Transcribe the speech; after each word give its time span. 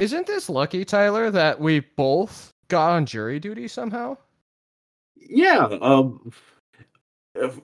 Isn't 0.00 0.26
this 0.26 0.48
lucky, 0.48 0.82
Tyler, 0.82 1.30
that 1.30 1.60
we 1.60 1.80
both 1.80 2.54
got 2.68 2.92
on 2.92 3.04
jury 3.04 3.38
duty 3.38 3.68
somehow? 3.68 4.16
Yeah. 5.14 5.68
Um, 5.82 6.32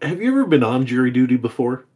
have 0.03 0.21
you 0.21 0.31
ever 0.31 0.45
been 0.45 0.63
on 0.63 0.85
jury 0.85 1.11
duty 1.11 1.39
before? 1.39 1.87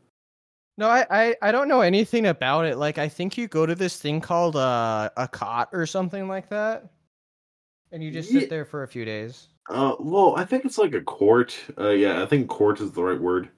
No, 0.78 0.88
I, 0.88 1.06
I, 1.10 1.36
I 1.42 1.52
don't 1.52 1.68
know 1.68 1.82
anything 1.82 2.24
about 2.24 2.64
it. 2.64 2.78
Like, 2.78 2.96
I 2.96 3.06
think 3.06 3.36
you 3.36 3.48
go 3.48 3.66
to 3.66 3.74
this 3.74 4.00
thing 4.00 4.22
called 4.22 4.56
uh, 4.56 5.10
a 5.18 5.28
cot 5.28 5.68
or 5.74 5.84
something 5.84 6.26
like 6.26 6.48
that, 6.48 6.90
and 7.92 8.02
you 8.02 8.10
just 8.10 8.30
sit 8.30 8.48
there 8.48 8.64
for 8.64 8.82
a 8.82 8.88
few 8.88 9.04
days. 9.04 9.48
Uh, 9.68 9.94
well, 10.00 10.34
I 10.38 10.46
think 10.46 10.64
it's 10.64 10.78
like 10.78 10.94
a 10.94 11.02
court. 11.02 11.54
Uh, 11.78 11.90
yeah, 11.90 12.22
I 12.22 12.26
think 12.26 12.48
court 12.48 12.80
is 12.80 12.92
the 12.92 13.02
right 13.02 13.20
word. 13.20 13.50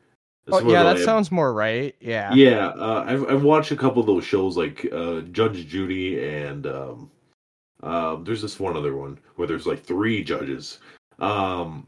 Oh, 0.50 0.70
yeah, 0.70 0.82
that 0.82 0.98
sounds 0.98 1.30
more 1.30 1.54
right. 1.54 1.94
Yeah. 2.00 2.34
Yeah, 2.34 2.68
uh, 2.68 3.04
I've 3.06 3.28
I've 3.30 3.42
watched 3.44 3.70
a 3.70 3.76
couple 3.76 4.00
of 4.00 4.06
those 4.06 4.24
shows 4.24 4.56
like 4.56 4.86
uh, 4.92 5.20
Judge 5.32 5.66
Judy 5.68 6.24
and 6.24 6.66
um, 6.66 7.10
uh, 7.82 8.16
there's 8.16 8.42
this 8.42 8.58
one 8.58 8.76
other 8.76 8.96
one 8.96 9.18
where 9.36 9.46
there's 9.46 9.66
like 9.66 9.82
three 9.84 10.24
judges. 10.24 10.78
Um, 11.20 11.86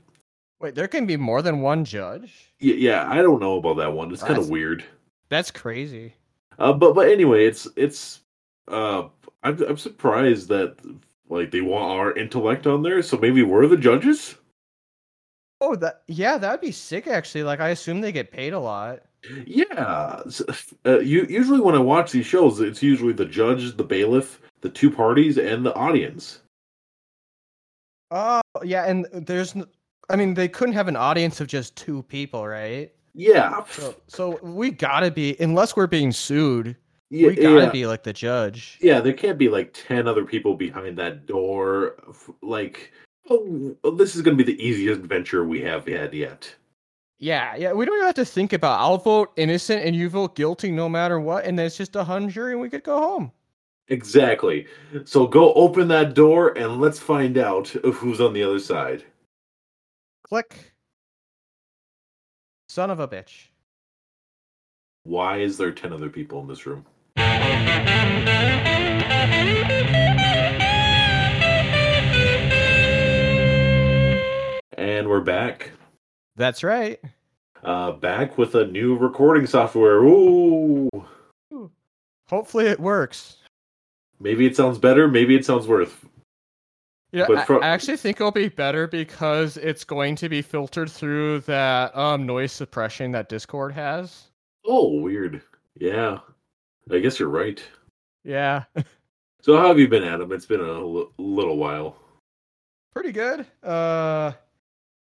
Wait, 0.61 0.75
there 0.75 0.89
can 0.89 1.05
be 1.05 1.17
more 1.17 1.43
than 1.43 1.61
one 1.61 1.85
judge? 1.85 2.53
yeah, 2.61 2.75
yeah, 2.75 3.11
I 3.11 3.23
don't 3.23 3.41
know 3.41 3.59
about 3.59 3.77
that 3.79 3.93
one. 3.93 4.13
It's 4.13 4.23
kind 4.23 4.39
of 4.39 4.49
weird. 4.49 4.85
That's 5.29 5.51
crazy. 5.51 6.15
Uh, 6.59 6.73
but 6.73 6.95
but 6.95 7.09
anyway, 7.09 7.47
it's 7.47 7.67
it's 7.77 8.21
uh, 8.69 9.09
I'm 9.43 9.61
I'm 9.63 9.77
surprised 9.77 10.49
that 10.49 10.77
like 11.29 11.51
they 11.51 11.61
want 11.61 11.91
our 11.91 12.13
intellect 12.17 12.67
on 12.67 12.83
there. 12.83 13.03
So 13.03 13.17
maybe 13.17 13.43
we're 13.43 13.67
the 13.67 13.77
judges. 13.77 14.37
Oh, 15.61 15.77
that 15.77 16.03
yeah, 16.09 16.39
that'd 16.39 16.61
be 16.61 16.73
sick. 16.73 17.07
Actually, 17.07 17.45
like 17.45 17.61
I 17.61 17.71
assume 17.71 18.01
they 18.01 18.13
get 18.13 18.31
paid 18.33 18.53
a 18.53 18.61
lot. 18.61 19.01
Yeah. 19.47 20.23
Uh, 20.85 20.99
you, 21.01 21.27
usually 21.29 21.61
when 21.61 21.75
I 21.75 21.79
watch 21.79 22.13
these 22.13 22.27
shows, 22.27 22.61
it's 22.61 22.83
usually 22.83 23.13
the 23.13 23.25
judge, 23.25 23.77
the 23.77 23.85
bailiff, 23.85 24.41
the 24.61 24.69
two 24.69 24.91
parties, 24.91 25.39
and 25.39 25.65
the 25.65 25.75
audience. 25.75 26.41
Oh, 28.11 28.41
yeah, 28.63 28.85
and 28.85 29.07
there's, 29.13 29.57
I 30.09 30.17
mean, 30.17 30.35
they 30.35 30.49
couldn't 30.49 30.75
have 30.75 30.89
an 30.89 30.97
audience 30.97 31.41
of 31.41 31.47
just 31.47 31.75
two 31.77 32.03
people, 32.05 32.47
right? 32.47 32.93
Yeah. 33.15 33.65
So, 33.71 33.95
so 34.07 34.39
we 34.43 34.71
gotta 34.71 35.11
be, 35.11 35.37
unless 35.41 35.75
we're 35.77 35.87
being 35.87 36.13
sued, 36.13 36.77
yeah, 37.11 37.29
we 37.29 37.37
gotta 37.37 37.65
yeah. 37.65 37.71
be 37.71 37.87
like 37.87 38.03
the 38.03 38.13
judge. 38.13 38.79
Yeah, 38.81 39.01
there 39.01 39.13
can't 39.13 39.39
be 39.39 39.49
like 39.49 39.73
10 39.73 40.07
other 40.07 40.25
people 40.25 40.55
behind 40.55 40.99
that 40.99 41.27
door. 41.27 41.97
Like, 42.43 42.93
oh, 43.31 43.77
this 43.97 44.17
is 44.17 44.23
going 44.23 44.37
to 44.37 44.45
be 44.45 44.53
the 44.53 44.63
easiest 44.65 45.01
adventure 45.01 45.45
we 45.45 45.61
have 45.63 45.87
had 45.87 46.15
yet. 46.15 46.55
Yeah, 47.19 47.55
yeah, 47.57 47.73
we 47.73 47.85
don't 47.85 47.95
even 47.97 48.07
have 48.07 48.15
to 48.17 48.25
think 48.25 48.53
about. 48.53 48.81
I'll 48.81 48.99
vote 48.99 49.33
innocent 49.37 49.85
and 49.85 49.95
you 49.97 50.09
vote 50.09 50.35
guilty 50.35 50.71
no 50.71 50.89
matter 50.89 51.21
what, 51.21 51.45
and 51.45 51.59
then 51.59 51.67
it's 51.67 51.77
just 51.77 51.97
a 51.97 52.05
hung 52.05 52.29
jury 52.29 52.53
and 52.53 52.61
we 52.61 52.69
could 52.69 52.85
go 52.85 52.99
home. 52.99 53.33
Exactly. 53.89 54.67
So 55.05 55.27
go 55.27 55.53
open 55.55 55.89
that 55.89 56.15
door 56.15 56.57
and 56.59 56.81
let's 56.81 56.99
find 56.99 57.39
out 57.39 57.69
who's 57.69 58.21
on 58.21 58.33
the 58.33 58.43
other 58.43 58.59
side. 58.59 59.05
Click. 60.23 60.73
Son 62.69 62.91
of 62.91 62.99
a 62.99 63.07
bitch. 63.07 63.49
Why 65.05 65.39
is 65.39 65.59
there 65.59 65.71
10 65.71 65.93
other 65.93 66.09
people 66.09 66.41
in 66.41 66.49
this 66.49 66.67
room? 66.67 66.87
And 74.77 75.09
we're 75.09 75.21
back. 75.21 75.71
That's 76.37 76.63
right. 76.65 77.01
Uh, 77.63 77.93
back 77.93 78.37
with 78.37 78.55
a 78.55 78.67
new 78.67 78.97
recording 78.97 79.47
software. 79.47 80.03
Ooh. 80.03 80.89
Hopefully 82.29 82.67
it 82.67 82.81
works. 82.81 83.39
Maybe 84.21 84.47
it 84.47 84.57
sounds 84.57 84.79
better. 84.79 85.07
Maybe 85.09 85.37
it 85.37 85.45
sounds 85.45 85.67
worse. 85.67 85.93
Yeah, 87.13 87.27
But 87.29 87.39
I, 87.39 87.45
fro- 87.45 87.61
I 87.61 87.69
actually 87.69 87.97
think 87.97 88.17
it'll 88.21 88.33
be 88.33 88.49
better 88.49 88.89
because 88.89 89.57
it's 89.59 89.85
going 89.85 90.17
to 90.17 90.29
be 90.29 90.43
filtered 90.43 90.91
through 90.91 91.41
that 91.41 91.97
um 91.97 92.27
noise 92.27 92.51
suppression 92.53 93.13
that 93.13 93.29
Discord 93.29 93.73
has. 93.73 94.25
Oh, 94.67 95.01
weird. 95.01 95.43
Yeah. 95.79 96.19
I 96.91 96.99
guess 96.99 97.19
you're 97.21 97.29
right. 97.29 97.63
Yeah, 98.25 98.65
So 99.43 99.57
how 99.59 99.69
have 99.69 99.79
you 99.79 99.87
been, 99.89 100.03
Adam? 100.05 100.33
It's 100.33 100.47
been 100.47 100.61
a 100.61 100.65
l- 100.73 101.13
little 101.19 101.59
while. 101.59 101.97
pretty 102.95 103.13
good. 103.13 103.45
Uh, 103.63 104.33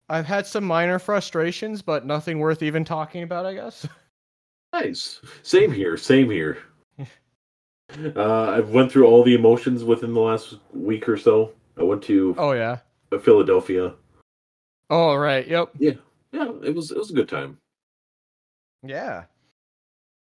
I've 0.08 0.26
had 0.26 0.46
some 0.46 0.64
minor 0.64 0.98
frustrations, 0.98 1.82
but 1.82 2.06
nothing 2.06 2.38
worth 2.38 2.62
even 2.62 2.84
talking 2.84 3.22
about, 3.22 3.46
I 3.46 3.54
guess. 3.54 3.86
Nice. 4.72 5.22
Same 5.42 5.72
here. 5.72 5.96
Same 5.96 6.30
here. 6.30 6.58
Uh, 8.16 8.50
I've 8.50 8.70
went 8.70 8.90
through 8.90 9.06
all 9.06 9.22
the 9.22 9.34
emotions 9.36 9.84
within 9.84 10.12
the 10.12 10.20
last 10.20 10.56
week 10.74 11.08
or 11.08 11.16
so. 11.16 11.52
I 11.78 11.84
went 11.84 12.02
to 12.02 12.34
Oh 12.36 12.50
yeah. 12.52 12.78
Philadelphia. 13.22 13.94
Oh 14.90 15.14
right. 15.14 15.46
Yep. 15.46 15.70
Yeah, 15.78 15.92
Yeah. 16.32 16.50
it 16.64 16.74
was 16.74 16.90
it 16.90 16.98
was 16.98 17.10
a 17.10 17.14
good 17.14 17.28
time. 17.28 17.56
Yeah. 18.82 19.24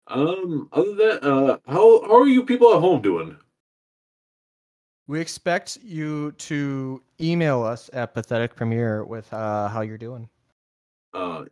Um, 0.08 0.70
other 0.72 0.90
than 0.94 0.98
that, 0.98 1.24
uh, 1.24 1.58
how 1.68 2.02
how 2.04 2.20
are 2.22 2.28
you 2.28 2.44
people 2.46 2.74
at 2.76 2.80
home 2.82 3.02
doing? 3.02 3.36
We 5.10 5.20
expect 5.20 5.80
you 5.84 6.34
to 6.34 7.02
email 7.20 7.64
us 7.64 7.90
at 7.94 8.14
Pathetic 8.14 8.56
Premiere 8.56 9.04
with 9.04 9.34
uh, 9.34 9.68
how 9.68 9.82
you're 9.82 9.98
doing. 9.98 10.30
Uh, 11.16 11.46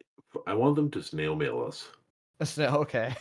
I 0.46 0.54
want 0.54 0.76
them 0.76 0.92
to 0.92 1.02
snail 1.02 1.36
mail 1.36 1.64
us. 1.68 1.90
So, 2.44 2.66
okay. 2.68 3.16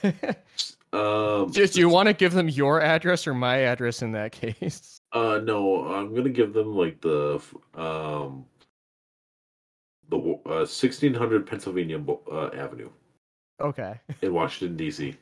Um, 0.92 1.50
do, 1.50 1.66
do 1.66 1.80
you 1.80 1.88
want 1.88 2.08
to 2.08 2.12
give 2.12 2.34
them 2.34 2.50
your 2.50 2.82
address 2.82 3.26
or 3.26 3.32
my 3.32 3.56
address 3.60 4.02
in 4.02 4.12
that 4.12 4.32
case? 4.40 5.00
Uh, 5.12 5.40
no, 5.42 5.86
I'm 5.86 6.14
gonna 6.14 6.28
give 6.28 6.52
them 6.52 6.74
like 6.76 7.00
the 7.00 7.40
um 7.74 8.44
the 10.10 10.18
uh, 10.18 10.68
1600 10.68 11.46
Pennsylvania 11.46 11.98
uh, 12.30 12.48
Avenue 12.48 12.90
Okay. 13.60 13.98
in 14.20 14.34
Washington 14.34 14.76
D.C. 14.76 15.16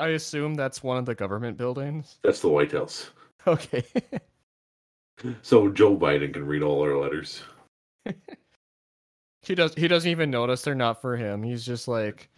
I 0.00 0.08
assume 0.08 0.54
that's 0.54 0.82
one 0.82 0.96
of 0.96 1.06
the 1.06 1.14
government 1.14 1.56
buildings. 1.56 2.18
That's 2.22 2.40
the 2.40 2.48
White 2.48 2.72
House. 2.72 3.10
Okay. 3.46 3.84
So 5.40 5.70
Joe 5.70 5.96
Biden 5.96 6.34
can 6.34 6.46
read 6.46 6.62
all 6.62 6.82
our 6.82 6.98
letters. 6.98 7.42
he 9.42 9.54
does. 9.54 9.74
He 9.74 9.88
doesn't 9.88 10.10
even 10.10 10.30
notice 10.30 10.60
they're 10.60 10.74
not 10.74 11.00
for 11.00 11.16
him. 11.16 11.42
He's 11.42 11.64
just 11.64 11.88
like, 11.88 12.28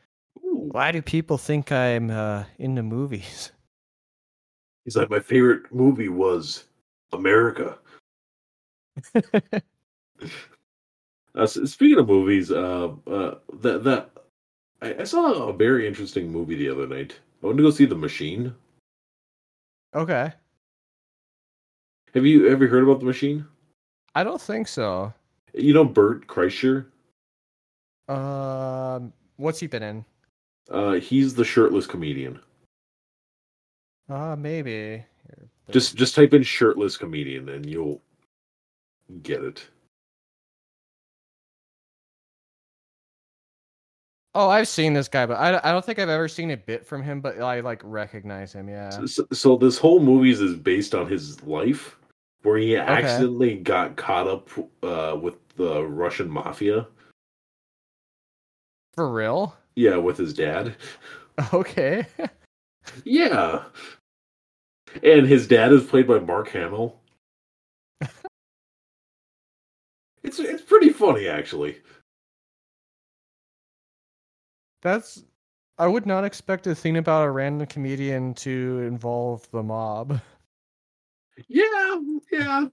Ooh. 0.44 0.68
why 0.70 0.92
do 0.92 1.02
people 1.02 1.38
think 1.38 1.72
I'm 1.72 2.10
uh, 2.10 2.44
into 2.60 2.84
movies? 2.84 3.50
He's 4.84 4.96
like, 4.96 5.10
my 5.10 5.18
favorite 5.18 5.72
movie 5.74 6.08
was 6.08 6.66
America. 7.12 7.76
Uh, 11.34 11.46
speaking 11.46 11.98
of 11.98 12.08
movies, 12.08 12.50
uh, 12.50 12.90
uh, 13.06 13.34
that 13.60 13.84
that 13.84 14.10
I, 14.82 14.94
I 15.00 15.04
saw 15.04 15.48
a 15.48 15.52
very 15.52 15.86
interesting 15.86 16.30
movie 16.30 16.56
the 16.56 16.68
other 16.68 16.86
night. 16.86 17.18
I 17.42 17.46
want 17.46 17.56
to 17.58 17.62
go 17.62 17.70
see 17.70 17.84
The 17.86 17.94
Machine. 17.96 18.54
okay. 19.94 20.32
Have 22.14 22.26
you 22.26 22.48
ever 22.48 22.66
heard 22.66 22.82
about 22.82 23.00
The 23.00 23.06
Machine? 23.06 23.46
I 24.14 24.22
don't 24.22 24.40
think 24.40 24.68
so. 24.68 25.12
You 25.54 25.72
know 25.74 25.84
Bert 25.84 26.26
Kreischer. 26.26 26.86
Um, 28.08 29.12
what's 29.36 29.58
he 29.60 29.66
been 29.66 29.82
in? 29.82 30.04
Uh, 30.70 30.92
he's 30.94 31.34
the 31.34 31.44
shirtless 31.44 31.86
comedian. 31.86 32.38
Uh, 34.10 34.36
maybe. 34.36 34.70
Here, 34.70 35.48
Just 35.70 35.96
just 35.96 36.14
type 36.14 36.34
in 36.34 36.42
shirtless 36.42 36.96
comedian 36.98 37.48
and 37.48 37.64
you'll 37.64 38.00
get 39.22 39.42
it. 39.42 39.66
Oh, 44.34 44.48
I've 44.48 44.68
seen 44.68 44.94
this 44.94 45.08
guy, 45.08 45.26
but 45.26 45.34
I, 45.34 45.60
I 45.62 45.72
don't 45.72 45.84
think 45.84 45.98
I've 45.98 46.08
ever 46.08 46.26
seen 46.26 46.52
a 46.52 46.56
bit 46.56 46.86
from 46.86 47.02
him, 47.02 47.20
but 47.20 47.38
I 47.40 47.60
like 47.60 47.82
recognize 47.84 48.52
him. 48.52 48.68
Yeah. 48.68 49.04
So, 49.04 49.26
so 49.32 49.56
this 49.56 49.76
whole 49.76 50.00
movie 50.00 50.30
is 50.30 50.56
based 50.56 50.94
on 50.94 51.06
his 51.06 51.42
life, 51.42 51.98
where 52.42 52.56
he 52.56 52.76
accidentally 52.76 53.56
got 53.56 53.96
caught 53.96 54.26
up 54.26 54.48
uh, 54.82 55.18
with 55.20 55.34
the 55.56 55.84
Russian 55.84 56.30
mafia. 56.30 56.86
For 58.94 59.12
real? 59.12 59.54
Yeah, 59.74 59.96
with 59.96 60.16
his 60.16 60.32
dad. 60.34 60.74
Okay. 61.54 62.06
Yeah, 63.04 63.62
and 65.02 65.26
his 65.26 65.46
dad 65.46 65.72
is 65.72 65.84
played 65.84 66.06
by 66.06 66.18
Mark 66.18 66.48
Hamill. 66.50 67.00
it's 70.22 70.38
it's 70.38 70.62
pretty 70.62 70.90
funny 70.90 71.28
actually. 71.28 71.78
That's. 74.82 75.24
I 75.78 75.86
would 75.86 76.06
not 76.06 76.24
expect 76.24 76.66
a 76.66 76.74
thing 76.74 76.98
about 76.98 77.26
a 77.26 77.30
random 77.30 77.66
comedian 77.66 78.34
to 78.34 78.84
involve 78.86 79.50
the 79.50 79.62
mob. 79.62 80.20
Yeah, 81.48 82.00
yeah. 82.30 82.66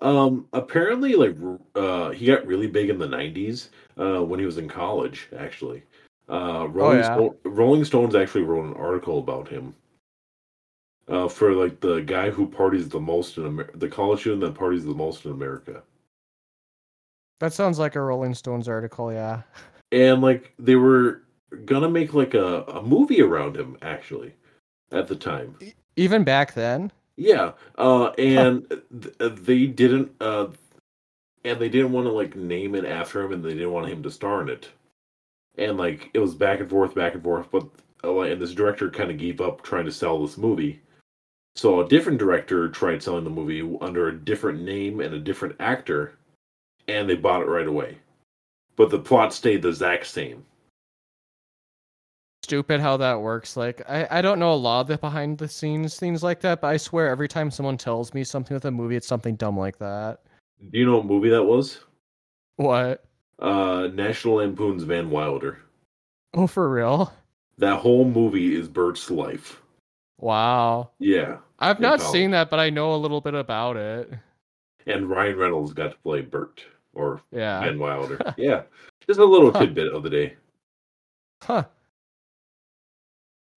Um, 0.00 0.46
apparently, 0.52 1.14
like, 1.14 1.36
uh, 1.74 2.10
he 2.10 2.26
got 2.26 2.46
really 2.46 2.68
big 2.68 2.88
in 2.88 2.98
the 2.98 3.08
'90s 3.08 3.70
uh, 3.98 4.24
when 4.24 4.38
he 4.38 4.46
was 4.46 4.58
in 4.58 4.68
college. 4.68 5.28
Actually, 5.36 5.82
uh, 6.28 6.68
Rolling 6.70 7.00
yeah. 7.00 7.14
Stone, 7.14 7.34
Rolling 7.44 7.84
Stones 7.84 8.14
actually 8.14 8.44
wrote 8.44 8.64
an 8.64 8.74
article 8.74 9.18
about 9.18 9.48
him. 9.48 9.74
uh, 11.10 11.28
for 11.28 11.52
like 11.52 11.80
the 11.80 12.00
guy 12.00 12.30
who 12.30 12.46
parties 12.46 12.88
the 12.88 13.00
most 13.00 13.36
in 13.36 13.46
America, 13.46 13.76
the 13.76 13.88
college 13.88 14.20
student 14.20 14.40
that 14.42 14.54
parties 14.54 14.84
the 14.84 14.94
most 14.94 15.24
in 15.24 15.32
America. 15.32 15.82
That 17.40 17.52
sounds 17.52 17.78
like 17.78 17.96
a 17.96 18.00
Rolling 18.00 18.34
Stones 18.34 18.68
article, 18.68 19.12
yeah. 19.12 19.42
And 19.92 20.22
like 20.22 20.54
they 20.58 20.76
were 20.76 21.22
gonna 21.64 21.88
make 21.88 22.14
like 22.14 22.34
a, 22.34 22.62
a 22.64 22.82
movie 22.82 23.22
around 23.22 23.56
him 23.56 23.76
actually 23.82 24.34
at 24.92 25.08
the 25.08 25.16
time. 25.16 25.56
Even 25.96 26.24
back 26.24 26.54
then? 26.54 26.92
Yeah. 27.16 27.52
Uh 27.76 28.10
and 28.18 28.68
th- 28.68 29.14
uh, 29.20 29.30
they 29.40 29.66
didn't 29.66 30.10
uh 30.20 30.48
and 31.44 31.58
they 31.58 31.68
didn't 31.68 31.92
want 31.92 32.06
to 32.06 32.12
like 32.12 32.36
name 32.36 32.74
it 32.74 32.84
after 32.84 33.22
him 33.22 33.32
and 33.32 33.44
they 33.44 33.54
didn't 33.54 33.72
want 33.72 33.88
him 33.88 34.02
to 34.02 34.10
star 34.10 34.42
in 34.42 34.48
it. 34.48 34.68
And 35.58 35.76
like 35.76 36.10
it 36.14 36.18
was 36.18 36.34
back 36.34 36.60
and 36.60 36.70
forth, 36.70 36.94
back 36.94 37.14
and 37.14 37.22
forth, 37.22 37.50
but 37.50 37.66
uh, 38.04 38.20
and 38.20 38.40
this 38.40 38.54
director 38.54 38.90
kind 38.90 39.10
of 39.10 39.18
gave 39.18 39.40
up 39.40 39.62
trying 39.62 39.84
to 39.84 39.92
sell 39.92 40.20
this 40.22 40.38
movie. 40.38 40.80
So 41.56 41.80
a 41.80 41.88
different 41.88 42.18
director 42.18 42.68
tried 42.68 43.02
selling 43.02 43.24
the 43.24 43.30
movie 43.30 43.76
under 43.80 44.08
a 44.08 44.16
different 44.16 44.62
name 44.62 45.00
and 45.00 45.14
a 45.14 45.18
different 45.18 45.56
actor, 45.60 46.14
and 46.88 47.08
they 47.08 47.16
bought 47.16 47.42
it 47.42 47.48
right 47.48 47.66
away. 47.66 47.98
But 48.76 48.90
the 48.90 48.98
plot 48.98 49.34
stayed 49.34 49.62
the 49.62 49.68
exact 49.68 50.06
same. 50.06 50.44
Stupid 52.50 52.80
how 52.80 52.96
that 52.96 53.20
works. 53.20 53.56
Like 53.56 53.80
I, 53.88 54.08
I 54.10 54.20
don't 54.20 54.40
know 54.40 54.52
a 54.52 54.54
lot 54.56 54.80
of 54.80 54.86
the 54.88 54.98
behind 54.98 55.38
the 55.38 55.46
scenes 55.46 55.96
things 55.96 56.24
like 56.24 56.40
that, 56.40 56.60
but 56.60 56.66
I 56.66 56.78
swear 56.78 57.08
every 57.08 57.28
time 57.28 57.48
someone 57.48 57.76
tells 57.76 58.12
me 58.12 58.24
something 58.24 58.56
with 58.56 58.64
a 58.64 58.72
movie, 58.72 58.96
it's 58.96 59.06
something 59.06 59.36
dumb 59.36 59.56
like 59.56 59.78
that. 59.78 60.18
Do 60.72 60.76
you 60.76 60.84
know 60.84 60.96
what 60.96 61.06
movie 61.06 61.28
that 61.28 61.44
was? 61.44 61.78
What? 62.56 63.04
Uh, 63.38 63.86
National 63.94 64.34
Lampoon's 64.38 64.82
Van 64.82 65.10
Wilder. 65.10 65.60
Oh, 66.34 66.48
for 66.48 66.68
real? 66.68 67.12
That 67.58 67.76
whole 67.78 68.04
movie 68.04 68.56
is 68.56 68.66
Bert's 68.66 69.08
life. 69.12 69.62
Wow. 70.18 70.90
Yeah. 70.98 71.36
I've 71.60 71.78
not 71.78 72.00
college. 72.00 72.12
seen 72.12 72.32
that, 72.32 72.50
but 72.50 72.58
I 72.58 72.68
know 72.68 72.96
a 72.96 72.96
little 72.96 73.20
bit 73.20 73.34
about 73.34 73.76
it. 73.76 74.12
And 74.88 75.08
Ryan 75.08 75.36
Reynolds 75.38 75.72
got 75.72 75.92
to 75.92 75.98
play 75.98 76.22
Bert 76.22 76.64
or 76.94 77.22
Yeah. 77.30 77.60
Van 77.60 77.78
Wilder. 77.78 78.18
yeah. 78.36 78.62
Just 79.06 79.20
a 79.20 79.24
little 79.24 79.52
Huh. 79.52 79.60
tidbit 79.60 79.92
of 79.94 80.02
the 80.02 80.10
day. 80.10 80.34
Huh. 81.44 81.62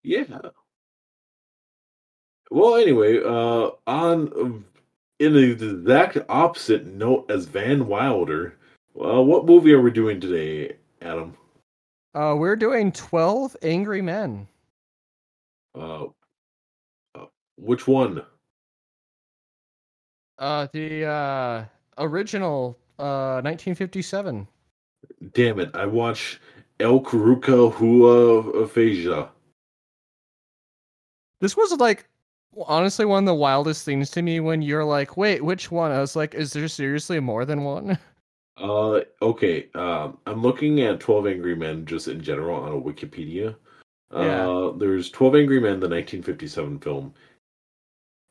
Yeah. 0.03 0.39
Well, 2.51 2.75
anyway, 2.75 3.23
uh, 3.23 3.71
on 3.87 4.65
in 5.19 5.33
the 5.33 5.51
exact 5.51 6.17
opposite 6.29 6.85
note 6.85 7.31
as 7.31 7.45
Van 7.45 7.87
Wilder, 7.87 8.57
uh, 8.99 9.21
what 9.21 9.45
movie 9.45 9.73
are 9.73 9.81
we 9.81 9.91
doing 9.91 10.19
today, 10.19 10.75
Adam? 11.01 11.35
Uh, 12.13 12.35
we're 12.37 12.55
doing 12.55 12.91
12 12.91 13.57
Angry 13.63 14.01
Men. 14.01 14.47
Uh, 15.73 16.05
uh, 17.15 17.25
which 17.57 17.87
one? 17.87 18.21
Uh, 20.37 20.67
the 20.73 21.05
uh, 21.05 21.65
original 21.97 22.77
uh, 22.99 23.41
1957. 23.41 24.47
Damn 25.33 25.59
it! 25.59 25.71
I 25.73 25.85
watch 25.85 26.39
El 26.79 26.99
Karuka 26.99 27.71
Hua 27.73 28.63
Aphasia. 28.63 29.29
This 31.43 31.57
was 31.57 31.73
like 31.73 32.07
honestly 32.67 33.03
one 33.03 33.23
of 33.23 33.25
the 33.25 33.35
wildest 33.35 33.83
things 33.83 34.09
to 34.11 34.21
me 34.21 34.39
when 34.39 34.61
you're 34.61 34.85
like, 34.85 35.17
wait, 35.17 35.43
which 35.43 35.71
one? 35.71 35.91
I 35.91 35.99
was 35.99 36.15
like, 36.15 36.33
is 36.33 36.53
there 36.53 36.69
seriously 36.69 37.19
more 37.19 37.43
than 37.45 37.63
one? 37.63 37.99
Uh, 38.55 39.01
okay. 39.19 39.67
Um, 39.73 40.19
I'm 40.27 40.43
looking 40.43 40.81
at 40.81 40.99
Twelve 40.99 41.25
Angry 41.25 41.55
Men 41.55 41.87
just 41.87 42.07
in 42.07 42.21
general 42.21 42.55
on 42.63 42.71
a 42.71 42.79
Wikipedia. 42.79 43.55
Yeah. 44.13 44.47
Uh, 44.47 44.71
there's 44.77 45.09
Twelve 45.09 45.35
Angry 45.35 45.59
Men, 45.59 45.79
the 45.79 45.89
1957 45.89 46.77
film. 46.77 47.15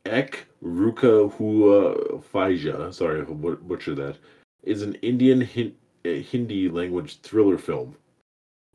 Ek 0.06 0.47
Ruka 0.62 1.29
Hua 1.32 2.20
Faija, 2.32 2.94
sorry 2.94 3.20
if 3.23 3.31
I 3.31 3.32
but- 3.32 3.67
butchered 3.67 3.97
that, 3.97 4.17
is 4.62 4.82
an 4.82 4.94
Indian 5.03 5.41
Hin- 5.41 5.75
uh, 6.06 6.11
Hindi 6.31 6.69
language 6.69 7.19
thriller 7.23 7.58
film. 7.58 7.97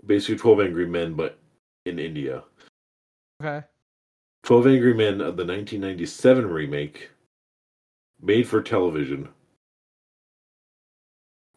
Basically, 0.06 0.36
12 0.38 0.60
Angry 0.60 0.86
Men, 0.86 1.14
but 1.14 1.40
in 1.86 1.98
India. 1.98 2.44
Okay. 3.42 3.66
12 4.48 4.66
Angry 4.68 4.94
Men, 4.94 5.16
of 5.16 5.36
the 5.36 5.44
1997 5.44 6.50
remake, 6.50 7.10
made 8.22 8.48
for 8.48 8.62
television. 8.62 9.28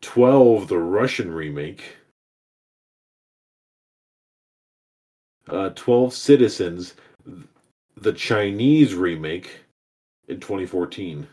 12, 0.00 0.66
the 0.66 0.76
Russian 0.76 1.32
remake. 1.32 1.84
Uh, 5.48 5.69
12 5.76 6.12
Citizens, 6.12 6.96
the 7.96 8.12
Chinese 8.12 8.96
remake 8.96 9.60
in 10.26 10.40
2014. 10.40 11.28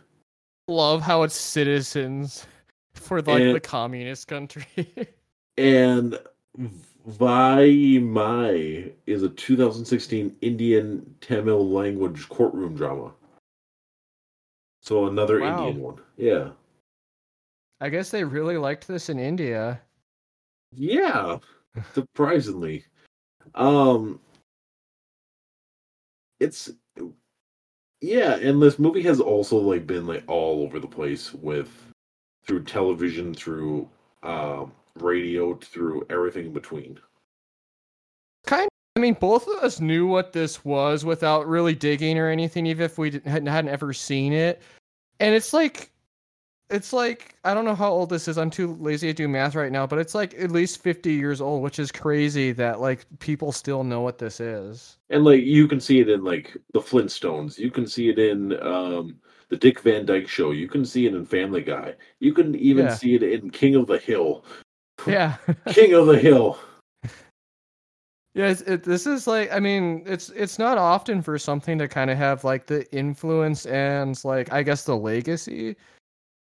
Love 0.67 1.01
how 1.01 1.23
it's 1.23 1.35
citizens 1.35 2.45
for 2.93 3.19
like 3.23 3.41
And- 3.41 3.55
the 3.55 3.59
communist 3.59 4.27
country. 4.27 4.67
And 5.59 6.19
Vaimai 7.07 8.91
is 9.05 9.23
a 9.23 9.29
2016 9.29 10.35
Indian 10.41 11.15
Tamil 11.21 11.69
language 11.69 12.27
courtroom 12.27 12.75
drama. 12.75 13.13
So 14.81 15.07
another 15.07 15.39
Wow. 15.39 15.67
Indian 15.67 15.81
one. 15.81 16.01
Yeah. 16.17 16.49
I 17.79 17.89
guess 17.89 18.09
they 18.09 18.23
really 18.23 18.57
liked 18.57 18.87
this 18.87 19.09
in 19.09 19.19
India. 19.19 19.81
Yeah. 20.73 21.37
Surprisingly. 21.93 22.83
Um 23.55 24.19
it's 26.39 26.71
yeah, 28.01 28.35
and 28.35 28.61
this 28.61 28.77
movie 28.77 29.01
has 29.03 29.19
also 29.19 29.57
like 29.57 29.87
been 29.87 30.05
like 30.05 30.23
all 30.27 30.61
over 30.63 30.79
the 30.79 30.87
place 30.87 31.33
with 31.33 31.69
through 32.45 32.63
television, 32.63 33.33
through 33.33 33.89
um 34.23 34.71
radio, 35.01 35.55
through 35.55 36.05
everything 36.09 36.47
in 36.47 36.53
between. 36.53 36.99
Kind 38.45 38.63
of, 38.63 38.69
I 38.95 38.99
mean, 38.99 39.15
both 39.15 39.47
of 39.47 39.63
us 39.63 39.79
knew 39.79 40.07
what 40.07 40.33
this 40.33 40.63
was 40.63 41.05
without 41.05 41.47
really 41.47 41.75
digging 41.75 42.17
or 42.17 42.29
anything, 42.29 42.65
even 42.65 42.85
if 42.85 42.97
we 42.97 43.09
didn't, 43.09 43.27
hadn't, 43.29 43.47
hadn't 43.47 43.71
ever 43.71 43.93
seen 43.93 44.33
it. 44.33 44.61
And 45.19 45.35
it's 45.35 45.53
like, 45.53 45.91
it's 46.69 46.91
like, 46.91 47.35
I 47.43 47.53
don't 47.53 47.65
know 47.65 47.75
how 47.75 47.91
old 47.91 48.09
this 48.09 48.27
is. 48.27 48.37
I'm 48.37 48.49
too 48.49 48.75
lazy 48.79 49.07
to 49.07 49.13
do 49.13 49.27
math 49.27 49.55
right 49.55 49.71
now, 49.71 49.87
but 49.87 49.99
it's 49.99 50.13
like 50.13 50.33
at 50.35 50.51
least 50.51 50.81
50 50.81 51.13
years 51.13 51.39
old, 51.39 51.63
which 51.63 51.79
is 51.79 51.91
crazy 51.91 52.51
that 52.53 52.81
like 52.81 53.05
people 53.19 53.51
still 53.51 53.83
know 53.83 54.01
what 54.01 54.17
this 54.17 54.39
is. 54.39 54.97
And 55.09 55.23
like 55.23 55.43
you 55.43 55.67
can 55.67 55.79
see 55.79 56.01
it 56.01 56.09
in 56.09 56.23
like 56.23 56.57
the 56.73 56.79
Flintstones. 56.79 57.57
You 57.57 57.71
can 57.71 57.87
see 57.87 58.09
it 58.09 58.19
in 58.19 58.59
um 58.61 59.17
the 59.49 59.55
Dick 59.55 59.79
Van 59.79 60.05
Dyke 60.05 60.27
show. 60.27 60.51
You 60.51 60.67
can 60.67 60.83
see 60.83 61.05
it 61.05 61.15
in 61.15 61.25
Family 61.25 61.61
Guy. 61.61 61.95
You 62.19 62.33
can 62.33 62.53
even 62.55 62.87
Yeah. 62.87 62.95
see 62.95 63.15
it 63.15 63.23
in 63.23 63.49
King 63.49 63.75
of 63.75 63.87
the 63.87 63.97
Hill. 63.97 64.43
Yeah. 65.05 65.37
King 65.69 65.93
of 65.93 66.07
the 66.07 66.17
Hill. 66.17 66.57
Yeah, 68.33 68.49
it's, 68.49 68.61
it, 68.61 68.83
this 68.83 69.07
is 69.07 69.25
like 69.25 69.51
I 69.51 69.59
mean, 69.59 70.03
it's 70.05 70.29
it's 70.29 70.59
not 70.59 70.77
often 70.77 71.21
for 71.21 71.39
something 71.39 71.79
to 71.79 71.87
kind 71.87 72.11
of 72.11 72.17
have 72.17 72.43
like 72.43 72.67
the 72.67 72.89
influence 72.95 73.65
and 73.65 74.19
like 74.23 74.53
I 74.53 74.61
guess 74.61 74.83
the 74.83 74.95
legacy 74.95 75.75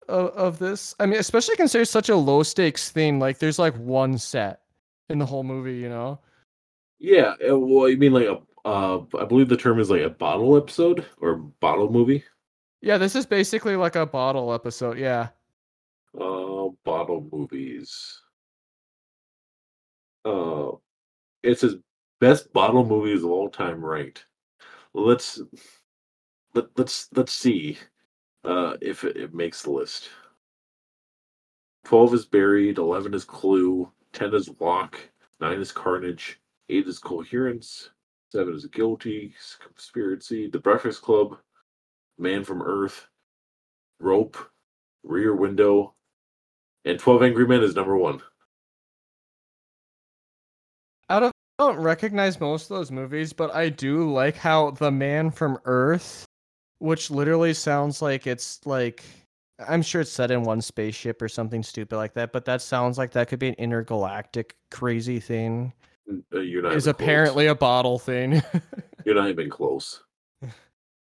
of, 0.08 0.30
of 0.30 0.58
this. 0.58 0.94
I 1.00 1.06
mean, 1.06 1.18
especially 1.18 1.56
considering 1.56 1.86
such 1.86 2.08
a 2.08 2.16
low 2.16 2.42
stakes 2.42 2.90
thing. 2.90 3.18
Like, 3.18 3.38
there's 3.38 3.58
like 3.58 3.76
one 3.76 4.18
set 4.18 4.60
in 5.08 5.18
the 5.18 5.26
whole 5.26 5.42
movie, 5.42 5.76
you 5.76 5.88
know? 5.88 6.18
Yeah, 6.98 7.34
uh, 7.48 7.58
well, 7.58 7.88
you 7.88 7.96
mean 7.96 8.12
like 8.12 8.28
a 8.28 8.40
uh 8.64 9.00
I 9.18 9.24
believe 9.24 9.48
the 9.48 9.56
term 9.56 9.80
is 9.80 9.90
like 9.90 10.02
a 10.02 10.10
bottle 10.10 10.56
episode 10.56 11.04
or 11.20 11.36
bottle 11.36 11.90
movie. 11.90 12.24
Yeah, 12.80 12.96
this 12.96 13.16
is 13.16 13.26
basically 13.26 13.76
like 13.76 13.96
a 13.96 14.06
bottle 14.06 14.54
episode. 14.54 14.98
Yeah. 14.98 15.28
Uh 16.18 16.68
bottle 16.84 17.28
movies. 17.32 18.21
Uh 20.24 20.72
it 21.42 21.58
says 21.58 21.76
best 22.20 22.52
bottle 22.52 22.84
movies 22.84 23.24
of 23.24 23.30
all 23.30 23.48
time 23.50 23.84
right? 23.84 24.22
Let's 24.94 25.40
let, 26.54 26.66
let's 26.76 27.08
let's 27.14 27.32
see 27.32 27.78
uh 28.44 28.76
if 28.80 29.04
it, 29.04 29.16
it 29.16 29.34
makes 29.34 29.62
the 29.62 29.70
list. 29.70 30.10
12 31.84 32.14
is 32.14 32.24
buried, 32.26 32.78
11 32.78 33.12
is 33.14 33.24
clue, 33.24 33.90
10 34.12 34.34
is 34.34 34.48
Locke, 34.60 34.98
9 35.40 35.60
is 35.60 35.72
carnage, 35.72 36.40
8 36.68 36.86
is 36.86 36.98
coherence, 36.98 37.90
7 38.30 38.54
is 38.54 38.66
guilty, 38.66 39.34
conspiracy, 39.60 40.48
the 40.48 40.60
breakfast 40.60 41.02
club, 41.02 41.38
man 42.18 42.44
from 42.44 42.62
earth, 42.62 43.08
rope, 43.98 44.36
rear 45.02 45.34
window, 45.34 45.94
and 46.84 46.98
12 46.98 47.22
angry 47.22 47.46
men 47.46 47.62
is 47.62 47.74
number 47.74 47.96
1. 47.96 48.20
Don't 51.62 51.78
recognize 51.78 52.40
most 52.40 52.70
of 52.70 52.76
those 52.76 52.90
movies, 52.90 53.32
but 53.32 53.54
I 53.54 53.68
do 53.68 54.12
like 54.12 54.36
how 54.36 54.72
The 54.72 54.90
Man 54.90 55.30
from 55.30 55.58
Earth, 55.64 56.24
which 56.78 57.10
literally 57.10 57.54
sounds 57.54 58.02
like 58.02 58.26
it's 58.26 58.64
like 58.66 59.04
I'm 59.68 59.82
sure 59.82 60.00
it's 60.00 60.10
set 60.10 60.30
in 60.32 60.42
one 60.42 60.60
spaceship 60.60 61.22
or 61.22 61.28
something 61.28 61.62
stupid 61.62 61.96
like 61.96 62.14
that, 62.14 62.32
but 62.32 62.44
that 62.46 62.62
sounds 62.62 62.98
like 62.98 63.12
that 63.12 63.28
could 63.28 63.38
be 63.38 63.48
an 63.48 63.54
intergalactic 63.54 64.56
crazy 64.70 65.20
thing. 65.20 65.72
Uh, 66.34 66.40
you're 66.40 66.62
not 66.62 66.72
Is 66.74 66.88
even 66.88 66.94
close. 66.94 67.02
apparently 67.06 67.46
a 67.46 67.54
bottle 67.54 67.98
thing. 67.98 68.42
You're 69.04 69.14
not 69.14 69.28
even 69.28 69.48
close. 69.48 70.02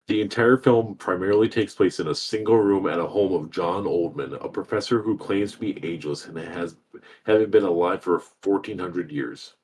The 0.09 0.21
entire 0.21 0.57
film 0.57 0.97
primarily 0.97 1.49
takes 1.49 1.75
place 1.77 2.01
in 2.01 2.09
a 2.09 2.15
single 2.15 2.57
room 2.57 2.89
at 2.89 2.99
a 2.99 3.07
home 3.07 3.33
of 3.33 3.51
John 3.51 3.85
Oldman, 3.85 4.45
a 4.45 4.49
professor 4.49 5.01
who 5.01 5.17
claims 5.17 5.53
to 5.53 5.59
be 5.59 5.85
ageless 5.85 6.27
and 6.27 6.37
has 6.39 6.77
having 7.25 7.51
been 7.51 7.63
alive 7.63 8.03
for 8.03 8.21
1400 8.43 9.13
years. 9.13 9.55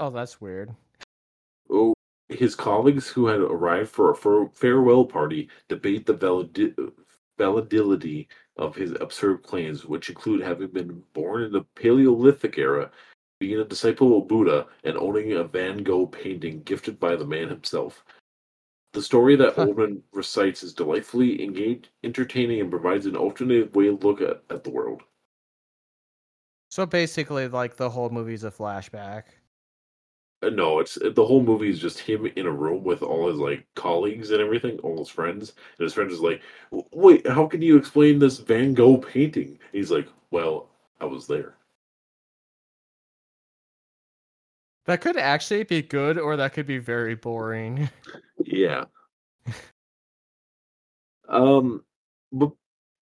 Oh, 0.00 0.08
that's 0.08 0.40
weird. 0.40 0.74
Oh, 1.68 1.92
his 2.30 2.54
colleagues 2.56 3.06
who 3.06 3.26
had 3.26 3.40
arrived 3.40 3.90
for 3.90 4.10
a 4.10 4.48
farewell 4.48 5.04
party 5.04 5.48
debate 5.68 6.06
the 6.06 6.14
validi- 6.14 6.92
validity 7.38 8.26
of 8.56 8.74
his 8.74 8.92
absurd 9.00 9.42
claims, 9.42 9.84
which 9.84 10.08
include 10.08 10.40
having 10.40 10.68
been 10.68 11.02
born 11.12 11.42
in 11.42 11.52
the 11.52 11.64
Paleolithic 11.76 12.56
era, 12.56 12.90
being 13.40 13.60
a 13.60 13.64
disciple 13.64 14.18
of 14.18 14.28
Buddha, 14.28 14.66
and 14.84 14.96
owning 14.96 15.32
a 15.32 15.44
Van 15.44 15.82
Gogh 15.82 16.06
painting 16.06 16.62
gifted 16.62 16.98
by 16.98 17.14
the 17.14 17.26
man 17.26 17.48
himself. 17.48 18.02
The 18.94 19.02
story 19.02 19.36
that 19.36 19.54
Huh. 19.54 19.66
Oldman 19.66 20.00
recites 20.12 20.62
is 20.62 20.72
delightfully 20.72 21.42
engaged, 21.44 21.90
entertaining, 22.04 22.60
and 22.60 22.70
provides 22.70 23.04
an 23.06 23.16
alternative 23.16 23.74
way 23.74 23.84
to 23.86 23.96
look 23.96 24.20
at, 24.22 24.42
at 24.50 24.64
the 24.64 24.70
world. 24.70 25.02
So 26.70 26.86
basically, 26.86 27.48
like 27.48 27.76
the 27.76 27.90
whole 27.90 28.10
movie's 28.10 28.44
a 28.44 28.50
flashback. 28.50 29.24
Uh, 30.42 30.50
No, 30.50 30.78
it's 30.80 30.94
the 30.96 31.24
whole 31.24 31.42
movie 31.42 31.70
is 31.70 31.78
just 31.78 31.98
him 31.98 32.26
in 32.26 32.46
a 32.46 32.50
room 32.50 32.82
with 32.84 33.02
all 33.02 33.28
his 33.28 33.38
like 33.38 33.66
colleagues 33.74 34.30
and 34.30 34.40
everything, 34.40 34.78
all 34.80 34.98
his 34.98 35.08
friends, 35.08 35.54
and 35.78 35.84
his 35.84 35.94
friend 35.94 36.10
is 36.10 36.20
like, 36.20 36.42
"Wait, 36.92 37.26
how 37.26 37.46
can 37.46 37.62
you 37.62 37.76
explain 37.76 38.18
this 38.18 38.38
Van 38.38 38.74
Gogh 38.74 38.98
painting?" 38.98 39.48
And 39.50 39.58
he's 39.72 39.90
like, 39.90 40.08
"Well, 40.30 40.70
I 41.00 41.04
was 41.06 41.26
there." 41.26 41.56
That 44.86 45.00
could 45.00 45.16
actually 45.16 45.64
be 45.64 45.82
good, 45.82 46.18
or 46.18 46.36
that 46.36 46.52
could 46.54 46.66
be 46.66 46.78
very 46.78 47.14
boring. 47.14 47.88
Yeah. 48.44 48.84
um, 51.28 51.84
but 52.32 52.52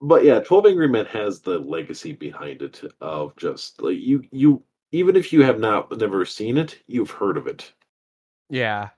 but 0.00 0.24
yeah, 0.24 0.40
Twelve 0.40 0.66
Angry 0.66 0.88
Men 0.88 1.06
has 1.06 1.40
the 1.40 1.58
legacy 1.58 2.12
behind 2.12 2.62
it 2.62 2.82
of 3.00 3.34
just 3.36 3.80
like 3.82 3.98
you 3.98 4.22
you 4.32 4.62
even 4.92 5.16
if 5.16 5.32
you 5.32 5.42
have 5.42 5.58
not 5.60 5.96
never 5.98 6.24
seen 6.24 6.56
it, 6.58 6.78
you've 6.86 7.10
heard 7.10 7.36
of 7.36 7.46
it. 7.46 7.72
Yeah. 8.50 8.90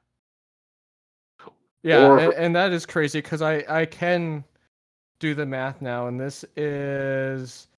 Yeah, 1.82 2.06
Or- 2.06 2.18
and, 2.18 2.32
and 2.34 2.56
that 2.56 2.72
is 2.72 2.84
crazy 2.86 3.20
because 3.20 3.42
I 3.42 3.64
I 3.68 3.86
can 3.86 4.44
do 5.18 5.34
the 5.34 5.46
math 5.46 5.80
now, 5.80 6.06
and 6.08 6.20
this 6.20 6.44
is 6.56 7.68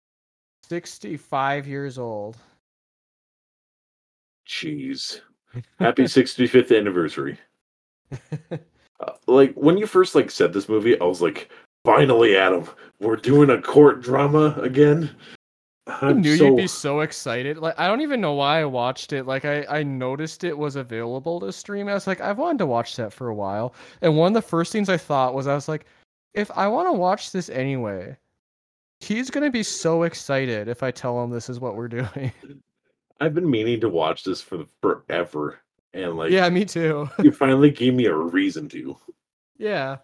sixty 0.69 1.17
five 1.17 1.67
years 1.67 1.99
old. 1.99 2.37
Jeez. 4.47 5.21
Happy 5.79 6.03
65th 6.05 6.77
anniversary. 6.77 7.39
Uh, 9.01 9.15
like 9.27 9.53
when 9.55 9.77
you 9.77 9.85
first 9.85 10.15
like 10.15 10.31
said 10.31 10.53
this 10.53 10.69
movie, 10.69 11.01
I 11.01 11.05
was 11.05 11.21
like, 11.21 11.51
finally, 11.85 12.37
Adam, 12.37 12.69
we're 13.01 13.17
doing 13.17 13.51
a 13.51 13.61
court 13.61 14.01
drama 14.01 14.57
again. 14.63 15.11
I 15.87 16.13
knew 16.13 16.37
so 16.37 16.47
you'd 16.47 16.57
be 16.57 16.67
so 16.69 17.01
excited. 17.01 17.59
Like 17.59 17.79
I 17.79 17.89
don't 17.89 18.03
even 18.03 18.21
know 18.21 18.35
why 18.35 18.61
I 18.61 18.65
watched 18.65 19.13
it. 19.13 19.27
Like 19.27 19.45
I 19.45 19.65
I 19.69 19.83
noticed 19.83 20.45
it 20.45 20.57
was 20.57 20.77
available 20.77 21.41
to 21.41 21.53
stream. 21.53 21.89
I 21.89 21.95
was 21.95 22.07
like, 22.07 22.21
I've 22.21 22.39
wanted 22.39 22.59
to 22.59 22.67
watch 22.67 22.97
that 22.97 23.13
for 23.13 23.29
a 23.29 23.35
while. 23.35 23.75
And 24.01 24.17
one 24.17 24.29
of 24.29 24.35
the 24.35 24.49
first 24.49 24.71
things 24.73 24.89
I 24.89 24.97
thought 24.97 25.35
was 25.35 25.47
I 25.47 25.55
was 25.55 25.69
like, 25.69 25.87
if 26.35 26.51
I 26.53 26.69
want 26.69 26.89
to 26.89 26.93
watch 26.93 27.33
this 27.33 27.49
anyway, 27.49 28.17
he's 29.01 29.29
gonna 29.31 29.51
be 29.51 29.65
so 29.65 30.05
excited 30.05 30.69
if 30.69 30.83
I 30.85 30.93
tell 30.93 31.23
him 31.23 31.31
this 31.31 31.51
is 31.51 31.59
what 31.59 31.75
we're 31.75 31.89
doing. 32.03 32.33
I've 33.21 33.35
been 33.35 33.51
meaning 33.51 33.81
to 33.81 33.89
watch 33.89 34.23
this 34.25 34.41
for 34.41 34.65
forever, 34.81 35.61
and 35.95 36.17
like, 36.17 36.31
yeah, 36.31 36.49
me 36.49 36.65
too. 36.65 37.09
you 37.23 37.33
finally 37.33 37.71
gave 37.71 37.95
me 37.95 38.07
a 38.07 38.15
reason 38.15 38.69
to. 38.71 38.97
yeah. 39.59 39.97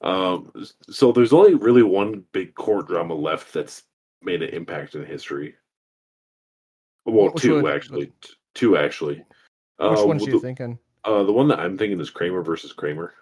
Um, 0.00 0.52
so 0.90 1.12
there's 1.12 1.32
only 1.32 1.54
really 1.54 1.82
one 1.82 2.24
big 2.32 2.54
core 2.54 2.82
drama 2.82 3.14
left 3.14 3.54
that's 3.54 3.84
made 4.24 4.42
an 4.42 4.50
impact 4.50 4.94
in 4.94 5.04
history. 5.04 5.54
Well, 7.04 7.32
Which 7.32 7.42
two 7.42 7.62
one? 7.62 7.72
actually, 7.72 8.12
two 8.54 8.76
actually. 8.76 9.16
Which 9.16 9.26
uh, 9.98 10.04
one's 10.06 10.22
well, 10.22 10.30
you 10.30 10.32
the, 10.32 10.40
thinking? 10.40 10.78
uh, 11.04 11.22
the 11.24 11.32
one 11.32 11.48
that 11.48 11.60
I'm 11.60 11.76
thinking 11.76 12.00
is 12.00 12.10
Kramer 12.10 12.42
versus 12.42 12.72
Kramer, 12.72 13.12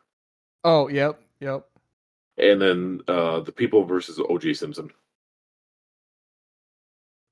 Oh, 0.64 0.88
yep, 0.88 1.20
yep. 1.40 1.66
and 2.38 2.60
then 2.62 3.00
uh, 3.08 3.40
the 3.40 3.50
People 3.52 3.84
versus 3.84 4.20
O.J. 4.20 4.54
Simpson. 4.54 4.90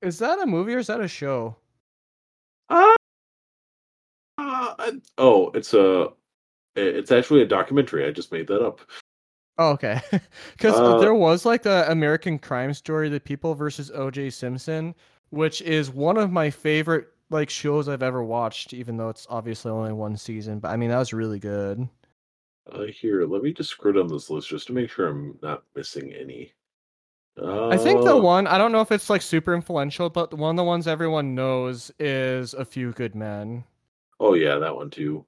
Is 0.01 0.19
that 0.19 0.39
a 0.41 0.45
movie 0.45 0.73
or 0.73 0.79
is 0.79 0.87
that 0.87 0.99
a 0.99 1.07
show? 1.07 1.55
Uh, 2.69 2.95
uh, 4.37 4.91
oh, 5.17 5.51
it's 5.53 5.73
a, 5.73 6.09
it's 6.75 7.11
actually 7.11 7.43
a 7.43 7.47
documentary. 7.47 8.05
I 8.05 8.11
just 8.11 8.31
made 8.31 8.47
that 8.47 8.65
up. 8.65 8.81
Oh, 9.57 9.71
okay. 9.71 9.99
Because 10.53 10.75
Uh, 10.79 10.97
there 10.99 11.13
was 11.13 11.45
like 11.45 11.63
the 11.63 11.89
American 11.91 12.39
Crime 12.39 12.73
Story, 12.73 13.09
The 13.09 13.19
People 13.19 13.53
versus 13.55 13.91
O.J. 13.91 14.29
Simpson, 14.31 14.95
which 15.29 15.61
is 15.61 15.89
one 15.89 16.17
of 16.17 16.31
my 16.31 16.49
favorite 16.49 17.07
like 17.29 17.49
shows 17.49 17.87
I've 17.87 18.03
ever 18.03 18.23
watched. 18.23 18.73
Even 18.73 18.97
though 18.97 19.09
it's 19.09 19.27
obviously 19.29 19.71
only 19.71 19.93
one 19.93 20.17
season, 20.17 20.59
but 20.59 20.69
I 20.69 20.77
mean 20.77 20.89
that 20.89 20.99
was 20.99 21.13
really 21.13 21.39
good. 21.39 21.87
Uh, 22.71 22.83
here, 22.85 23.25
let 23.25 23.41
me 23.43 23.53
just 23.53 23.69
scroll 23.71 23.93
down 23.93 24.07
this 24.07 24.29
list 24.29 24.49
just 24.49 24.67
to 24.67 24.73
make 24.73 24.89
sure 24.89 25.07
I'm 25.07 25.37
not 25.41 25.63
missing 25.75 26.13
any. 26.13 26.53
Uh, 27.41 27.69
I 27.69 27.77
think 27.77 28.03
the 28.03 28.17
one 28.17 28.45
I 28.47 28.57
don't 28.57 28.71
know 28.71 28.81
if 28.81 28.91
it's 28.91 29.09
like 29.09 29.21
super 29.21 29.53
influential, 29.53 30.09
but 30.09 30.33
one 30.33 30.51
of 30.51 30.57
the 30.57 30.63
ones 30.63 30.87
everyone 30.87 31.33
knows 31.35 31.91
is 31.99 32.53
A 32.53 32.65
Few 32.65 32.91
Good 32.91 33.15
Men. 33.15 33.63
Oh 34.19 34.33
yeah, 34.35 34.59
that 34.59 34.75
one 34.75 34.89
too. 34.89 35.25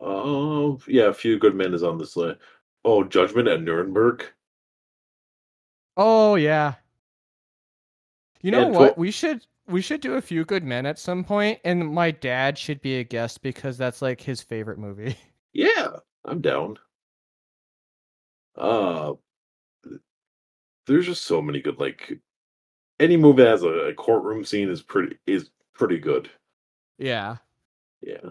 Oh 0.00 0.80
yeah, 0.88 1.04
a 1.08 1.14
few 1.14 1.38
good 1.38 1.54
men 1.54 1.74
is 1.74 1.82
on 1.82 1.98
this 1.98 2.16
list. 2.16 2.40
Oh, 2.84 3.04
Judgment 3.04 3.48
at 3.48 3.62
Nuremberg. 3.62 4.24
Oh 5.96 6.34
yeah. 6.36 6.74
You 8.40 8.50
know 8.50 8.66
And 8.66 8.74
what? 8.74 8.94
for- 8.94 9.00
We 9.00 9.10
should 9.10 9.46
we 9.68 9.80
should 9.80 10.00
do 10.00 10.14
A 10.14 10.20
Few 10.20 10.44
Good 10.44 10.64
Men 10.64 10.86
at 10.86 10.98
some 10.98 11.22
point, 11.22 11.60
and 11.64 11.88
my 11.94 12.10
dad 12.10 12.58
should 12.58 12.80
be 12.82 12.96
a 12.98 13.04
guest 13.04 13.42
because 13.42 13.78
that's 13.78 14.02
like 14.02 14.20
his 14.20 14.42
favorite 14.42 14.78
movie. 14.78 15.16
Yeah, 15.54 15.88
I'm 16.24 16.40
down. 16.40 16.78
Uh, 18.56 19.12
there's 20.86 21.04
just 21.04 21.24
so 21.26 21.42
many 21.42 21.60
good 21.60 21.78
like 21.78 22.18
any 22.98 23.18
movie 23.18 23.42
that 23.42 23.50
has 23.50 23.62
a, 23.62 23.68
a 23.68 23.94
courtroom 23.94 24.44
scene 24.46 24.70
is 24.70 24.80
pretty 24.80 25.18
is 25.26 25.50
pretty 25.74 25.98
good. 25.98 26.30
yeah. 26.98 27.36
Yeah. 28.00 28.30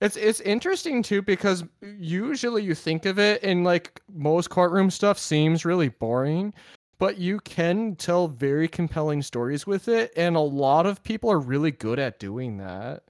It's 0.00 0.16
it's 0.16 0.40
interesting 0.40 1.02
too 1.02 1.22
because 1.22 1.64
usually 1.80 2.62
you 2.62 2.74
think 2.74 3.06
of 3.06 3.18
it 3.18 3.42
and 3.42 3.64
like 3.64 4.02
most 4.12 4.50
courtroom 4.50 4.90
stuff 4.90 5.18
seems 5.18 5.64
really 5.64 5.88
boring, 5.88 6.52
but 6.98 7.16
you 7.16 7.40
can 7.40 7.96
tell 7.96 8.28
very 8.28 8.68
compelling 8.68 9.22
stories 9.22 9.66
with 9.66 9.88
it 9.88 10.12
and 10.16 10.36
a 10.36 10.40
lot 10.40 10.84
of 10.84 11.02
people 11.02 11.30
are 11.30 11.38
really 11.38 11.70
good 11.70 11.98
at 11.98 12.18
doing 12.18 12.58
that. 12.58 13.04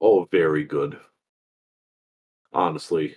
Oh, 0.00 0.26
very 0.32 0.64
good. 0.64 0.98
Honestly, 2.52 3.16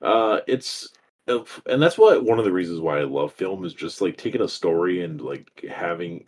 uh, 0.00 0.40
it's 0.46 0.88
and 1.26 1.82
that's 1.82 1.98
what 1.98 2.24
one 2.24 2.38
of 2.38 2.44
the 2.44 2.52
reasons 2.52 2.80
why 2.80 2.98
I 2.98 3.04
love 3.04 3.32
film 3.32 3.64
is 3.64 3.74
just 3.74 4.00
like 4.00 4.16
taking 4.16 4.40
a 4.40 4.48
story 4.48 5.04
and 5.04 5.20
like 5.20 5.64
having 5.70 6.26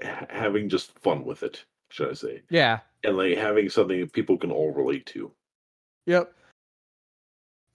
having 0.00 0.68
just 0.68 0.98
fun 1.00 1.24
with 1.24 1.42
it. 1.42 1.64
Should 1.90 2.10
I 2.10 2.14
say? 2.14 2.42
Yeah. 2.50 2.80
And 3.04 3.16
like 3.16 3.36
having 3.36 3.68
something 3.68 4.00
that 4.00 4.12
people 4.12 4.36
can 4.36 4.50
all 4.50 4.72
relate 4.72 5.06
to. 5.06 5.30
Yep. 6.06 6.32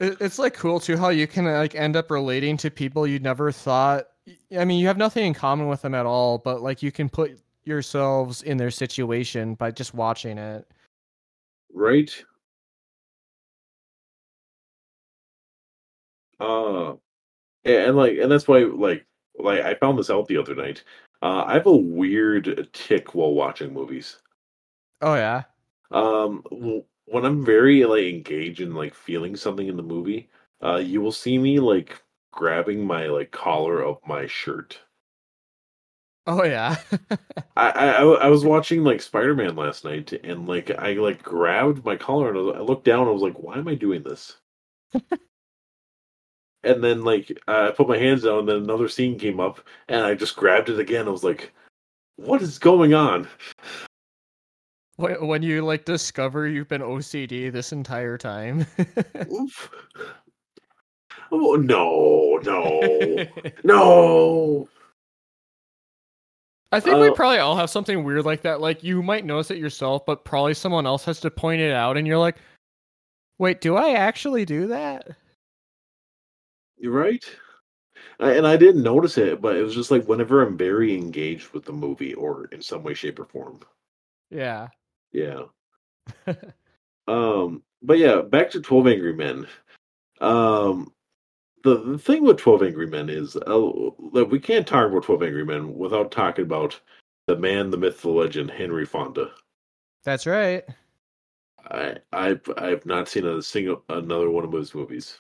It's 0.02 0.40
like 0.40 0.54
cool 0.54 0.80
too 0.80 0.96
how 0.98 1.10
you 1.10 1.28
can 1.28 1.46
like 1.46 1.76
end 1.76 1.98
up 1.98 2.10
relating 2.10 2.56
to 2.58 2.72
people 2.72 3.06
you 3.06 3.20
never 3.20 3.52
thought 3.52 4.08
I 4.58 4.66
mean, 4.66 4.80
you 4.80 4.88
have 4.88 4.98
nothing 4.98 5.26
in 5.26 5.34
common 5.34 5.68
with 5.68 5.82
them 5.82 5.96
at 5.96 6.06
all, 6.06 6.38
but 6.38 6.62
like 6.62 6.84
you 6.84 6.92
can 6.92 7.10
put 7.10 7.40
yourselves 7.64 8.42
in 8.44 8.58
their 8.58 8.72
situation 8.72 9.56
by 9.56 9.72
just 9.72 9.94
watching 9.94 10.38
it. 10.38 10.68
Right? 11.74 12.12
Uh 16.40 16.92
and, 17.66 17.76
and 17.76 17.98
like 17.98 18.18
and 18.18 18.32
that's 18.32 18.48
why 18.48 18.60
like 18.60 19.06
like 19.38 19.62
I 19.62 19.76
found 19.76 19.98
this 20.00 20.10
out 20.10 20.28
the 20.28 20.38
other 20.38 20.56
night. 20.56 20.84
Uh 21.22 21.44
I 21.46 21.54
have 21.54 21.68
a 21.68 21.76
weird 21.76 22.70
tick 22.74 23.16
while 23.16 23.34
watching 23.34 23.74
movies. 23.74 24.18
Oh 25.02 25.16
yeah. 25.16 25.44
Um 25.92 26.44
when 27.06 27.26
I'm 27.26 27.44
very 27.46 27.84
like 27.86 28.06
engaged 28.06 28.62
in 28.62 28.76
like 28.76 28.94
feeling 28.94 29.36
something 29.36 29.68
in 29.68 29.78
the 29.78 29.84
movie, 29.84 30.30
uh 30.64 30.78
you 30.78 31.02
will 31.02 31.12
see 31.12 31.38
me 31.38 31.60
like 31.60 32.02
grabbing 32.32 32.86
my 32.86 33.08
like 33.08 33.32
collar 33.32 33.82
of 33.84 33.98
my 34.06 34.28
shirt. 34.28 34.80
Oh 36.28 36.44
yeah. 36.44 36.76
I, 37.58 37.70
I 37.72 38.04
I- 38.04 38.28
was 38.30 38.46
watching 38.46 38.84
like 38.84 39.02
Spider 39.02 39.34
Man 39.36 39.56
last 39.56 39.84
night, 39.84 40.14
and 40.24 40.48
like 40.48 40.70
I 40.72 40.94
like 40.94 41.24
grabbed 41.24 41.84
my 41.86 41.96
collar 41.96 42.30
and 42.30 42.38
I 42.38 42.42
was- 42.42 42.56
I 42.58 42.60
looked 42.60 42.86
down. 42.86 43.02
And 43.02 43.10
I 43.10 43.14
was 43.14 43.22
like, 43.24 43.40
"Why 43.40 43.58
am 43.58 43.68
I 43.68 43.76
doing 43.76 44.04
this?" 44.04 44.38
and 46.64 46.84
then 46.84 47.04
like 47.04 47.38
I 47.48 47.72
put 47.72 47.88
my 47.88 47.98
hands 47.98 48.24
down, 48.24 48.40
and 48.40 48.50
then 48.50 48.58
another 48.58 48.90
scene 48.90 49.18
came 49.18 49.40
up, 49.40 49.62
and 49.88 50.04
I 50.06 50.14
just 50.16 50.36
grabbed 50.36 50.70
it 50.70 50.80
again. 50.80 51.08
I 51.08 51.12
was 51.12 51.24
like, 51.24 51.52
"What 52.18 52.42
is 52.42 52.60
going 52.60 52.94
on?" 52.94 53.28
When, 55.00 55.42
you 55.42 55.62
like 55.64 55.86
discover 55.86 56.48
you've 56.48 56.68
been 56.68 56.82
OCD 56.82 57.52
this 57.52 57.72
entire 57.72 58.18
time. 58.18 58.66
Oof. 59.32 59.70
Oh 61.32 61.56
no, 61.56 62.40
no, 62.44 63.26
no. 63.64 64.70
I 66.72 66.80
think 66.80 66.98
we 66.98 67.08
Uh, 67.08 67.14
probably 67.14 67.40
all 67.40 67.56
have 67.56 67.70
something 67.70 68.04
weird 68.04 68.26
like 68.26 68.42
that. 68.42 68.62
Like 68.62 68.84
you 68.84 69.02
might 69.02 69.26
notice 69.26 69.52
it 69.52 69.58
yourself, 69.58 70.06
but 70.06 70.26
probably 70.26 70.54
someone 70.54 70.86
else 70.86 71.06
has 71.06 71.20
to 71.22 71.32
point 71.32 71.62
it 71.62 71.72
out, 71.72 71.98
and 71.98 72.06
you're 72.06 72.18
like, 72.18 72.38
"Wait, 73.38 73.62
do 73.62 73.76
I 73.76 73.94
actually 73.94 74.46
do 74.46 74.68
that?" 74.68 75.08
You're 76.78 76.94
right. 76.94 77.24
I, 78.20 78.34
and 78.34 78.46
I 78.46 78.58
didn't 78.58 78.84
notice 78.84 79.18
it, 79.18 79.42
but 79.42 79.56
it 79.56 79.64
was 79.64 79.74
just 79.74 79.92
like 79.92 80.08
whenever 80.08 80.42
I'm 80.42 80.58
very 80.58 80.96
engaged 80.96 81.52
with 81.54 81.66
the 81.66 81.74
movie 81.74 82.14
or 82.14 82.46
in 82.52 82.62
some 82.62 82.84
way, 82.84 82.94
shape, 82.94 83.20
or 83.20 83.26
form. 83.26 83.60
Yeah. 84.30 84.68
Yeah. 85.12 85.44
Um, 87.10 87.64
but 87.82 87.98
yeah, 87.98 88.22
back 88.22 88.52
to 88.52 88.62
Twelve 88.62 88.88
Angry 88.88 89.14
Men. 89.14 89.48
Um, 90.22 90.94
the 91.64 91.78
the 91.78 91.98
thing 91.98 92.24
with 92.24 92.38
Twelve 92.38 92.62
Angry 92.62 92.86
Men 92.86 93.10
is 93.10 93.36
uh, 93.36 93.70
that 94.14 94.30
we 94.30 94.40
can't 94.40 94.68
talk 94.68 94.88
about 94.88 95.04
Twelve 95.04 95.24
Angry 95.24 95.44
Men 95.44 95.76
without 95.76 96.12
talking 96.12 96.46
about 96.46 96.80
the 97.26 97.36
man, 97.36 97.72
the 97.72 97.78
myth, 97.78 98.02
the 98.02 98.10
legend, 98.10 98.52
Henry 98.52 98.86
Fonda. 98.86 99.32
That's 100.04 100.28
right. 100.28 100.64
I 101.72 101.96
I've 102.14 102.42
I've 102.58 102.86
not 102.86 103.10
seen 103.10 103.26
a 103.26 103.42
single 103.42 103.84
another 103.90 104.30
one 104.30 104.46
of 104.46 104.54
his 104.54 104.76
movies. 104.76 105.18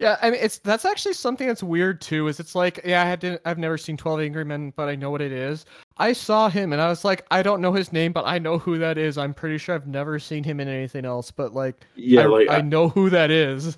Yeah, 0.00 0.16
I 0.22 0.30
mean, 0.30 0.40
it's 0.42 0.58
that's 0.58 0.86
actually 0.86 1.12
something 1.12 1.46
that's 1.46 1.62
weird 1.62 2.00
too. 2.00 2.26
Is 2.28 2.40
it's 2.40 2.54
like, 2.54 2.80
yeah, 2.86 3.02
I 3.02 3.04
had 3.04 3.38
I've 3.44 3.58
never 3.58 3.76
seen 3.76 3.98
Twelve 3.98 4.18
Angry 4.20 4.46
Men, 4.46 4.72
but 4.74 4.88
I 4.88 4.96
know 4.96 5.10
what 5.10 5.20
it 5.20 5.30
is. 5.30 5.66
I 5.98 6.14
saw 6.14 6.48
him 6.48 6.72
and 6.72 6.80
I 6.80 6.88
was 6.88 7.04
like, 7.04 7.26
I 7.30 7.42
don't 7.42 7.60
know 7.60 7.74
his 7.74 7.92
name, 7.92 8.14
but 8.14 8.24
I 8.26 8.38
know 8.38 8.56
who 8.56 8.78
that 8.78 8.96
is. 8.96 9.18
I'm 9.18 9.34
pretty 9.34 9.58
sure 9.58 9.74
I've 9.74 9.86
never 9.86 10.18
seen 10.18 10.42
him 10.42 10.58
in 10.58 10.68
anything 10.68 11.04
else, 11.04 11.30
but 11.30 11.52
like, 11.52 11.84
Yeah, 11.96 12.22
I, 12.22 12.26
like 12.26 12.48
I 12.48 12.56
I, 12.56 12.60
know 12.62 12.88
who 12.88 13.10
that 13.10 13.30
is. 13.30 13.76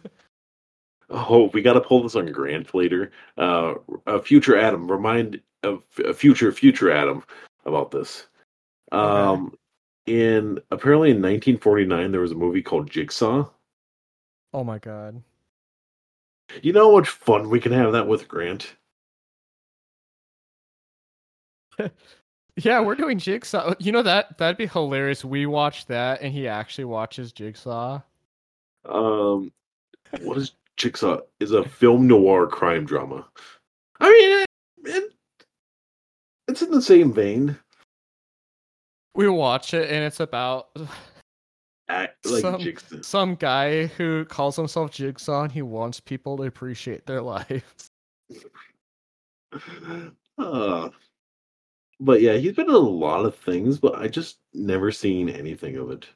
oh, 1.11 1.51
we 1.53 1.61
got 1.61 1.73
to 1.73 1.81
pull 1.81 2.05
this 2.05 2.15
on 2.15 2.27
Grant 2.27 2.73
later. 2.73 3.11
Uh, 3.37 3.75
a 4.07 4.23
future 4.23 4.57
Adam, 4.57 4.89
remind 4.89 5.41
a, 5.65 5.77
a 6.05 6.15
future 6.15 6.53
future 6.53 6.93
Adam 6.93 7.25
about 7.67 7.91
this. 7.91 8.29
Um, 8.93 9.55
in 10.07 10.61
apparently 10.71 11.11
in 11.11 11.17
1949 11.17 12.13
there 12.13 12.21
was 12.21 12.31
a 12.33 12.37
movie 12.37 12.63
called 12.63 12.89
Jigsaw. 12.89 13.49
Oh 14.55 14.63
my 14.63 14.79
god. 14.79 15.21
You 16.61 16.73
know 16.73 16.91
how 16.91 16.97
much 16.99 17.09
fun 17.09 17.49
we 17.49 17.61
can 17.61 17.73
have 17.73 17.93
that 17.93 18.07
with 18.07 18.29
Grant. 18.29 18.75
Yeah, 22.57 22.81
we're 22.81 22.97
doing 22.97 23.19
Jigsaw. 23.19 23.75
You 23.79 23.93
know 23.93 24.03
that 24.03 24.37
that'd 24.37 24.59
be 24.59 24.67
hilarious. 24.67 25.25
We 25.25 25.47
watch 25.47 25.87
that, 25.87 26.21
and 26.21 26.33
he 26.35 26.47
actually 26.47 26.85
watches 26.85 27.33
Jigsaw. 27.33 28.01
Um, 28.85 29.51
what 30.21 30.37
is 30.37 30.53
Jigsaw? 30.77 31.21
Is 31.41 31.53
a 31.53 31.65
film 31.65 32.07
noir 32.07 32.47
crime 32.47 32.85
drama. 32.85 33.27
I 34.01 34.11
mean, 34.11 34.43
it, 34.43 34.47
it, 34.97 35.13
it's 36.49 36.61
in 36.61 36.71
the 36.71 36.83
same 36.83 37.13
vein. 37.15 37.57
We 39.15 39.29
watch 39.29 39.73
it, 39.73 39.91
and 39.91 40.05
it's 40.05 40.21
about 40.21 40.77
Act, 41.89 42.25
like 42.27 42.41
Some- 42.43 42.61
Jigsaw. 42.61 43.03
some 43.03 43.35
guy 43.35 43.87
who 43.87 44.25
calls 44.25 44.57
himself 44.57 44.93
Jigsaw, 44.93 45.43
and 45.43 45.53
he 45.53 45.63
wants 45.63 46.01
people 46.01 46.37
to 46.39 46.45
appreciate 46.45 47.07
their 47.07 47.21
lives. 47.23 47.91
Uh, 50.39 50.89
but 52.01 52.23
yeah, 52.23 52.33
he's 52.35 52.55
been 52.55 52.69
in 52.71 52.75
a 52.75 52.79
lot 52.79 53.27
of 53.27 53.37
things, 53.37 53.79
but 53.79 53.97
I 53.97 54.09
just 54.09 54.39
never 54.55 54.91
seen 54.91 55.29
anything 55.29 55.77
of 55.77 55.91
it. 55.91 56.07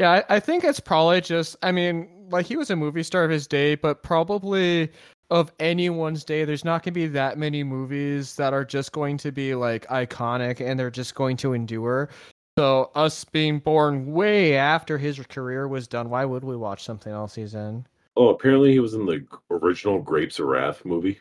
Yeah, 0.00 0.10
I, 0.28 0.36
I 0.36 0.40
think 0.40 0.64
it's 0.64 0.80
probably 0.80 1.20
just. 1.20 1.54
I 1.62 1.70
mean, 1.70 2.26
like 2.30 2.46
he 2.46 2.56
was 2.56 2.70
a 2.70 2.76
movie 2.76 3.04
star 3.04 3.22
of 3.22 3.30
his 3.30 3.46
day, 3.46 3.76
but 3.76 4.02
probably 4.02 4.90
of 5.30 5.52
anyone's 5.60 6.24
day, 6.24 6.44
there's 6.44 6.64
not 6.64 6.82
going 6.82 6.92
to 6.94 7.00
be 7.00 7.06
that 7.06 7.38
many 7.38 7.62
movies 7.62 8.34
that 8.36 8.52
are 8.52 8.64
just 8.64 8.90
going 8.90 9.16
to 9.18 9.30
be 9.30 9.54
like 9.54 9.86
iconic 9.86 10.60
and 10.60 10.78
they're 10.78 10.90
just 10.90 11.14
going 11.14 11.36
to 11.38 11.52
endure. 11.52 12.10
So 12.58 12.90
us 12.94 13.24
being 13.24 13.60
born 13.60 14.12
way 14.12 14.56
after 14.56 14.98
his 14.98 15.18
career 15.26 15.66
was 15.68 15.88
done, 15.88 16.10
why 16.10 16.24
would 16.24 16.44
we 16.44 16.56
watch 16.56 16.84
something 16.84 17.12
else 17.12 17.34
he's 17.34 17.54
in? 17.54 17.86
Oh, 18.14 18.28
apparently 18.28 18.72
he 18.72 18.80
was 18.80 18.92
in 18.92 19.06
the 19.06 19.26
original 19.50 20.00
Grapes 20.00 20.38
of 20.38 20.46
Wrath 20.46 20.84
movie. 20.84 21.18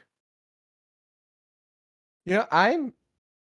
You 2.25 2.35
know, 2.35 2.47
I'm 2.51 2.93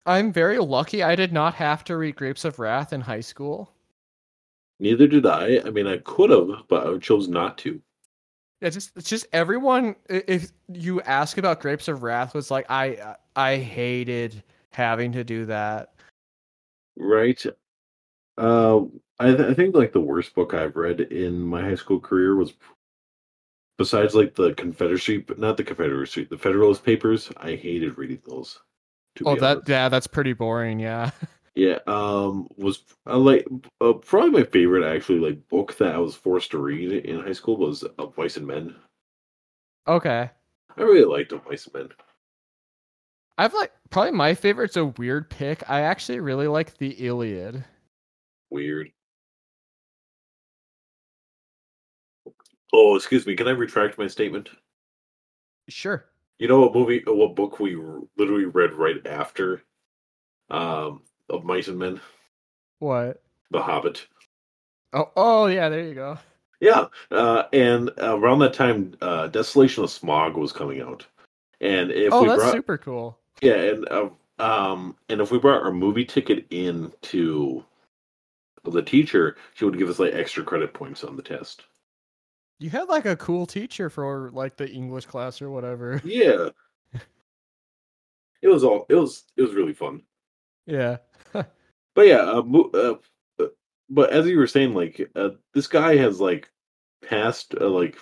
I'm 0.05 0.33
very 0.33 0.59
lucky. 0.59 1.03
I 1.03 1.15
did 1.15 1.33
not 1.33 1.55
have 1.55 1.85
to 1.85 1.97
read 1.97 2.17
Grapes 2.17 2.45
of 2.45 2.59
Wrath 2.59 2.93
in 2.93 3.01
high 3.01 3.21
school. 3.21 3.73
Neither 4.81 5.07
did 5.07 5.25
I. 5.25 5.61
I 5.65 5.71
mean, 5.71 5.87
I 5.87 5.99
could 5.99 6.31
have, 6.31 6.49
but 6.69 6.87
I 6.87 6.99
chose 6.99 7.29
not 7.29 7.57
to. 7.59 7.81
Yeah, 8.61 8.71
just 8.71 8.97
it's 8.97 9.09
just 9.09 9.27
everyone. 9.33 9.95
If 10.09 10.51
you 10.73 11.01
ask 11.03 11.39
about 11.39 11.61
Grapes 11.61 11.87
of 11.87 12.03
Wrath, 12.03 12.35
was 12.35 12.51
like 12.51 12.67
I 12.69 13.15
I 13.37 13.59
hated 13.59 14.43
having 14.71 15.13
to 15.13 15.23
do 15.23 15.47
that. 15.47 15.95
Right. 16.97 17.45
Uh, 18.39 18.81
I, 19.19 19.29
th- 19.35 19.41
I 19.41 19.55
think 19.55 19.75
like 19.75 19.93
the 19.93 20.01
worst 20.01 20.35
book 20.35 20.55
I've 20.55 20.77
read 20.77 21.01
in 21.01 21.41
my 21.41 21.63
high 21.63 21.75
school 21.75 22.01
career 22.01 22.37
was, 22.37 22.53
besides 23.79 24.15
like 24.15 24.35
the 24.35 24.55
Confederacy, 24.55 25.19
but 25.19 25.39
not 25.39 25.57
the 25.57 25.65
Confederacy, 25.65 26.25
the 26.25 26.39
Federalist 26.39 26.85
Papers. 26.85 27.31
I 27.39 27.57
hated 27.57 27.97
reading 27.99 28.21
those. 28.27 28.59
Oh, 29.25 29.35
that 29.37 29.57
honest. 29.57 29.69
yeah, 29.69 29.89
that's 29.89 30.07
pretty 30.07 30.35
boring. 30.35 30.79
Yeah. 30.79 31.11
Yeah. 31.57 31.79
Um, 31.87 32.49
was 32.59 32.83
I 33.07 33.17
like 33.17 33.47
uh, 33.81 33.95
probably 33.95 34.29
my 34.29 34.43
favorite 34.45 34.85
actually 34.85 35.21
like 35.21 35.49
book 35.49 35.75
that 35.79 35.95
I 35.95 35.99
was 35.99 36.15
forced 36.15 36.51
to 36.51 36.59
read 36.59 36.93
in 36.93 37.21
high 37.21 37.33
school 37.33 37.57
was 37.57 37.83
Of 37.83 38.17
Mice 38.19 38.37
and 38.37 38.47
Men. 38.47 38.77
Okay. 39.89 40.31
I 40.77 40.83
really 40.83 41.07
liked 41.07 41.33
Of 41.33 41.47
Mice 41.49 41.65
and 41.65 41.75
Men. 41.75 41.89
I've 43.39 43.55
like 43.55 43.73
probably 43.89 44.13
my 44.13 44.35
favorite's 44.35 44.77
a 44.77 44.85
weird 44.85 45.31
pick. 45.31 45.69
I 45.69 45.81
actually 45.81 46.21
really 46.21 46.47
like 46.47 46.77
the 46.77 46.91
Iliad. 46.91 47.65
Weird. 48.51 48.91
Oh, 52.73 52.97
excuse 52.97 53.27
me. 53.27 53.37
Can 53.37 53.49
I 53.49 53.53
retract 53.53 53.99
my 53.99 54.07
statement? 54.07 54.51
Sure. 55.69 56.05
You 56.39 56.49
know 56.49 56.61
what 56.61 56.75
movie, 56.75 57.03
what 57.07 57.35
book 57.35 57.59
we 57.61 57.77
literally 58.19 58.45
read 58.45 58.75
right 58.75 59.05
after, 59.07 59.63
um, 60.51 61.03
of 61.31 61.45
Mice 61.45 61.69
and 61.69 61.79
Men, 61.79 62.01
What? 62.79 63.23
The 63.51 63.63
Hobbit. 63.63 64.07
Oh, 64.93 65.11
oh 65.17 65.47
yeah. 65.47 65.69
There 65.69 65.83
you 65.83 65.95
go. 65.95 66.19
Yeah, 66.61 66.87
uh, 67.11 67.45
and 67.53 67.91
around 67.99 68.39
that 68.39 68.55
time, 68.55 68.95
uh, 69.03 69.27
Desolation 69.27 69.85
of 69.85 69.91
Smaug 69.91 70.37
was 70.37 70.53
coming 70.53 70.81
out, 70.81 71.07
and 71.61 71.91
if 71.91 72.13
oh, 72.13 72.23
we 72.23 72.29
that's 72.29 72.41
brought, 72.41 72.53
super 72.53 72.79
cool. 72.79 73.19
yeah, 73.43 73.57
and 73.57 73.89
uh, 73.91 74.09
um, 74.39 74.97
and 75.11 75.21
if 75.21 75.31
we 75.31 75.39
brought 75.39 75.63
our 75.63 75.73
movie 75.73 76.05
ticket 76.05 76.47
in 76.51 76.93
to 77.03 77.63
the 78.71 78.83
teacher, 78.83 79.37
she 79.55 79.65
would 79.65 79.79
give 79.79 79.89
us 79.89 79.99
like 79.99 80.15
extra 80.15 80.45
credit 80.45 80.75
points 80.75 81.05
on 81.05 81.17
the 81.17 81.23
test. 81.23 81.65
You 82.59 82.69
had 82.71 82.89
like 82.89 83.07
a 83.07 83.17
cool 83.17 83.47
teacher 83.47 83.89
for 83.91 84.31
like 84.33 84.57
the 84.57 84.69
English 84.71 85.07
class 85.07 85.41
or 85.43 85.51
whatever. 85.51 86.03
Yeah, 86.05 86.51
it 88.41 88.49
was 88.49 88.65
all 88.65 88.87
it 88.89 88.95
was 88.95 89.25
it 89.37 89.43
was 89.43 89.53
really 89.55 89.75
fun. 89.75 90.03
Yeah. 90.67 90.99
But 91.95 92.07
yeah, 92.09 92.21
uh, 92.21 92.43
uh, 92.75 92.95
uh, 93.41 93.47
but 93.89 94.11
as 94.11 94.27
you 94.27 94.39
were 94.39 94.47
saying, 94.47 94.75
like 94.75 95.11
uh, 95.17 95.31
this 95.55 95.67
guy 95.67 95.97
has 95.97 96.21
like 96.21 96.51
passed 97.03 97.55
uh, 97.61 97.69
like 97.69 97.99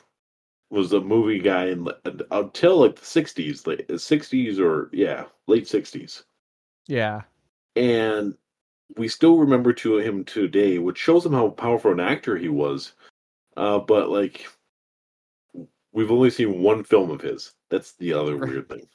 was 0.71 0.93
a 0.93 1.01
movie 1.01 1.41
guy 1.41 1.67
in, 1.69 1.89
until 2.31 2.79
like 2.79 2.97
the 2.97 3.07
'60s, 3.07 3.67
like 3.67 3.87
'60s 3.99 4.59
or 4.61 4.91
yeah, 4.93 5.27
late 5.49 5.67
'60s, 5.69 6.25
Yeah. 6.87 7.23
and 7.77 8.37
we 8.97 9.09
still 9.09 9.39
remember 9.39 9.73
to 9.73 9.99
him 9.99 10.25
today, 10.25 10.79
which 10.79 10.99
shows 10.99 11.27
him 11.27 11.33
how 11.33 11.51
powerful 11.51 11.93
an 11.93 12.01
actor 12.01 12.37
he 12.37 12.49
was. 12.49 12.93
Uh, 13.57 13.79
but 13.79 14.09
like, 14.09 14.47
we've 15.93 16.11
only 16.11 16.31
seen 16.31 16.63
one 16.63 16.85
film 16.85 17.11
of 17.11 17.21
his. 17.21 17.53
That's 17.71 17.93
the 17.93 18.13
other 18.13 18.37
weird 18.37 18.69
thing. 18.69 18.87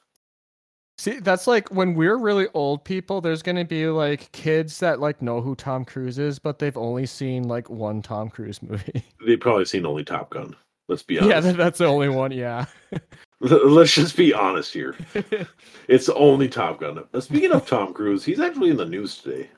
See, 0.97 1.19
that's 1.19 1.47
like 1.47 1.69
when 1.71 1.95
we're 1.95 2.17
really 2.17 2.47
old 2.53 2.83
people, 2.83 3.21
there's 3.21 3.41
gonna 3.41 3.63
be 3.63 3.88
like 3.88 4.29
kids 4.33 4.79
that 4.79 4.99
like 4.99 5.21
know 5.21 5.39
who 5.39 5.55
Tom 5.55 5.85
Cruise 5.85 6.19
is, 6.19 6.39
but 6.39 6.59
they've 6.59 6.75
only 6.75 7.05
seen 7.05 7.43
like 7.43 7.69
one 7.69 8.01
Tom 8.01 8.29
Cruise 8.29 8.62
movie. 8.63 9.05
They've 9.25 9.39
probably 9.39 9.63
seen 9.63 9.85
only 9.85 10.03
Top 10.03 10.29
Gun. 10.29 10.55
Let's 10.89 11.03
be 11.03 11.19
honest. 11.19 11.45
Yeah, 11.47 11.53
that's 11.53 11.77
the 11.77 11.85
only 11.85 12.09
one. 12.09 12.31
Yeah. 12.31 12.65
Let's 13.39 13.93
just 13.93 14.17
be 14.17 14.33
honest 14.33 14.73
here. 14.73 14.95
It's 15.88 16.09
only 16.09 16.49
Top 16.49 16.81
Gun. 16.81 17.03
Speaking 17.19 17.51
of 17.51 17.65
Tom 17.65 17.93
Cruise, 17.93 18.23
he's 18.23 18.39
actually 18.39 18.69
in 18.69 18.77
the 18.77 18.85
news 18.85 19.17
today. 19.17 19.49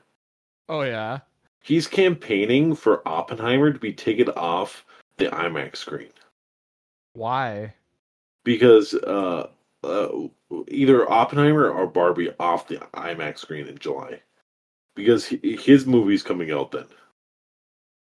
Oh 0.72 0.82
yeah. 0.82 1.18
He's 1.62 1.86
campaigning 1.86 2.74
for 2.74 3.06
Oppenheimer 3.06 3.72
to 3.72 3.78
be 3.78 3.92
taken 3.92 4.28
off 4.30 4.84
the 5.18 5.26
IMAX 5.26 5.76
screen 5.76 6.10
Why? 7.12 7.74
because 8.44 8.94
uh, 8.94 9.48
uh, 9.84 10.08
either 10.68 11.08
Oppenheimer 11.10 11.68
or 11.68 11.86
Barbie 11.86 12.30
off 12.40 12.66
the 12.66 12.78
IMAX 12.94 13.38
screen 13.38 13.68
in 13.68 13.78
July. 13.78 14.20
because 14.96 15.24
he, 15.26 15.56
his 15.56 15.86
movie's 15.86 16.22
coming 16.22 16.50
out 16.50 16.72
then. 16.72 16.86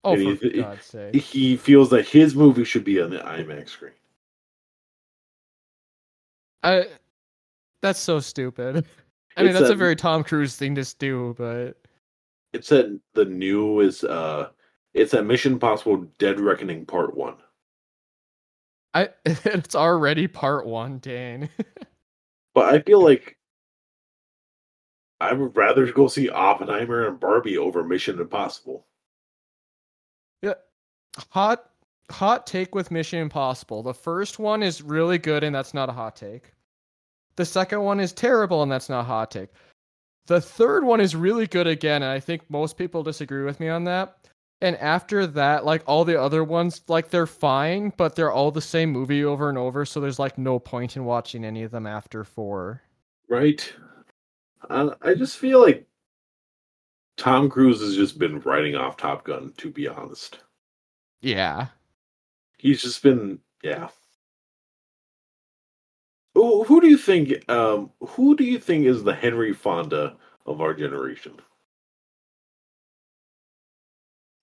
Oh, 0.03 0.13
And 0.13 0.39
for 0.39 0.45
he- 0.47 0.61
God's 0.61 0.85
sake! 0.85 1.15
He 1.15 1.55
feels 1.57 1.89
that 1.91 2.07
his 2.07 2.35
movie 2.35 2.63
should 2.65 2.83
be 2.83 3.01
on 3.01 3.09
the 3.11 3.19
IMAX 3.19 3.69
screen. 3.69 3.93
I, 6.63 6.87
that's 7.81 7.99
so 7.99 8.19
stupid. 8.19 8.85
I 9.37 9.41
mean, 9.41 9.51
It's 9.51 9.59
that's 9.59 9.69
a 9.69 9.73
a- 9.73 9.77
very 9.77 9.95
Tom 9.95 10.23
Cruise 10.23 10.55
thing 10.55 10.75
to 10.75 10.95
do, 10.97 11.35
but 11.37 11.77
It's 12.53 12.69
that 12.69 12.99
the 13.13 13.25
new 13.25 13.81
is 13.81 14.03
uh, 14.03 14.49
it's 14.93 15.11
that 15.11 15.25
Mission 15.25 15.53
Impossible: 15.53 16.07
Dead 16.17 16.39
Reckoning 16.39 16.85
Part 16.85 17.15
One. 17.15 17.35
I 18.93 19.09
it's 19.25 19.75
already 19.75 20.27
part 20.27 20.65
one, 20.65 20.99
Dane. 20.99 21.49
But 22.53 22.73
I 22.73 22.79
feel 22.79 23.03
like 23.03 23.37
I 25.21 25.31
would 25.31 25.55
rather 25.55 25.91
go 25.91 26.07
see 26.07 26.27
Oppenheimer 26.27 27.07
and 27.07 27.19
Barbie 27.19 27.55
over 27.55 27.83
Mission 27.83 28.19
Impossible. 28.19 28.87
Yeah, 30.41 30.55
hot 31.29 31.69
hot 32.09 32.47
take 32.47 32.73
with 32.73 32.89
Mission 32.89 33.19
Impossible. 33.19 33.83
The 33.83 33.93
first 33.93 34.39
one 34.39 34.63
is 34.63 34.81
really 34.81 35.19
good 35.19 35.43
and 35.43 35.53
that's 35.53 35.75
not 35.75 35.87
a 35.87 35.91
hot 35.91 36.15
take. 36.15 36.51
The 37.35 37.45
second 37.45 37.81
one 37.81 37.99
is 37.99 38.11
terrible 38.11 38.63
and 38.63 38.71
that's 38.71 38.89
not 38.89 39.01
a 39.01 39.03
hot 39.03 39.29
take. 39.29 39.49
The 40.27 40.41
third 40.41 40.83
one 40.83 40.99
is 41.01 41.15
really 41.15 41.47
good 41.47 41.67
again 41.67 42.03
and 42.03 42.11
I 42.11 42.19
think 42.19 42.49
most 42.49 42.77
people 42.77 43.01
disagree 43.03 43.43
with 43.43 43.59
me 43.59 43.69
on 43.69 43.85
that. 43.85 44.17
And 44.61 44.75
after 44.77 45.27
that, 45.27 45.65
like 45.65 45.83
all 45.85 46.03
the 46.03 46.19
other 46.19 46.43
ones, 46.43 46.81
like 46.87 47.09
they're 47.09 47.27
fine, 47.27 47.93
but 47.95 48.15
they're 48.15 48.31
all 48.31 48.49
the 48.51 48.61
same 48.61 48.91
movie 48.91 49.23
over 49.23 49.49
and 49.49 49.57
over, 49.57 49.85
so 49.85 49.99
there's 49.99 50.17
like 50.19 50.37
no 50.37 50.57
point 50.59 50.95
in 50.97 51.05
watching 51.05 51.45
any 51.45 51.61
of 51.63 51.69
them 51.71 51.85
after 51.85 52.23
4. 52.23 52.81
Right? 53.29 53.71
Uh, 54.69 54.95
I 55.01 55.13
just 55.13 55.37
feel 55.37 55.61
like 55.61 55.85
Tom 57.17 57.49
Cruise 57.49 57.81
has 57.81 57.95
just 57.95 58.17
been 58.17 58.39
writing 58.41 58.75
off 58.75 58.97
Top 58.97 59.23
Gun. 59.23 59.53
To 59.57 59.69
be 59.69 59.87
honest, 59.87 60.39
Yeah. 61.21 61.67
he's 62.57 62.81
just 62.81 63.03
been 63.03 63.39
yeah. 63.63 63.89
Who, 66.37 66.81
do 66.81 66.87
you 66.87 66.97
think? 66.97 67.49
Um, 67.49 67.91
who 67.99 68.35
do 68.35 68.43
you 68.43 68.59
think 68.59 68.85
is 68.85 69.03
the 69.03 69.15
Henry 69.15 69.53
Fonda 69.53 70.15
of 70.45 70.61
our 70.61 70.73
generation? 70.73 71.33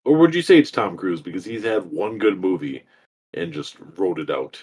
Or 0.04 0.16
would 0.18 0.34
you 0.34 0.42
say 0.42 0.58
it's 0.58 0.70
Tom 0.70 0.96
Cruise 0.96 1.22
because 1.22 1.44
he's 1.44 1.64
had 1.64 1.84
one 1.84 2.18
good 2.18 2.40
movie 2.40 2.82
and 3.32 3.52
just 3.52 3.76
wrote 3.96 4.18
it 4.18 4.30
out? 4.30 4.62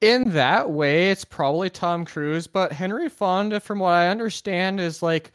in 0.00 0.30
that 0.30 0.70
way, 0.70 1.10
it's 1.10 1.24
probably 1.24 1.68
Tom 1.68 2.04
Cruise, 2.04 2.46
but 2.46 2.72
Henry 2.72 3.08
Fonda, 3.08 3.60
from 3.60 3.80
what 3.80 3.92
I 3.92 4.08
understand, 4.08 4.80
is 4.80 5.02
like, 5.02 5.32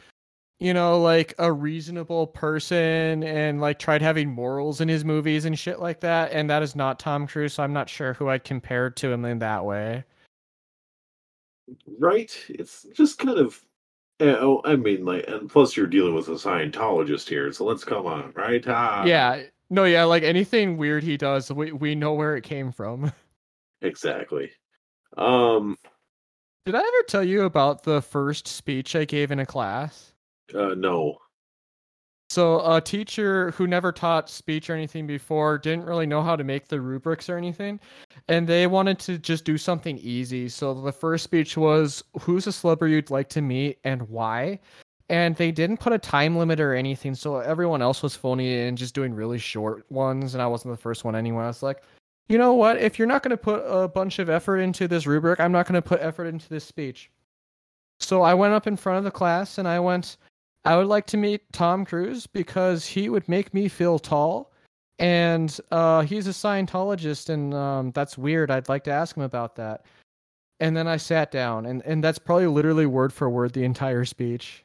you 0.59 0.73
know, 0.73 0.99
like 1.01 1.33
a 1.37 1.51
reasonable 1.51 2.27
person 2.27 3.23
and 3.23 3.59
like 3.59 3.77
tried 3.77 4.01
having 4.01 4.29
morals 4.29 4.79
in 4.79 4.87
his 4.87 5.03
movies 5.03 5.45
and 5.45 5.59
shit 5.59 5.79
like 5.79 5.99
that. 5.99 6.31
And 6.31 6.49
that 6.49 6.63
is 6.63 6.75
not 6.75 6.99
Tom 6.99 7.27
Cruise, 7.27 7.53
so 7.53 7.63
I'm 7.63 7.73
not 7.73 7.89
sure 7.89 8.13
who 8.13 8.29
I'd 8.29 8.43
compare 8.43 8.89
to 8.89 9.11
him 9.11 9.25
in 9.25 9.39
that 9.39 9.65
way. 9.65 10.05
Right? 11.99 12.35
It's 12.49 12.85
just 12.93 13.17
kind 13.17 13.37
of. 13.37 13.59
Yeah, 14.19 14.37
oh, 14.39 14.61
I 14.63 14.77
mean, 14.77 15.03
like, 15.03 15.27
and 15.27 15.49
plus 15.49 15.75
you're 15.75 15.87
dealing 15.87 16.15
with 16.15 16.29
a 16.29 16.35
Scientologist 16.35 17.27
here, 17.27 17.51
so 17.51 17.65
let's 17.65 17.83
come 17.83 18.05
on, 18.05 18.31
right? 18.33 18.63
Ah, 18.65 19.03
yeah. 19.03 19.41
No, 19.69 19.83
yeah, 19.83 20.05
like 20.05 20.23
anything 20.23 20.77
weird 20.77 21.03
he 21.03 21.17
does, 21.17 21.51
we, 21.51 21.73
we 21.73 21.95
know 21.95 22.13
where 22.13 22.37
it 22.37 22.45
came 22.45 22.71
from. 22.71 23.11
exactly. 23.81 24.51
Um, 25.17 25.77
Did 26.65 26.75
I 26.75 26.79
ever 26.79 27.03
tell 27.09 27.25
you 27.25 27.41
about 27.41 27.83
the 27.83 28.01
first 28.01 28.47
speech 28.47 28.95
I 28.95 29.03
gave 29.03 29.31
in 29.31 29.39
a 29.39 29.45
class? 29.45 30.13
Uh, 30.53 30.75
no. 30.75 31.17
So 32.29 32.59
a 32.69 32.81
teacher 32.81 33.51
who 33.51 33.67
never 33.67 33.91
taught 33.91 34.29
speech 34.29 34.69
or 34.69 34.73
anything 34.73 35.05
before 35.05 35.57
didn't 35.57 35.85
really 35.85 36.07
know 36.07 36.23
how 36.23 36.35
to 36.35 36.43
make 36.43 36.67
the 36.67 36.81
rubrics 36.81 37.29
or 37.29 37.37
anything, 37.37 37.79
and 38.27 38.47
they 38.47 38.67
wanted 38.67 38.99
to 38.99 39.17
just 39.17 39.45
do 39.45 39.57
something 39.57 39.97
easy. 39.99 40.49
So 40.49 40.73
the 40.73 40.91
first 40.91 41.23
speech 41.23 41.55
was, 41.55 42.03
"Who's 42.21 42.47
a 42.47 42.51
celebrity 42.51 42.95
you'd 42.95 43.11
like 43.11 43.29
to 43.29 43.41
meet 43.41 43.79
and 43.83 44.09
why?" 44.09 44.59
And 45.07 45.35
they 45.35 45.51
didn't 45.51 45.79
put 45.79 45.93
a 45.93 45.99
time 45.99 46.35
limit 46.35 46.59
or 46.59 46.73
anything, 46.73 47.13
so 47.13 47.37
everyone 47.37 47.83
else 47.83 48.01
was 48.01 48.15
phoning 48.15 48.47
in, 48.47 48.75
just 48.75 48.95
doing 48.95 49.13
really 49.13 49.37
short 49.37 49.85
ones, 49.91 50.33
and 50.33 50.41
I 50.41 50.47
wasn't 50.47 50.73
the 50.73 50.81
first 50.81 51.05
one 51.05 51.15
anyway. 51.15 51.43
I 51.43 51.47
was 51.47 51.61
like, 51.61 51.83
you 52.27 52.37
know 52.39 52.53
what? 52.53 52.77
If 52.77 52.97
you're 52.97 53.07
not 53.07 53.21
going 53.21 53.31
to 53.31 53.37
put 53.37 53.61
a 53.65 53.87
bunch 53.87 54.19
of 54.19 54.29
effort 54.29 54.57
into 54.57 54.87
this 54.87 55.05
rubric, 55.05 55.39
I'm 55.39 55.51
not 55.51 55.67
going 55.67 55.81
to 55.81 55.87
put 55.87 56.01
effort 56.01 56.25
into 56.25 56.49
this 56.49 56.65
speech. 56.65 57.11
So 57.99 58.23
I 58.23 58.33
went 58.33 58.53
up 58.53 58.67
in 58.67 58.75
front 58.75 58.97
of 58.97 59.03
the 59.03 59.11
class 59.11 59.57
and 59.57 59.67
I 59.67 59.79
went, 59.79 60.17
I 60.65 60.75
would 60.75 60.87
like 60.87 61.05
to 61.07 61.17
meet 61.17 61.41
Tom 61.53 61.85
Cruise 61.85 62.25
because 62.27 62.85
he 62.85 63.09
would 63.09 63.27
make 63.29 63.53
me 63.53 63.67
feel 63.67 63.99
tall. 63.99 64.51
And 64.97 65.57
uh, 65.71 66.01
he's 66.01 66.27
a 66.27 66.31
Scientologist, 66.31 67.29
and 67.29 67.53
um, 67.53 67.91
that's 67.91 68.17
weird. 68.17 68.49
I'd 68.49 68.69
like 68.69 68.85
to 68.85 68.91
ask 68.91 69.15
him 69.15 69.23
about 69.23 69.55
that. 69.57 69.85
And 70.61 70.75
then 70.75 70.87
I 70.87 70.97
sat 70.97 71.31
down, 71.31 71.65
and, 71.65 71.81
and 71.83 72.01
that's 72.03 72.17
probably 72.17 72.47
literally 72.47 72.85
word 72.85 73.11
for 73.11 73.29
word 73.29 73.53
the 73.53 73.65
entire 73.65 74.05
speech. 74.05 74.63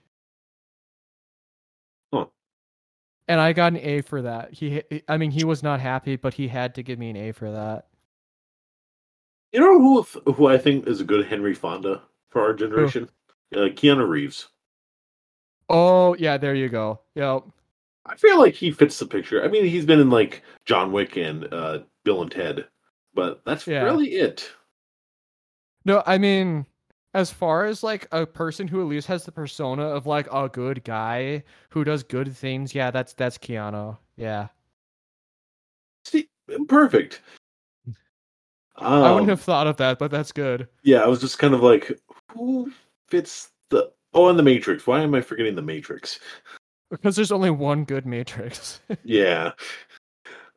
Huh. 2.14 2.26
And 3.26 3.40
I 3.40 3.52
got 3.52 3.72
an 3.72 3.78
A 3.78 4.02
for 4.02 4.22
that. 4.22 4.52
He, 4.54 4.82
I 5.08 5.16
mean, 5.16 5.32
he 5.32 5.44
was 5.44 5.64
not 5.64 5.80
happy, 5.80 6.14
but 6.14 6.32
he 6.32 6.46
had 6.46 6.76
to 6.76 6.84
give 6.84 6.98
me 6.98 7.10
an 7.10 7.16
A 7.16 7.32
for 7.32 7.50
that. 7.50 7.88
You 9.52 9.58
know 9.58 9.80
who 9.80 10.32
who 10.32 10.46
I 10.46 10.58
think 10.58 10.86
is 10.86 11.00
a 11.00 11.04
good 11.04 11.26
Henry 11.26 11.54
Fonda 11.54 12.02
for 12.28 12.40
our 12.40 12.54
generation? 12.54 13.10
Uh, 13.52 13.66
Keanu 13.66 14.08
Reeves. 14.08 14.46
Oh 15.70 16.14
yeah, 16.18 16.36
there 16.36 16.54
you 16.54 16.68
go. 16.68 17.00
Yep. 17.14 17.44
I 18.06 18.16
feel 18.16 18.38
like 18.38 18.54
he 18.54 18.72
fits 18.72 18.98
the 18.98 19.06
picture. 19.06 19.44
I 19.44 19.48
mean, 19.48 19.64
he's 19.64 19.86
been 19.86 20.00
in 20.00 20.10
like 20.10 20.42
John 20.66 20.90
Wick 20.90 21.16
and 21.16 21.52
uh, 21.54 21.80
Bill 22.04 22.22
and 22.22 22.30
Ted, 22.30 22.66
but 23.14 23.40
that's 23.44 23.66
Yeah. 23.66 23.84
really 23.84 24.08
it. 24.14 24.50
No, 25.84 26.02
I 26.06 26.18
mean, 26.18 26.66
as 27.14 27.30
far 27.30 27.66
as 27.66 27.82
like 27.82 28.08
a 28.10 28.26
person 28.26 28.66
who 28.66 28.80
at 28.80 28.88
least 28.88 29.06
has 29.06 29.24
the 29.24 29.32
persona 29.32 29.82
of 29.84 30.06
like 30.06 30.26
a 30.32 30.48
good 30.48 30.82
guy 30.82 31.44
who 31.70 31.84
does 31.84 32.02
good 32.02 32.36
things, 32.36 32.74
yeah, 32.74 32.90
that's 32.90 33.12
that's 33.12 33.38
Keanu. 33.38 33.96
Yeah, 34.16 34.48
See, 36.04 36.28
perfect. 36.68 37.22
Um, 38.76 39.04
I 39.04 39.10
wouldn't 39.12 39.28
have 39.30 39.40
thought 39.40 39.66
of 39.66 39.76
that, 39.76 39.98
but 39.98 40.10
that's 40.10 40.32
good 40.32 40.66
Yeah, 40.82 41.02
I 41.02 41.06
was 41.06 41.20
just 41.20 41.38
kind 41.38 41.54
of 41.54 41.62
like, 41.62 41.92
who 42.32 42.72
fits 43.08 43.50
the? 43.68 43.92
Oh, 44.12 44.28
and 44.28 44.38
the 44.38 44.42
Matrix. 44.42 44.86
Why 44.86 45.00
am 45.02 45.14
I 45.14 45.20
forgetting 45.20 45.54
the 45.54 45.62
Matrix? 45.62 46.18
because 46.90 47.14
there's 47.14 47.30
only 47.32 47.50
one 47.50 47.84
good 47.84 48.04
Matrix. 48.06 48.80
yeah. 49.04 49.52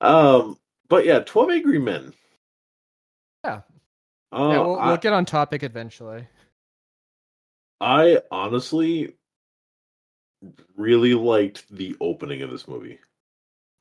Um, 0.02 0.58
but 0.90 1.06
yeah, 1.06 1.20
Twelve 1.20 1.52
Angry 1.52 1.80
Men. 1.80 2.14
Yeah. 3.46 3.62
Uh, 4.32 4.50
yeah, 4.50 4.60
we'll, 4.62 4.80
I, 4.80 4.88
we'll 4.88 4.98
get 4.98 5.14
on 5.14 5.26
topic 5.26 5.62
eventually. 5.64 6.28
I 7.80 8.22
honestly 8.32 9.14
really 10.76 11.14
liked 11.14 11.70
the 11.70 11.96
opening 12.02 12.42
of 12.42 12.50
this 12.50 12.68
movie, 12.68 12.98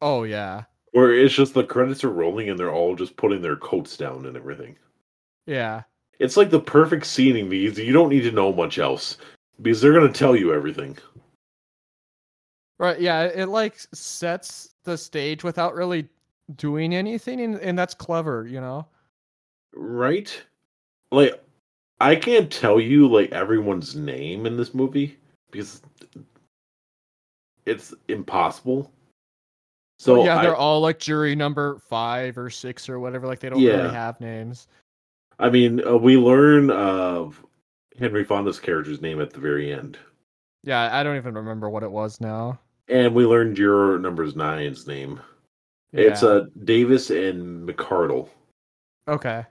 Oh 0.01 0.25
yeah, 0.25 0.65
where 0.93 1.13
it's 1.13 1.35
just 1.35 1.55
the 1.55 1.65
credits 1.65 2.05
are 2.05 2.11
rolling 2.11 2.51
and 2.51 2.59
they're 2.59 2.73
all 2.73 2.95
just 2.95 3.17
putting 3.17 3.41
their 3.41 3.57
coats 3.57 3.97
down 3.97 4.27
and 4.27 4.37
everything. 4.37 4.77
yeah, 5.47 5.83
It's 6.19 6.37
like 6.37 6.51
the 6.51 6.61
perfect 6.61 7.07
scening 7.07 7.49
because 7.49 7.79
you 7.79 7.93
don't 7.93 8.11
need 8.11 8.23
to 8.23 8.33
know 8.33 8.53
much 8.53 8.79
else 8.79 9.17
because 9.61 9.81
they're 9.81 9.93
gonna 9.93 10.13
tell 10.13 10.35
you 10.37 10.53
everything. 10.53 10.97
right. 12.79 13.01
Yeah, 13.01 13.25
it 13.25 13.47
like 13.49 13.79
sets 13.93 14.75
the 14.85 14.97
stage 14.97 15.45
without 15.45 15.75
really 15.75 16.09
doing 16.57 16.95
anything, 16.95 17.41
and, 17.41 17.57
and 17.57 17.79
that's 17.79 17.95
clever, 17.95 18.47
you 18.47 18.61
know. 18.61 18.87
Right? 19.75 20.43
Like 21.11 21.43
I 22.01 22.17
can't 22.17 22.51
tell 22.51 22.81
you 22.81 23.07
like 23.09 23.31
everyone's 23.33 23.95
name 23.95 24.47
in 24.47 24.57
this 24.57 24.75
movie 24.75 25.17
because 25.51 25.83
it's 27.67 27.95
impossible. 28.09 28.91
So 29.99 30.17
But 30.17 30.25
yeah, 30.25 30.39
I, 30.39 30.43
they're 30.43 30.57
all 30.57 30.81
like 30.81 30.99
jury 30.99 31.37
number 31.37 31.79
five 31.79 32.37
or 32.37 32.51
six 32.51 32.89
or 32.89 32.99
whatever. 32.99 33.27
Like 33.27 33.39
they 33.39 33.49
don't 33.49 33.61
Yeah. 33.61 33.77
really 33.77 33.95
have 33.95 34.21
names. 34.21 34.67
I 35.39 35.49
mean, 35.49 35.87
uh, 35.87 35.97
we 35.97 36.17
learn 36.17 36.71
of 36.71 37.45
Henry 37.99 38.25
Fonda's 38.25 38.59
character's 38.61 39.01
name 39.01 39.21
at 39.21 39.33
the 39.33 39.41
very 39.41 39.73
end, 39.73 39.99
Yeah, 40.65 40.89
I 40.97 41.03
don't 41.03 41.17
even 41.17 41.35
remember 41.35 41.69
what 41.71 41.83
it 41.83 41.91
was 41.91 42.21
now. 42.21 42.59
and 42.89 43.15
we 43.15 43.25
learned 43.27 43.59
your 43.59 43.99
number 43.99 44.25
nine's 44.33 44.87
name. 44.87 45.21
Yeah. 45.93 46.01
It's 46.11 46.23
uh 46.23 46.47
Davis 46.65 47.11
and 47.11 47.69
McCardle. 47.69 48.29
okay. 49.09 49.45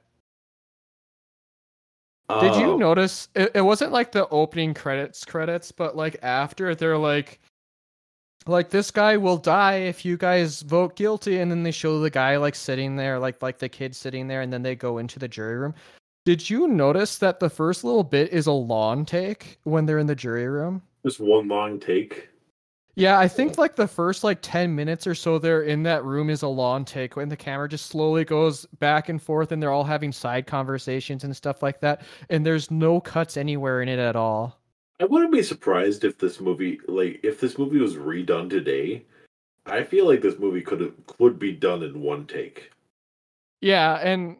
Did 2.39 2.55
you 2.55 2.73
Uh, 2.75 2.77
notice 2.77 3.27
it, 3.35 3.51
it 3.55 3.61
wasn't 3.61 3.91
like 3.91 4.11
the 4.13 4.27
opening 4.29 4.73
credits 4.73 5.25
credits, 5.25 5.71
but 5.71 5.95
like 5.97 6.15
after 6.23 6.73
they're 6.75 6.97
like 6.97 7.39
like 8.47 8.69
this 8.69 8.89
guy 8.89 9.17
will 9.17 9.37
die 9.37 9.75
if 9.75 10.03
you 10.05 10.17
guys 10.17 10.61
vote 10.63 10.95
guilty 10.95 11.39
and 11.39 11.51
then 11.51 11.61
they 11.63 11.71
show 11.71 11.99
the 11.99 12.09
guy 12.09 12.37
like 12.37 12.55
sitting 12.55 12.95
there 12.95 13.19
like 13.19 13.41
like 13.43 13.59
the 13.59 13.69
kid 13.69 13.95
sitting 13.95 14.27
there 14.27 14.41
and 14.41 14.51
then 14.51 14.63
they 14.63 14.75
go 14.75 14.97
into 14.97 15.19
the 15.19 15.27
jury 15.27 15.57
room. 15.57 15.75
Did 16.23 16.47
you 16.49 16.67
notice 16.67 17.17
that 17.17 17.39
the 17.39 17.49
first 17.49 17.83
little 17.83 18.03
bit 18.03 18.31
is 18.31 18.45
a 18.45 18.51
lawn 18.51 19.05
take 19.05 19.59
when 19.63 19.87
they're 19.87 19.97
in 19.97 20.05
the 20.05 20.15
jury 20.15 20.47
room? 20.47 20.83
Just 21.03 21.19
one 21.19 21.47
long 21.47 21.79
take. 21.79 22.29
Yeah, 22.95 23.17
I 23.17 23.27
think 23.27 23.57
like 23.57 23.75
the 23.75 23.87
first 23.87 24.23
like 24.23 24.39
10 24.41 24.75
minutes 24.75 25.07
or 25.07 25.15
so 25.15 25.39
they're 25.39 25.63
in 25.63 25.81
that 25.83 26.03
room 26.03 26.29
is 26.29 26.43
a 26.43 26.47
long 26.47 26.85
take 26.85 27.15
when 27.15 27.29
the 27.29 27.37
camera 27.37 27.67
just 27.67 27.87
slowly 27.87 28.23
goes 28.23 28.67
back 28.79 29.09
and 29.09 29.19
forth 29.19 29.51
and 29.51 29.63
they're 29.63 29.71
all 29.71 29.83
having 29.83 30.11
side 30.11 30.45
conversations 30.45 31.23
and 31.23 31.35
stuff 31.35 31.63
like 31.63 31.79
that. 31.79 32.03
And 32.29 32.45
there's 32.45 32.69
no 32.69 32.99
cuts 32.99 33.35
anywhere 33.37 33.81
in 33.81 33.89
it 33.89 33.97
at 33.97 34.15
all. 34.15 34.59
I 34.99 35.05
wouldn't 35.05 35.31
be 35.31 35.41
surprised 35.41 36.03
if 36.03 36.19
this 36.19 36.39
movie, 36.39 36.79
like, 36.87 37.19
if 37.23 37.39
this 37.39 37.57
movie 37.57 37.79
was 37.79 37.95
redone 37.95 38.49
today. 38.49 39.05
I 39.65 39.83
feel 39.83 40.07
like 40.07 40.21
this 40.21 40.37
movie 40.37 40.61
could 40.61 40.81
have 40.81 40.93
could 41.05 41.39
be 41.39 41.51
done 41.51 41.83
in 41.83 42.01
one 42.01 42.25
take. 42.27 42.71
Yeah, 43.61 43.95
and 43.95 44.37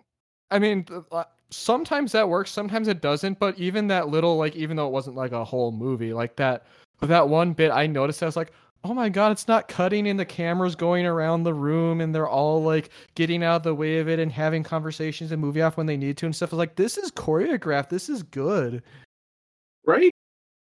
I 0.50 0.60
mean, 0.60 0.86
uh, 1.12 1.24
sometimes 1.52 2.12
that 2.14 2.28
works, 2.28 2.52
sometimes 2.52 2.88
it 2.88 3.02
doesn't. 3.02 3.40
But 3.40 3.60
even 3.60 3.88
that 3.88 4.10
little, 4.10 4.38
like, 4.38 4.56
even 4.56 4.78
though 4.78 4.88
it 4.88 4.94
wasn't 4.94 5.16
like 5.16 5.32
a 5.32 5.46
whole 5.46 5.72
movie, 5.72 6.14
like 6.14 6.36
that 6.38 6.66
that 7.02 7.30
one 7.30 7.54
bit 7.54 7.72
I 7.72 7.88
noticed, 7.88 8.24
I 8.24 8.28
was 8.28 8.36
like, 8.36 8.52
oh 8.84 8.94
my 8.94 9.10
god, 9.10 9.32
it's 9.32 9.48
not 9.48 9.68
cutting 9.68 10.08
and 10.08 10.20
the 10.20 10.26
cameras 10.26 10.76
going 10.76 11.06
around 11.06 11.44
the 11.44 11.54
room 11.54 12.02
and 12.02 12.14
they're 12.14 12.28
all 12.28 12.64
like 12.64 12.90
getting 13.16 13.44
out 13.44 13.58
of 13.58 13.64
the 13.64 13.76
way 13.76 14.00
of 14.00 14.10
it 14.10 14.20
and 14.20 14.32
having 14.32 14.64
conversations 14.64 15.32
and 15.32 15.42
moving 15.42 15.62
off 15.62 15.78
when 15.78 15.86
they 15.86 15.98
need 15.98 16.18
to 16.18 16.26
and 16.26 16.36
stuff. 16.36 16.52
I 16.52 16.56
was 16.56 16.60
like, 16.60 16.76
this 16.76 16.98
is 16.98 17.12
choreographed. 17.12 17.90
This 17.90 18.10
is 18.10 18.24
good. 18.24 18.82
Right? 19.86 20.12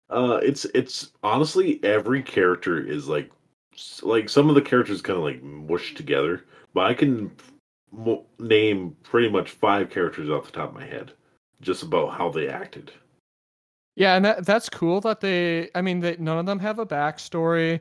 Uh 0.09 0.39
it's 0.43 0.65
it's 0.67 1.13
honestly 1.23 1.81
every 1.83 2.23
character 2.23 2.81
is 2.81 3.09
like 3.09 3.31
like 4.03 4.29
some 4.29 4.49
of 4.49 4.55
the 4.55 4.63
characters 4.63 5.03
kind 5.03 5.19
of 5.19 5.25
like 5.25 5.43
mushed 5.43 5.97
together, 5.97 6.45
but 6.75 6.87
I 6.87 6.95
can 6.95 7.33
name 8.39 8.97
pretty 9.03 9.29
much 9.29 9.51
five 9.51 9.91
characters 9.91 10.31
off 10.31 10.47
the 10.47 10.53
top 10.53 10.69
of 10.71 10.75
my 10.75 10.85
head 10.85 11.13
just 11.61 11.83
about 11.83 12.13
how 12.17 12.31
they 12.31 12.49
acted. 12.49 12.93
Yeah, 13.97 14.15
and 14.15 14.25
that 14.25 14.45
that's 14.45 14.69
cool 14.69 15.01
that 15.03 15.21
they. 15.21 15.71
I 15.75 15.81
mean, 15.81 16.01
they, 16.01 16.17
none 16.19 16.39
of 16.39 16.47
them 16.47 16.59
have 16.59 16.79
a 16.79 16.87
backstory. 16.87 17.81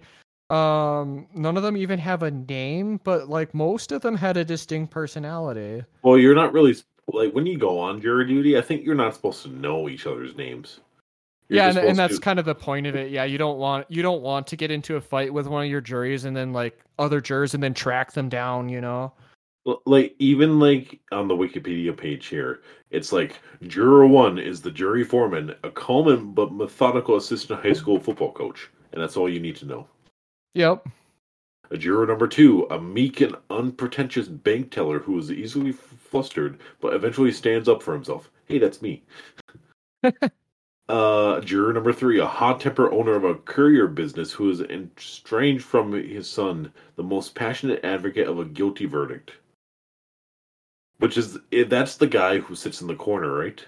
Um, 0.49 1.27
none 1.33 1.57
of 1.57 1.63
them 1.63 1.75
even 1.75 1.99
have 1.99 2.23
a 2.23 2.31
name, 2.31 3.01
but 3.03 3.27
like 3.27 3.53
most 3.53 3.91
of 3.91 4.01
them 4.01 4.15
had 4.15 4.37
a 4.37 4.45
distinct 4.45 4.91
personality. 4.91 5.83
Well, 6.03 6.17
you're 6.17 6.35
not 6.35 6.53
really 6.53 6.75
like 7.11 7.33
when 7.33 7.45
you 7.45 7.57
go 7.57 7.79
on 7.79 8.01
jury 8.01 8.25
duty. 8.27 8.57
I 8.57 8.61
think 8.61 8.85
you're 8.85 8.95
not 8.95 9.13
supposed 9.13 9.43
to 9.43 9.49
know 9.49 9.89
each 9.89 10.07
other's 10.07 10.37
names. 10.37 10.79
You're 11.49 11.57
yeah, 11.57 11.69
and, 11.69 11.77
and 11.79 11.99
that's 11.99 12.15
to... 12.15 12.21
kind 12.21 12.39
of 12.39 12.45
the 12.45 12.55
point 12.55 12.87
of 12.87 12.95
it. 12.95 13.11
Yeah, 13.11 13.25
you 13.25 13.37
don't 13.37 13.57
want 13.57 13.85
you 13.89 14.01
don't 14.01 14.21
want 14.21 14.47
to 14.47 14.55
get 14.55 14.71
into 14.71 14.95
a 14.95 15.01
fight 15.01 15.33
with 15.33 15.47
one 15.47 15.65
of 15.65 15.69
your 15.69 15.81
juries 15.81 16.23
and 16.23 16.35
then 16.35 16.53
like 16.53 16.79
other 16.97 17.19
jurors 17.19 17.53
and 17.53 17.61
then 17.61 17.73
track 17.73 18.13
them 18.13 18.29
down. 18.29 18.69
You 18.69 18.79
know 18.79 19.11
like 19.85 20.15
even 20.19 20.59
like 20.59 20.99
on 21.11 21.27
the 21.27 21.35
wikipedia 21.35 21.95
page 21.95 22.27
here 22.27 22.61
it's 22.91 23.11
like 23.11 23.39
juror 23.67 24.05
one 24.05 24.37
is 24.37 24.61
the 24.61 24.71
jury 24.71 25.03
foreman 25.03 25.53
a 25.63 25.71
and 26.09 26.35
but 26.35 26.53
methodical 26.53 27.17
assistant 27.17 27.59
high 27.61 27.73
school 27.73 27.99
football 27.99 28.31
coach 28.31 28.69
and 28.95 29.03
that's 29.03 29.17
all 29.17 29.29
you 29.29 29.41
need 29.41 29.57
to 29.57 29.65
know. 29.65 29.87
Yep. 30.53 30.87
A 31.71 31.77
juror 31.77 32.07
number 32.07 32.27
two 32.27 32.65
a 32.71 32.79
meek 32.79 33.21
and 33.21 33.35
unpretentious 33.49 34.27
bank 34.27 34.71
teller 34.71 34.99
who 34.99 35.19
is 35.19 35.31
easily 35.31 35.73
flustered 35.73 36.59
but 36.79 36.93
eventually 36.93 37.31
stands 37.31 37.67
up 37.67 37.83
for 37.83 37.93
himself. 37.93 38.31
Hey 38.45 38.57
that's 38.57 38.81
me. 38.81 39.03
Uh 40.87 41.41
juror 41.41 41.73
number 41.73 41.91
three 41.91 42.19
a 42.19 42.27
hot 42.27 42.59
temper 42.59 42.91
owner 42.91 43.15
of 43.15 43.23
a 43.23 43.33
courier 43.33 43.87
business 43.87 44.31
who 44.31 44.51
is 44.51 44.61
estranged 44.61 45.65
from 45.65 45.91
his 45.91 46.29
son 46.29 46.71
the 46.95 47.01
most 47.01 47.33
passionate 47.33 47.83
advocate 47.83 48.27
of 48.27 48.37
a 48.37 48.45
guilty 48.45 48.85
verdict 48.85 49.31
which 50.99 51.17
is 51.17 51.37
eh, 51.51 51.65
that's 51.67 51.97
the 51.97 52.07
guy 52.07 52.39
who 52.39 52.55
sits 52.55 52.81
in 52.81 52.87
the 52.87 52.95
corner, 52.95 53.33
right? 53.33 53.63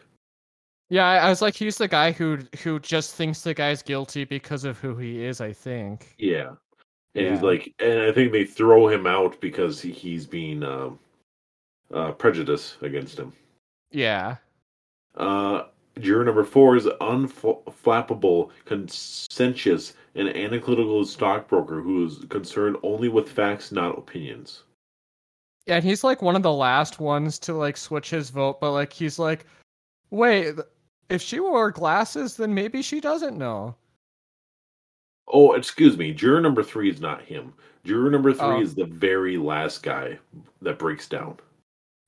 Yeah, 0.90 1.06
I 1.06 1.30
was 1.30 1.42
like, 1.42 1.56
he's 1.56 1.78
the 1.78 1.88
guy 1.88 2.12
who 2.12 2.40
who 2.63 2.80
just 2.80 3.16
thinks 3.16 3.42
the 3.42 3.54
guy's 3.54 3.82
guilty 3.82 4.24
because 4.24 4.63
of 4.63 4.78
who 4.80 4.96
he 4.96 5.24
is. 5.24 5.42
I 5.42 5.52
think. 5.52 6.16
Yeah, 6.18 6.52
and 7.16 7.26
yeah. 7.26 7.32
he's 7.32 7.42
like, 7.42 7.74
and 7.80 8.02
I 8.02 8.12
think 8.12 8.32
they 8.32 8.46
throw 8.46 8.88
him 8.88 9.08
out 9.08 9.40
because 9.42 9.82
he, 9.82 9.92
he's 9.92 10.26
being 10.26 10.63
um, 10.63 11.00
uh, 11.94 12.12
prejudice 12.12 12.78
against 12.82 13.18
him. 13.18 13.34
Yeah. 13.92 14.38
Uh, 15.16 15.63
juror 16.00 16.24
number 16.24 16.44
four 16.44 16.76
is 16.76 16.86
unflappable, 16.86 18.52
conscientious, 18.66 19.94
and 20.16 20.30
analytical 20.30 21.04
stockbroker 21.06 21.82
who 21.82 22.06
is 22.06 22.26
concerned 22.30 22.78
only 22.84 23.10
with 23.10 23.30
facts, 23.30 23.72
not 23.72 23.98
opinions. 23.98 24.63
Yeah, 25.67 25.75
and 25.75 25.84
he's 25.84 26.03
like 26.03 26.21
one 26.21 26.36
of 26.36 26.43
the 26.43 26.53
last 26.53 26.99
ones 26.99 27.38
to 27.39 27.53
like 27.53 27.77
switch 27.77 28.10
his 28.10 28.30
vote, 28.30 28.62
but 28.62 28.71
like 28.71 28.93
he's 28.93 29.19
like, 29.19 29.45
wait, 30.12 30.56
if 31.10 31.21
she 31.21 31.39
wore 31.39 31.71
glasses, 31.71 32.38
then 32.38 32.53
maybe 32.53 32.82
she 32.82 33.01
doesn't 33.01 33.38
know. 33.38 33.75
Oh, 35.27 35.53
excuse 35.53 35.97
me. 35.97 36.13
Juror 36.13 36.39
number 36.39 36.63
three 36.63 36.89
is 36.89 37.01
not 37.01 37.21
him. 37.21 37.53
Juror 37.84 38.10
number 38.10 38.34
three 38.34 38.45
oh. 38.45 38.62
is 38.62 38.75
the 38.75 38.86
very 38.86 39.38
last 39.38 39.84
guy 39.84 40.17
that 40.62 40.80
breaks 40.80 41.10
down. 41.10 41.38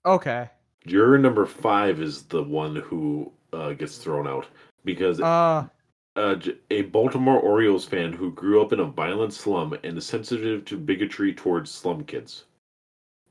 Okay. 0.05 0.49
Juror 0.87 1.17
number 1.17 1.45
five 1.45 2.01
is 2.01 2.23
the 2.23 2.41
one 2.41 2.77
who 2.77 3.31
uh, 3.51 3.73
gets 3.73 3.97
thrown 3.97 4.27
out 4.27 4.47
because 4.85 5.19
uh, 5.19 5.67
uh, 6.15 6.35
a 6.69 6.83
Baltimore 6.83 7.39
Orioles 7.39 7.85
fan 7.85 8.13
who 8.13 8.31
grew 8.31 8.61
up 8.61 8.71
in 8.71 8.79
a 8.79 8.85
violent 8.85 9.33
slum 9.33 9.77
and 9.83 9.97
is 9.97 10.05
sensitive 10.05 10.63
to 10.65 10.77
bigotry 10.77 11.33
towards 11.33 11.71
slum 11.71 12.05
kids. 12.05 12.45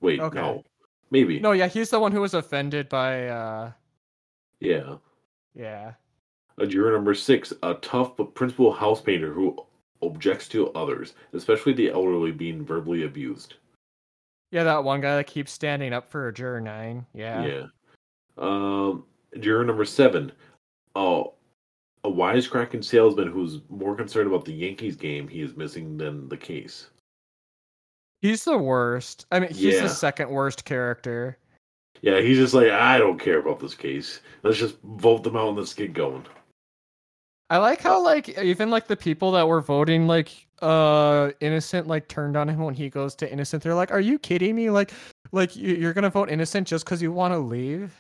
Wait, 0.01 0.21
okay. 0.21 0.39
no. 0.39 0.63
Maybe. 1.11 1.41
No, 1.41 1.53
yeah, 1.53 1.69
he's 1.69 1.91
the 1.91 1.99
one 1.99 2.13
who 2.13 2.21
was 2.21 2.35
offended 2.35 2.89
by 2.89 3.29
uh 3.29 3.73
Yeah. 4.61 4.97
Yeah. 5.55 5.93
A 6.59 6.67
juror 6.67 6.93
number 6.93 7.15
six, 7.15 7.53
a 7.63 7.75
tough 7.75 8.17
but 8.17 8.35
principled 8.35 8.77
house 8.77 9.01
painter 9.01 9.33
who 9.33 9.57
objects 10.03 10.49
to 10.49 10.71
others, 10.73 11.15
especially 11.33 11.73
the 11.73 11.91
elderly 11.91 12.33
being 12.33 12.65
verbally 12.65 13.05
abused. 13.05 13.55
Yeah, 14.51 14.65
that 14.65 14.85
one 14.85 15.01
guy 15.01 15.17
that 15.17 15.27
keeps 15.27 15.53
standing 15.53 15.93
up 15.93 16.11
for 16.11 16.29
a 16.29 16.35
juror 16.35 16.61
nine. 16.61 17.07
Yeah. 17.15 17.45
Yeah. 17.45 17.67
Um 18.37 19.05
juror 19.41 19.65
number 19.65 19.85
seven, 19.85 20.33
oh 20.95 21.35
a 22.05 22.11
wisecracking 22.11 22.85
salesman 22.85 23.29
who's 23.29 23.61
more 23.69 23.97
concerned 23.97 24.29
about 24.29 24.45
the 24.45 24.53
Yankees 24.53 24.97
game 24.97 25.27
he 25.27 25.41
is 25.41 25.57
missing 25.57 25.97
than 25.97 26.29
the 26.29 26.37
case. 26.37 26.91
He's 28.21 28.45
the 28.45 28.59
worst. 28.59 29.27
I 29.31 29.41
mean, 29.41 29.51
he's 29.51 29.75
yeah. 29.75 29.83
the 29.83 29.89
second 29.89 30.31
worst 30.31 30.65
character. 30.65 31.39
Yeah, 32.03 32.21
he's 32.21 32.39
just 32.39 32.55
like, 32.55 32.71
I 32.71 32.99
don't 32.99 33.19
care 33.19 33.39
about 33.39 33.61
this 33.61 33.75
case. 33.75 34.21
Let's 34.43 34.59
just 34.59 34.77
vote 34.83 35.25
them 35.25 35.37
out 35.37 35.49
and 35.49 35.57
let's 35.57 35.75
get 35.75 35.93
going. 35.93 36.25
I 37.51 37.59
like 37.59 37.81
how 37.81 38.03
like 38.03 38.39
even 38.39 38.71
like 38.71 38.89
the 38.89 38.97
people 38.97 39.33
that 39.33 39.49
were 39.49 39.63
voting 39.63 40.07
like 40.07 40.47
uh 40.61 41.31
innocent 41.41 41.87
like 41.87 42.09
turned 42.09 42.37
on 42.37 42.49
him 42.49 42.59
when 42.59 42.75
he 42.75 42.91
goes 42.91 43.15
to 43.17 43.33
innocent. 43.33 43.63
They're 43.63 43.75
like, 43.75 43.91
"Are 43.91 44.01
you 44.01 44.19
kidding 44.19 44.55
me? 44.55 44.69
Like, 44.71 44.93
like 45.33 45.57
you're 45.57 45.95
gonna 45.95 46.11
vote 46.11 46.31
innocent 46.31 46.69
just 46.69 46.85
because 46.85 47.01
you 47.01 47.11
want 47.11 47.33
to 47.33 47.39
leave?" 47.39 47.97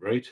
Right. 0.00 0.26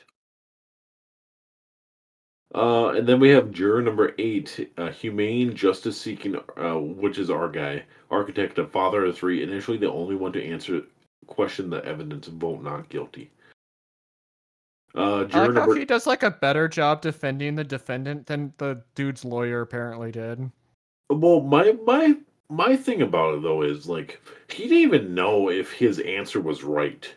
Uh, 2.53 2.89
and 2.89 3.07
then 3.07 3.19
we 3.19 3.29
have 3.29 3.51
juror 3.51 3.81
number 3.81 4.13
eight, 4.17 4.71
uh, 4.77 4.89
humane 4.89 5.55
justice 5.55 5.99
seeking, 5.99 6.35
uh, 6.57 6.73
which 6.75 7.17
is 7.17 7.29
our 7.29 7.47
guy, 7.47 7.83
architect, 8.09 8.59
a 8.59 8.65
father 8.65 9.05
of 9.05 9.15
three, 9.15 9.41
initially 9.41 9.77
the 9.77 9.89
only 9.89 10.15
one 10.15 10.33
to 10.33 10.43
answer 10.43 10.81
question 11.27 11.69
the 11.69 11.83
evidence 11.85 12.27
and 12.27 12.39
vote 12.41 12.61
not 12.61 12.89
guilty. 12.89 13.31
Uh, 14.93 15.23
juror 15.23 15.43
I 15.43 15.45
like 15.45 15.53
number... 15.53 15.75
he 15.75 15.85
does 15.85 16.05
like 16.05 16.23
a 16.23 16.31
better 16.31 16.67
job 16.67 17.01
defending 17.01 17.55
the 17.55 17.63
defendant 17.63 18.27
than 18.27 18.53
the 18.57 18.81
dude's 18.95 19.23
lawyer 19.23 19.61
apparently 19.61 20.11
did. 20.11 20.51
Well, 21.09 21.39
my 21.41 21.77
my 21.85 22.17
my 22.49 22.75
thing 22.75 23.01
about 23.01 23.35
it 23.35 23.43
though 23.43 23.61
is 23.61 23.87
like 23.87 24.21
he 24.49 24.63
didn't 24.63 24.77
even 24.79 25.15
know 25.15 25.49
if 25.49 25.71
his 25.71 25.99
answer 25.99 26.41
was 26.41 26.63
right. 26.63 27.13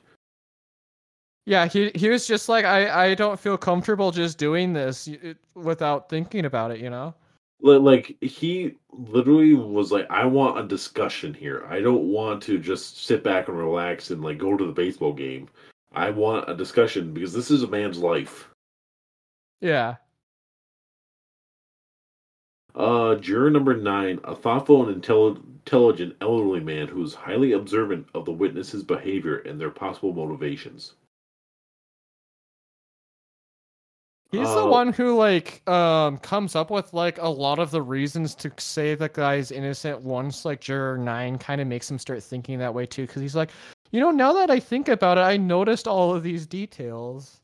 Yeah, 1.46 1.66
he 1.66 1.90
he 1.94 2.09
was 2.09 2.26
just 2.26 2.48
like, 2.48 2.64
I 2.64 3.11
I 3.11 3.14
don't 3.14 3.38
feel 3.38 3.59
comfortable 3.59 4.11
just 4.11 4.38
doing 4.38 4.72
this 4.72 5.09
without 5.54 6.09
thinking 6.09 6.46
about 6.46 6.70
it, 6.70 6.80
you 6.80 6.88
know. 6.90 7.14
Like 7.61 8.16
he 8.22 8.74
literally 8.92 9.54
was 9.54 9.90
like, 9.92 10.07
I 10.11 10.24
want 10.24 10.59
a 10.59 10.68
discussion 10.68 11.33
here. 11.33 11.66
I 11.68 11.80
don't 11.80 12.04
want 12.04 12.42
to 12.44 12.59
just 12.59 13.04
sit 13.07 13.24
back 13.24 13.48
and 13.48 13.57
relax 13.57 14.11
and 14.11 14.22
like 14.22 14.38
go 14.38 14.57
to 14.57 14.66
the 14.66 14.72
baseball 14.72 15.12
game. 15.12 15.48
I 15.92 16.11
want 16.11 16.48
a 16.50 16.54
discussion 16.54 17.14
because 17.14 17.33
this 17.33 17.50
is 17.50 17.62
a 17.62 17.68
man's 17.68 17.98
life. 17.98 18.50
Yeah. 19.61 19.96
Uh, 22.74 23.14
juror 23.14 23.50
number 23.50 23.76
nine, 23.76 24.18
a 24.24 24.35
thoughtful 24.35 24.87
and 24.88 25.00
intelli- 25.02 25.37
intelligent 25.37 26.16
elderly 26.20 26.61
man 26.61 26.88
who 26.88 27.02
is 27.02 27.14
highly 27.14 27.52
observant 27.52 28.07
of 28.14 28.24
the 28.24 28.33
witness's 28.33 28.83
behavior 28.83 29.38
and 29.38 29.61
their 29.61 29.70
possible 29.70 30.12
motivations. 30.12 30.94
He's 34.38 34.49
the 34.49 34.61
oh. 34.61 34.70
one 34.70 34.92
who 34.92 35.16
like 35.16 35.66
um 35.68 36.18
comes 36.18 36.57
up 36.57 36.70
with 36.70 36.92
like 36.92 37.18
a 37.18 37.29
lot 37.29 37.59
of 37.59 37.70
the 37.70 37.83
reasons 37.83 38.35
to 38.37 38.53
say 38.59 38.94
the 38.94 39.09
guy's 39.09 39.51
innocent 39.51 40.03
once 40.03 40.44
like 40.44 40.61
juror 40.61 40.99
9 40.99 41.38
kind 41.38 41.61
of 41.61 41.66
makes 41.66 41.90
him 41.90 41.99
start 41.99 42.23
thinking 42.23 42.59
that 42.59 42.75
way 42.75 42.87
too 42.87 43.07
cuz 43.07 43.23
he's 43.23 43.37
like, 43.37 43.51
you 43.90 44.01
know, 44.01 44.11
now 44.11 44.33
that 44.33 44.51
I 44.51 44.59
think 44.59 44.88
about 44.88 45.18
it, 45.18 45.23
I 45.23 45.37
noticed 45.37 45.87
all 45.87 46.14
of 46.14 46.23
these 46.23 46.47
details. 46.47 47.40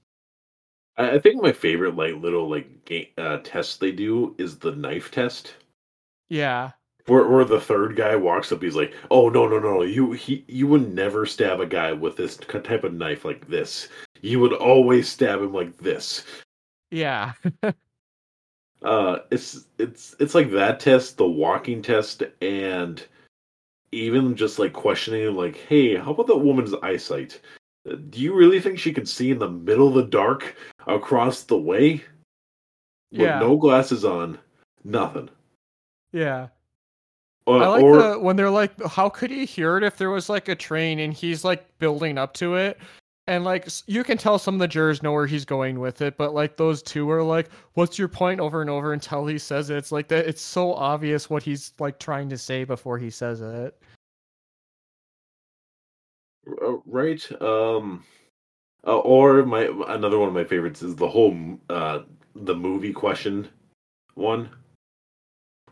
I, 0.96 1.12
I 1.12 1.18
think 1.18 1.42
my 1.42 1.52
favorite 1.52 1.96
like 1.96 2.14
little 2.16 2.48
like 2.48 2.84
game, 2.84 3.06
uh, 3.18 3.38
test 3.44 3.80
they 3.80 3.92
do 3.92 4.34
is 4.38 4.58
the 4.58 4.72
knife 4.72 5.10
test. 5.10 5.54
Yeah. 6.28 6.72
Where, 7.06 7.26
where 7.26 7.44
the 7.44 7.60
third 7.60 7.96
guy 7.96 8.14
walks 8.14 8.52
up, 8.52 8.62
he's 8.62 8.76
like, 8.76 8.94
"Oh 9.10 9.28
no, 9.28 9.48
no, 9.48 9.58
no! 9.58 9.82
You 9.82 10.12
he 10.12 10.44
you 10.46 10.66
would 10.68 10.94
never 10.94 11.24
stab 11.24 11.60
a 11.60 11.66
guy 11.66 11.92
with 11.92 12.16
this 12.16 12.36
type 12.36 12.84
of 12.84 12.94
knife 12.94 13.24
like 13.24 13.48
this. 13.48 13.88
You 14.20 14.38
would 14.40 14.52
always 14.52 15.08
stab 15.08 15.40
him 15.40 15.52
like 15.52 15.76
this." 15.78 16.24
Yeah. 16.90 17.32
uh, 18.82 19.18
it's 19.30 19.66
it's 19.78 20.16
it's 20.18 20.34
like 20.34 20.50
that 20.52 20.80
test, 20.80 21.16
the 21.16 21.28
walking 21.28 21.82
test, 21.82 22.22
and 22.40 23.04
even 23.92 24.36
just 24.36 24.58
like 24.58 24.72
questioning, 24.72 25.34
like, 25.34 25.56
"Hey, 25.56 25.96
how 25.96 26.12
about 26.12 26.26
that 26.28 26.36
woman's 26.38 26.74
eyesight? 26.82 27.40
Do 27.84 28.20
you 28.20 28.34
really 28.34 28.60
think 28.60 28.78
she 28.78 28.92
can 28.92 29.06
see 29.06 29.30
in 29.30 29.38
the 29.38 29.50
middle 29.50 29.88
of 29.88 29.94
the 29.94 30.04
dark 30.04 30.54
across 30.86 31.44
the 31.44 31.58
way 31.58 32.02
with 33.12 33.20
Yeah. 33.20 33.38
no 33.40 33.56
glasses 33.56 34.04
on, 34.04 34.38
nothing?" 34.84 35.28
Yeah. 36.12 36.48
Uh, 37.46 37.58
I 37.58 37.66
like 37.68 37.82
or 37.82 37.96
the 37.96 38.18
when 38.18 38.36
they're 38.36 38.50
like, 38.50 38.72
how 38.84 39.08
could 39.08 39.30
he 39.30 39.44
hear 39.44 39.76
it 39.76 39.82
if 39.82 39.96
there 39.96 40.10
was 40.10 40.28
like 40.28 40.48
a 40.48 40.54
train 40.54 40.98
and 41.00 41.12
he's 41.12 41.44
like 41.44 41.66
building 41.78 42.18
up 42.18 42.34
to 42.34 42.54
it? 42.56 42.78
And 43.30 43.44
like 43.44 43.68
you 43.86 44.02
can 44.02 44.18
tell 44.18 44.40
some 44.40 44.54
of 44.54 44.58
the 44.58 44.66
jurors 44.66 45.04
know 45.04 45.12
where 45.12 45.24
he's 45.28 45.44
going 45.44 45.78
with 45.78 46.02
it, 46.02 46.16
but 46.16 46.34
like 46.34 46.56
those 46.56 46.82
two 46.82 47.08
are 47.12 47.22
like, 47.22 47.48
"What's 47.74 47.96
your 47.96 48.08
point?" 48.08 48.40
over 48.40 48.60
and 48.60 48.68
over 48.68 48.92
until 48.92 49.24
he 49.24 49.38
says 49.38 49.70
it. 49.70 49.76
It's 49.76 49.92
like 49.92 50.08
that. 50.08 50.26
It's 50.26 50.42
so 50.42 50.74
obvious 50.74 51.30
what 51.30 51.44
he's 51.44 51.72
like 51.78 52.00
trying 52.00 52.28
to 52.30 52.36
say 52.36 52.64
before 52.64 52.98
he 52.98 53.08
says 53.08 53.40
it. 53.40 53.80
Uh, 56.60 56.78
right 56.86 57.24
um 57.40 58.02
uh, 58.84 58.98
or 58.98 59.44
my 59.44 59.70
another 59.88 60.18
one 60.18 60.26
of 60.26 60.34
my 60.34 60.42
favorites 60.42 60.82
is 60.82 60.96
the 60.96 61.06
whole 61.06 61.36
uh 61.68 62.00
the 62.34 62.54
movie 62.54 62.92
question 62.92 63.48
one 64.14 64.50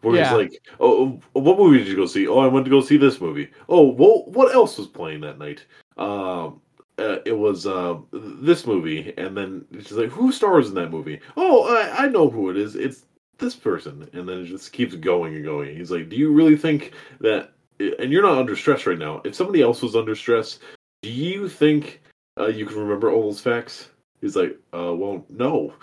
where 0.03 0.15
Yeah. 0.15 0.29
he's 0.29 0.33
like 0.33 0.63
oh 0.79 1.19
what 1.33 1.59
movie 1.59 1.79
did 1.79 1.89
you 1.89 1.97
go 1.97 2.07
see 2.07 2.29
oh 2.29 2.39
i 2.39 2.47
went 2.47 2.67
to 2.67 2.71
go 2.71 2.81
see 2.81 2.99
this 2.99 3.21
movie 3.21 3.51
oh 3.69 3.89
well 3.89 4.27
what 4.27 4.55
else 4.55 4.79
was 4.79 4.87
playing 4.87 5.21
that 5.23 5.39
night 5.39 5.65
um 5.97 6.61
uh, 6.99 7.19
it 7.25 7.37
was 7.37 7.67
uh, 7.67 7.97
this 8.13 8.67
movie 8.67 9.15
and 9.17 9.37
then 9.37 9.65
she's 9.73 9.93
like 9.93 10.11
who 10.11 10.33
stars 10.33 10.69
in 10.69 10.75
that 10.75 10.91
movie? 10.91 11.21
Oh 11.37 11.75
I, 11.75 12.05
I 12.05 12.09
know 12.09 12.29
who 12.29 12.51
it 12.51 12.57
is. 12.57 12.77
It's 12.77 13.05
this 13.39 13.55
person. 13.55 14.09
And 14.13 14.29
then 14.29 14.41
it 14.41 14.47
just 14.47 14.73
keeps 14.73 14.95
going 14.95 15.35
and 15.37 15.45
going. 15.45 15.77
He's 15.77 15.91
like 15.91 16.09
do 16.09 16.17
you 16.17 16.33
really 16.33 16.57
think 16.57 16.93
that 17.21 17.53
and 17.79 18.13
you're 18.13 18.23
not 18.23 18.39
under 18.39 18.57
stress 18.57 18.87
right 18.87 18.99
now. 18.99 19.23
If 19.25 19.35
somebody 19.35 19.63
else 19.63 19.83
was 19.83 19.97
under 19.97 20.15
stress 20.15 20.59
do 21.03 21.11
you 21.11 21.49
think 21.49 22.03
uh, 22.39 22.47
you 22.47 22.67
can 22.67 22.77
remember 22.79 23.11
all 23.11 23.23
those 23.23 23.41
facts? 23.41 23.91
He's 24.21 24.37
like 24.37 24.59
uh 24.73 24.95
well 24.95 25.25
no. 25.29 25.75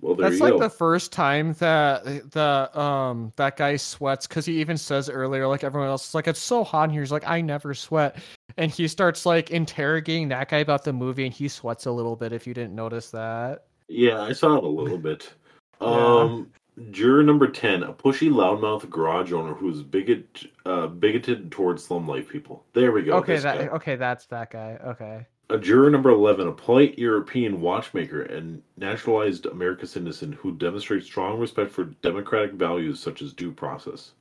Well 0.00 0.14
there 0.14 0.30
That's 0.30 0.38
you 0.38 0.44
like 0.44 0.52
go. 0.54 0.60
the 0.60 0.70
first 0.70 1.10
time 1.10 1.54
that 1.54 2.04
the 2.30 2.78
um 2.80 3.32
that 3.36 3.56
guy 3.56 3.74
sweats 3.76 4.28
because 4.28 4.46
he 4.46 4.60
even 4.60 4.76
says 4.76 5.08
earlier, 5.10 5.48
like 5.48 5.64
everyone 5.64 5.88
else 5.88 6.08
is 6.08 6.14
like, 6.14 6.28
it's 6.28 6.38
so 6.38 6.62
hot 6.62 6.84
in 6.84 6.90
here. 6.90 7.02
He's 7.02 7.10
like, 7.10 7.26
I 7.26 7.40
never 7.40 7.74
sweat, 7.74 8.16
and 8.56 8.70
he 8.70 8.88
starts 8.88 9.26
like 9.26 9.50
interrogating 9.50 10.28
that 10.28 10.48
guy 10.48 10.58
about 10.58 10.84
the 10.84 10.92
movie, 10.92 11.24
and 11.24 11.34
he 11.34 11.48
sweats 11.48 11.86
a 11.86 11.92
little 11.92 12.16
bit. 12.16 12.32
If 12.32 12.46
you 12.46 12.54
didn't 12.54 12.74
notice 12.74 13.10
that, 13.10 13.64
Yeah, 13.88 14.20
I 14.20 14.32
saw 14.32 14.56
it 14.56 14.64
a 14.64 14.68
little 14.68 14.98
bit. 14.98 15.32
Yeah. 15.80 15.86
Um, 15.86 16.50
juror 16.90 17.22
number 17.22 17.46
ten, 17.46 17.84
a 17.84 17.92
pushy, 17.92 18.28
loudmouth 18.32 18.90
garage 18.90 19.32
owner 19.32 19.54
who's 19.54 19.80
bigot, 19.80 20.44
uh, 20.66 20.88
bigoted 20.88 21.52
towards 21.52 21.84
slum 21.84 22.08
life 22.08 22.28
people. 22.28 22.64
There 22.72 22.90
we 22.90 23.02
go. 23.02 23.12
okay, 23.18 23.38
that 23.38 23.70
okay, 23.74 23.94
that's 23.94 24.26
that 24.26 24.50
guy. 24.50 24.76
Okay, 24.84 25.24
A 25.50 25.56
juror 25.56 25.88
number 25.88 26.10
eleven, 26.10 26.48
a 26.48 26.52
polite 26.52 26.98
European 26.98 27.60
watchmaker 27.60 28.22
and 28.22 28.60
naturalized 28.76 29.46
American 29.46 29.86
citizen 29.86 30.32
who 30.32 30.50
demonstrates 30.56 31.06
strong 31.06 31.38
respect 31.38 31.70
for 31.70 31.84
democratic 32.02 32.54
values 32.54 32.98
such 32.98 33.22
as 33.22 33.32
due 33.32 33.52
process. 33.52 34.14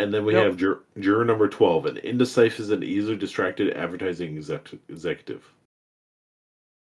And 0.00 0.14
then 0.14 0.24
we 0.24 0.32
Yep. 0.34 0.44
have 0.44 0.56
jur- 0.56 0.80
juror 0.98 1.24
number 1.24 1.48
twelve, 1.48 1.86
an 1.86 1.98
indecisive 1.98 2.70
and 2.72 2.82
easily 2.82 3.16
distracted 3.16 3.76
advertising 3.76 4.36
exec- 4.36 4.72
executive. 4.88 5.52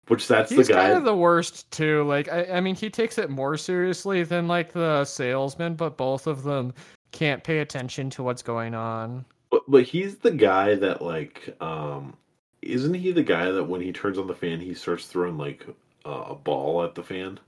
Which 0.07 0.26
that's 0.26 0.50
he's 0.50 0.68
the 0.68 0.72
guy. 0.72 0.81
He's 0.81 0.87
kind 0.88 0.98
of 0.98 1.04
the 1.04 1.16
worst 1.16 1.70
too. 1.70 2.04
Like, 2.04 2.28
I, 2.28 2.44
I 2.44 2.61
mean, 2.61 2.74
he 2.74 2.88
takes 2.88 3.18
it 3.18 3.28
more 3.28 3.57
seriously 3.57 4.22
than 4.22 4.48
like 4.48 4.72
the 4.72 5.04
salesman, 5.04 5.74
but 5.74 5.96
both 5.96 6.26
of 6.26 6.44
them 6.44 6.72
can't 7.12 7.44
pay 7.44 7.59
attention 7.59 8.09
to 8.11 8.22
what's 8.22 8.42
going 8.42 8.74
on. 8.74 9.24
But 9.50 9.62
but 9.68 9.83
he's 9.83 10.16
the 10.16 10.31
guy 10.31 10.74
that 10.76 11.02
like 11.02 11.54
um 11.61 12.16
isn't 12.62 12.94
he 12.94 13.12
the 13.12 13.22
guy 13.22 13.50
that 13.50 13.64
when 13.64 13.81
he 13.81 13.92
turns 13.92 14.18
on 14.18 14.26
the 14.26 14.35
fan 14.35 14.61
he 14.61 14.74
starts 14.74 15.07
throwing 15.07 15.38
like 15.38 15.66
uh, 16.07 16.24
a 16.28 16.35
ball 16.35 16.85
at 16.85 16.94
the 16.94 17.02
fan? 17.02 17.38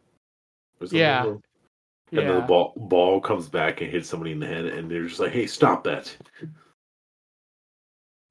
Something? 0.81 1.43
Yeah. 2.11 2.21
And 2.23 2.31
then 2.31 2.37
the 2.41 2.47
ball 2.47 2.73
ball 2.77 3.21
comes 3.21 3.49
back 3.49 3.81
and 3.81 3.91
hits 3.91 4.09
somebody 4.09 4.33
in 4.33 4.41
the 4.41 4.47
head 4.47 4.65
and 4.67 4.91
they're 4.91 5.07
just 5.07 5.21
like, 5.21 5.33
"Hey, 5.33 5.47
stop 5.47 5.85
that." 5.85 6.15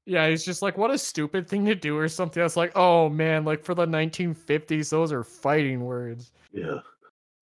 yeah. 0.06 0.28
He's 0.28 0.44
just 0.44 0.62
like, 0.62 0.76
what 0.76 0.90
a 0.90 0.98
stupid 0.98 1.48
thing 1.48 1.64
to 1.66 1.74
do, 1.74 1.96
or 1.96 2.08
something. 2.08 2.42
That's 2.42 2.56
like, 2.56 2.72
oh 2.76 3.08
man, 3.08 3.44
like 3.44 3.64
for 3.64 3.74
the 3.74 3.86
1950s, 3.86 4.90
those 4.90 5.12
are 5.12 5.22
fighting 5.24 5.80
words. 5.84 6.32
Yeah. 6.52 6.80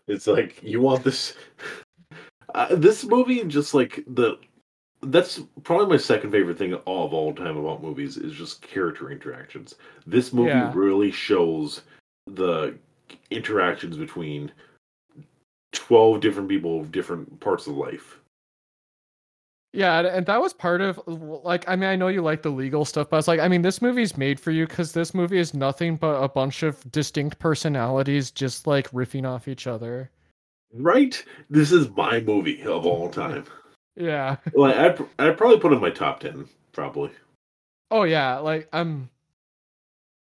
It's 0.06 0.26
like 0.26 0.62
you 0.62 0.80
want 0.80 1.04
this 1.04 1.34
uh, 2.54 2.74
this 2.74 3.04
movie 3.04 3.42
just 3.44 3.74
like 3.74 4.04
the 4.06 4.36
that's 5.02 5.40
probably 5.62 5.86
my 5.86 5.96
second 5.96 6.32
favorite 6.32 6.58
thing 6.58 6.72
of 6.74 6.80
all 6.86 7.32
time 7.32 7.56
about 7.56 7.82
movies 7.82 8.16
is 8.16 8.32
just 8.32 8.62
character 8.62 9.10
interactions. 9.10 9.76
This 10.06 10.32
movie 10.32 10.50
Yeah. 10.50 10.72
really 10.74 11.10
shows 11.12 11.82
the 12.26 12.76
interactions 13.30 13.96
between 13.96 14.50
12 15.72 16.20
different 16.20 16.48
people 16.48 16.80
of 16.80 16.90
different 16.92 17.40
parts 17.40 17.66
of 17.66 17.76
life. 17.76 18.18
Yeah, 19.74 19.98
and- 19.98 20.06
and 20.08 20.26
that 20.26 20.40
was 20.40 20.54
part 20.54 20.80
of 20.80 20.98
like 21.06 21.68
I 21.68 21.76
mean 21.76 21.88
I 21.90 21.96
know 21.96 22.08
you 22.08 22.22
like 22.22 22.42
the 22.42 22.50
legal 22.50 22.84
stuff, 22.86 23.10
but 23.10 23.18
it's 23.18 23.28
like 23.28 23.40
I 23.40 23.48
mean 23.48 23.62
this 23.62 23.82
movie's 23.82 24.16
made 24.16 24.40
for 24.40 24.50
you 24.50 24.66
because 24.66 24.92
this 24.92 25.12
movie 25.14 25.38
is 25.38 25.52
nothing 25.52 25.96
but 25.96 26.22
a 26.22 26.28
bunch 26.28 26.62
of 26.62 26.90
distinct 26.90 27.38
personalities 27.38 28.30
just 28.30 28.66
like 28.66 28.90
riffing 28.92 29.28
off 29.28 29.46
each 29.46 29.66
other. 29.66 30.10
Right? 30.72 31.22
This 31.50 31.70
is 31.70 31.90
my 31.90 32.20
movie 32.20 32.62
of 32.62 32.86
all 32.86 33.10
time. 33.24 33.44
Yeah. 33.94 34.36
like 34.54 34.76
I'd, 34.76 34.98
I'd 35.18 35.36
probably 35.36 35.58
put 35.60 35.72
it 35.72 35.76
in 35.76 35.82
my 35.82 35.90
top 35.90 36.20
10 36.20 36.48
probably. 36.72 37.10
Oh 37.90 38.04
yeah, 38.04 38.38
like 38.38 38.68
I'm 38.72 39.10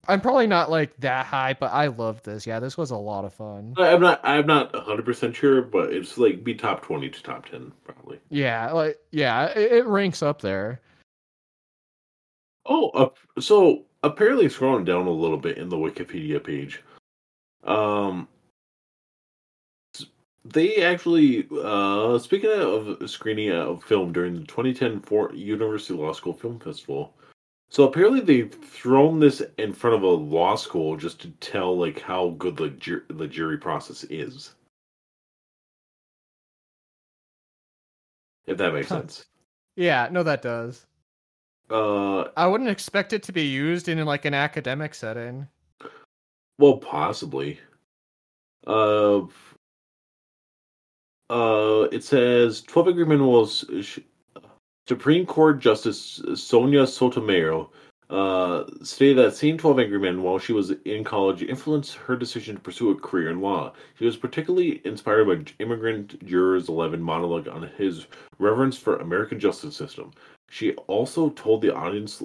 I'm 0.08 0.22
probably 0.22 0.48
not 0.48 0.70
like 0.70 0.96
that 0.98 1.26
high, 1.26 1.54
but 1.54 1.72
I 1.72 1.88
love 1.88 2.22
this. 2.24 2.46
Yeah, 2.46 2.60
this 2.60 2.78
was 2.78 2.92
a 2.92 2.98
lot 2.98 3.26
of 3.26 3.34
fun. 3.34 3.74
I'm 3.78 4.02
not 4.02 4.20
I'm 4.24 4.46
not 4.46 4.74
100% 4.74 5.34
sure, 5.34 5.62
but 5.62 5.92
it's 5.92 6.18
like 6.18 6.44
be 6.44 6.54
top 6.54 6.84
20 6.84 7.10
to 7.10 7.24
top 7.24 7.48
10 7.50 7.72
probably. 7.84 8.20
Yeah, 8.30 8.72
like 8.72 9.00
yeah, 9.12 9.48
it, 9.48 9.72
it 9.72 9.86
ranks 9.86 10.22
up 10.22 10.42
there. 10.42 10.82
Oh, 12.66 12.90
uh, 12.90 13.10
so 13.40 13.84
apparently 14.04 14.46
scrolling 14.46 14.86
down 14.86 15.08
a 15.08 15.12
little 15.12 15.38
bit 15.38 15.58
in 15.58 15.70
the 15.70 15.78
Wikipedia 15.78 16.44
page, 16.44 16.82
um, 17.64 18.28
they 20.46 20.84
actually 20.84 21.48
uh 21.64 22.20
speaking 22.20 22.52
of 22.52 23.10
screening 23.10 23.52
of 23.52 23.84
film 23.84 24.14
during 24.14 24.36
the 24.36 24.46
2010 24.46 25.02
Fordham 25.02 25.38
University 25.38 25.94
Law 25.96 26.14
School 26.14 26.34
Film 26.34 26.60
Festival. 26.60 27.14
So 27.70 27.84
apparently 27.84 28.22
they've 28.22 28.54
thrown 28.54 29.20
this 29.20 29.42
in 29.58 29.74
front 29.74 29.96
of 29.96 30.04
a 30.04 30.08
law 30.08 30.56
school 30.56 30.96
just 30.96 31.20
to 31.22 31.30
tell 31.42 31.78
like 31.78 32.00
how 32.00 32.30
good 32.38 32.56
the 32.56 32.70
jur- 32.70 33.06
the 33.10 33.28
jury 33.28 33.58
process 33.58 34.04
is. 34.06 34.56
If 38.46 38.58
that 38.58 38.74
makes 38.74 38.90
Huh. 38.90 39.00
sense. 39.02 39.26
Yeah, 39.76 40.08
no, 40.12 40.24
that 40.24 40.42
does. 40.42 40.86
Uh, 41.70 42.26
I 42.38 42.46
wouldn't 42.48 42.70
expect 42.70 43.12
it 43.12 43.24
to 43.24 43.32
be 43.34 43.42
used 43.44 43.90
in 43.90 44.04
like 44.06 44.26
an 44.26 44.36
academic 44.36 44.94
setting. 44.94 45.48
Well, 46.60 46.78
possibly. 46.78 47.60
Uh, 48.68 49.24
uh, 51.30 51.88
it 51.92 52.04
says 52.04 52.62
12 52.62 52.90
Angry 52.90 53.06
Men 53.06 53.26
was 53.26 53.66
sh- 53.82 54.00
Supreme 54.88 55.26
Court 55.26 55.60
Justice 55.60 56.22
Sonia 56.36 56.86
Sotomayor 56.86 57.66
uh, 58.10 58.66
stated 58.84 59.18
that 59.18 59.36
seeing 59.36 59.58
12 59.58 59.80
Angry 59.80 60.00
Men 60.00 60.22
while 60.22 60.38
she 60.38 60.54
was 60.54 60.72
in 60.86 61.04
college 61.04 61.42
influenced 61.42 61.96
her 61.96 62.16
decision 62.16 62.56
to 62.56 62.62
pursue 62.62 62.92
a 62.92 62.96
career 62.96 63.32
in 63.32 63.42
law. 63.42 63.74
She 63.98 64.06
was 64.06 64.16
particularly 64.16 64.82
inspired 64.86 65.26
by 65.26 65.52
Immigrant 65.58 66.24
Jurors 66.24 66.70
11 66.70 67.02
monologue 67.02 67.48
on 67.48 67.64
his 67.78 68.06
reverence 68.38 68.78
for 68.78 68.98
American 68.98 69.40
justice 69.40 69.76
system. 69.76 70.12
She 70.52 70.74
also 70.74 71.30
told 71.30 71.62
the 71.62 71.74
audience 71.74 72.22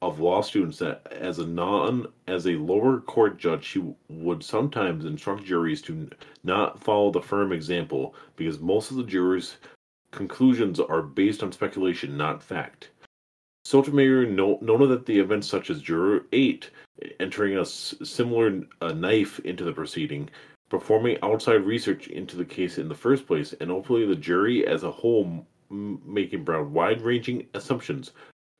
of 0.00 0.20
law 0.20 0.40
students 0.40 0.78
that 0.78 1.06
as 1.10 1.40
a 1.40 1.46
non 1.46 2.06
as 2.28 2.46
a 2.46 2.52
lower 2.52 3.00
court 3.00 3.36
judge 3.36 3.64
she 3.64 3.82
would 4.08 4.42
sometimes 4.42 5.04
instruct 5.04 5.44
juries 5.44 5.82
to 5.82 6.08
not 6.44 6.82
follow 6.82 7.10
the 7.10 7.20
firm 7.20 7.52
example 7.52 8.14
because 8.36 8.60
most 8.60 8.92
of 8.92 8.96
the 8.96 9.02
jurors 9.02 9.56
conclusions 10.10 10.80
are 10.80 11.02
based 11.02 11.42
on 11.42 11.52
speculation 11.52 12.16
not 12.16 12.42
fact 12.42 12.90
Sotomayor 13.68 14.24
no- 14.24 14.58
noted 14.62 14.88
that 14.88 15.04
the 15.04 15.18
events 15.18 15.46
such 15.46 15.68
as 15.68 15.82
Juror 15.82 16.24
8 16.32 16.70
entering 17.20 17.58
a 17.58 17.66
similar 17.66 18.62
uh, 18.80 18.92
knife 18.92 19.40
into 19.40 19.62
the 19.62 19.74
proceeding, 19.74 20.30
performing 20.70 21.18
outside 21.22 21.64
research 21.66 22.08
into 22.08 22.36
the 22.36 22.46
case 22.46 22.78
in 22.78 22.88
the 22.88 22.94
first 22.94 23.26
place, 23.26 23.54
and 23.60 23.70
hopefully 23.70 24.06
the 24.06 24.16
jury 24.16 24.66
as 24.66 24.84
a 24.84 24.90
whole 24.90 25.44
m- 25.70 26.00
making 26.06 26.44
broad 26.44 26.70
wide-ranging 26.70 27.46
assumptions 27.52 28.12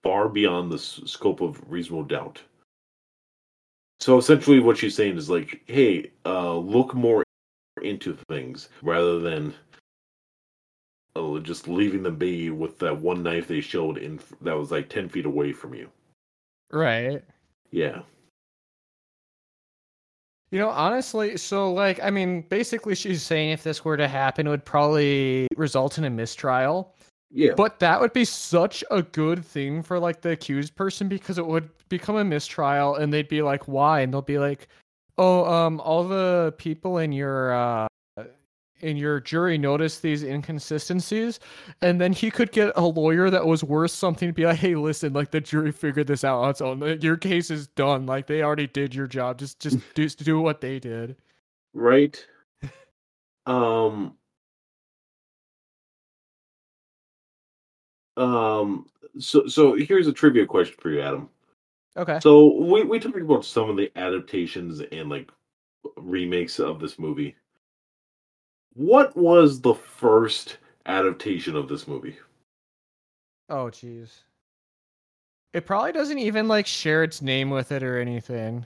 far 0.03 0.29
beyond 0.29 0.71
the 0.71 0.77
s- 0.77 1.01
scope 1.07 1.41
of 1.41 1.59
reasonable 1.71 2.05
doubt. 2.05 2.43
So 4.01 4.19
essentially, 4.19 4.61
what 4.61 4.77
she's 4.77 4.95
saying 4.95 5.17
is 5.17 5.31
like, 5.31 5.63
hey, 5.67 6.11
uh, 6.27 6.55
look 6.55 6.95
more 6.95 7.25
into 7.83 8.17
things 8.29 8.69
rather 8.83 9.19
than 9.21 9.55
uh, 11.19 11.39
just 11.41 11.69
leaving 11.69 12.03
them 12.03 12.17
be 12.17 12.51
with 12.51 12.79
that 12.79 13.01
one 13.01 13.23
knife 13.23 13.49
they 13.49 13.61
showed 13.61 13.99
in 13.99 14.21
that 14.41 14.57
was 14.57 14.71
like 14.71 14.89
ten 14.89 15.09
feet 15.09 15.27
away 15.27 15.53
from 15.53 15.75
you. 15.75 15.89
Right. 16.71 17.23
Yeah. 17.71 18.03
You 20.51 20.59
know, 20.59 20.71
honestly, 20.71 21.37
so 21.37 21.73
like, 21.73 22.03
I 22.03 22.11
mean, 22.11 22.43
basically, 22.49 22.95
she's 22.95 23.23
saying 23.23 23.51
if 23.51 23.63
this 23.63 23.85
were 23.85 23.97
to 23.99 24.09
happen, 24.09 24.47
it 24.47 24.51
would 24.51 24.65
probably 24.65 25.47
result 25.57 25.99
in 25.99 26.05
a 26.05 26.11
mistrial. 26.11 26.95
Yeah. 27.31 27.53
But 27.55 27.79
that 27.81 28.01
would 28.01 28.15
be 28.15 28.25
such 28.25 28.83
a 28.91 29.03
good 29.03 29.45
thing 29.45 29.83
for 29.83 29.99
like 29.99 30.23
the 30.23 30.31
accused 30.31 30.75
person 30.75 31.09
because 31.09 31.37
it 31.37 31.47
would 31.47 31.69
become 31.91 32.17
a 32.17 32.25
mistrial 32.25 32.95
and 32.95 33.13
they'd 33.13 33.29
be 33.29 33.43
like, 33.43 33.69
why? 33.69 34.01
And 34.01 34.13
they'll 34.13 34.23
be 34.23 34.39
like, 34.39 34.69
oh, 35.19 35.45
um, 35.45 35.81
all 35.81 36.05
the 36.05 36.55
people 36.57 36.99
in 36.99 37.13
your 37.13 37.53
uh 37.53 37.87
in 38.81 38.97
your 38.97 39.21
jury 39.21 39.59
noticed 39.59 40.03
these 40.03 40.23
inconsistencies, 40.23 41.41
and 41.83 42.01
then 42.01 42.13
he 42.13 42.31
could 42.31 42.53
get 42.53 42.73
a 42.77 42.83
lawyer 42.87 43.31
that 43.31 43.47
was 43.47 43.65
worth 43.65 43.91
something 43.93 44.29
to 44.29 44.33
be 44.33 44.47
like, 44.47 44.59
hey, 44.59 44.75
listen, 44.77 45.13
like 45.13 45.31
the 45.31 45.41
jury 45.41 45.73
figured 45.73 46.07
this 46.07 46.25
out 46.25 46.43
on 46.43 46.51
its 46.51 46.61
own. 46.61 47.01
Your 47.01 47.17
case 47.17 47.51
is 47.51 47.69
done. 47.69 48.07
Like 48.07 48.27
they 48.27 48.43
already 48.43 48.67
did 48.67 48.95
your 48.95 49.07
job. 49.07 49.39
Just 49.39 49.61
just 49.61 49.79
do 49.95 50.09
do 50.09 50.41
what 50.41 50.61
they 50.61 50.79
did. 50.79 51.17
right. 51.75 52.25
Um. 53.47 54.17
Um. 58.17 58.87
So 59.19 59.47
so 59.49 59.75
here's 59.75 60.07
a 60.07 60.13
trivia 60.13 60.47
question 60.47 60.77
for 60.81 60.91
you, 60.91 61.01
Adam. 61.01 61.31
Okay. 61.97 62.21
So 62.21 62.55
we 62.65 62.85
we 62.85 62.99
talked 63.01 63.17
about 63.19 63.45
some 63.45 63.71
of 63.71 63.77
the 63.77 63.91
adaptations 63.97 64.81
and 64.93 65.09
like 65.09 65.31
remakes 65.97 66.61
of 66.61 66.81
this 66.81 66.99
movie. 66.99 67.37
What 68.79 69.17
was 69.17 69.61
the 69.61 69.75
first 69.75 70.59
adaptation 70.87 71.57
of 71.57 71.67
this 71.69 71.89
movie? 71.89 72.17
Oh, 73.49 73.65
jeez. 73.65 74.21
It 75.53 75.67
probably 75.67 75.91
doesn't 75.91 76.21
even 76.21 76.47
like 76.47 76.65
share 76.65 77.03
its 77.03 77.21
name 77.21 77.51
with 77.51 77.73
it 77.73 77.83
or 77.83 77.99
anything. 77.99 78.65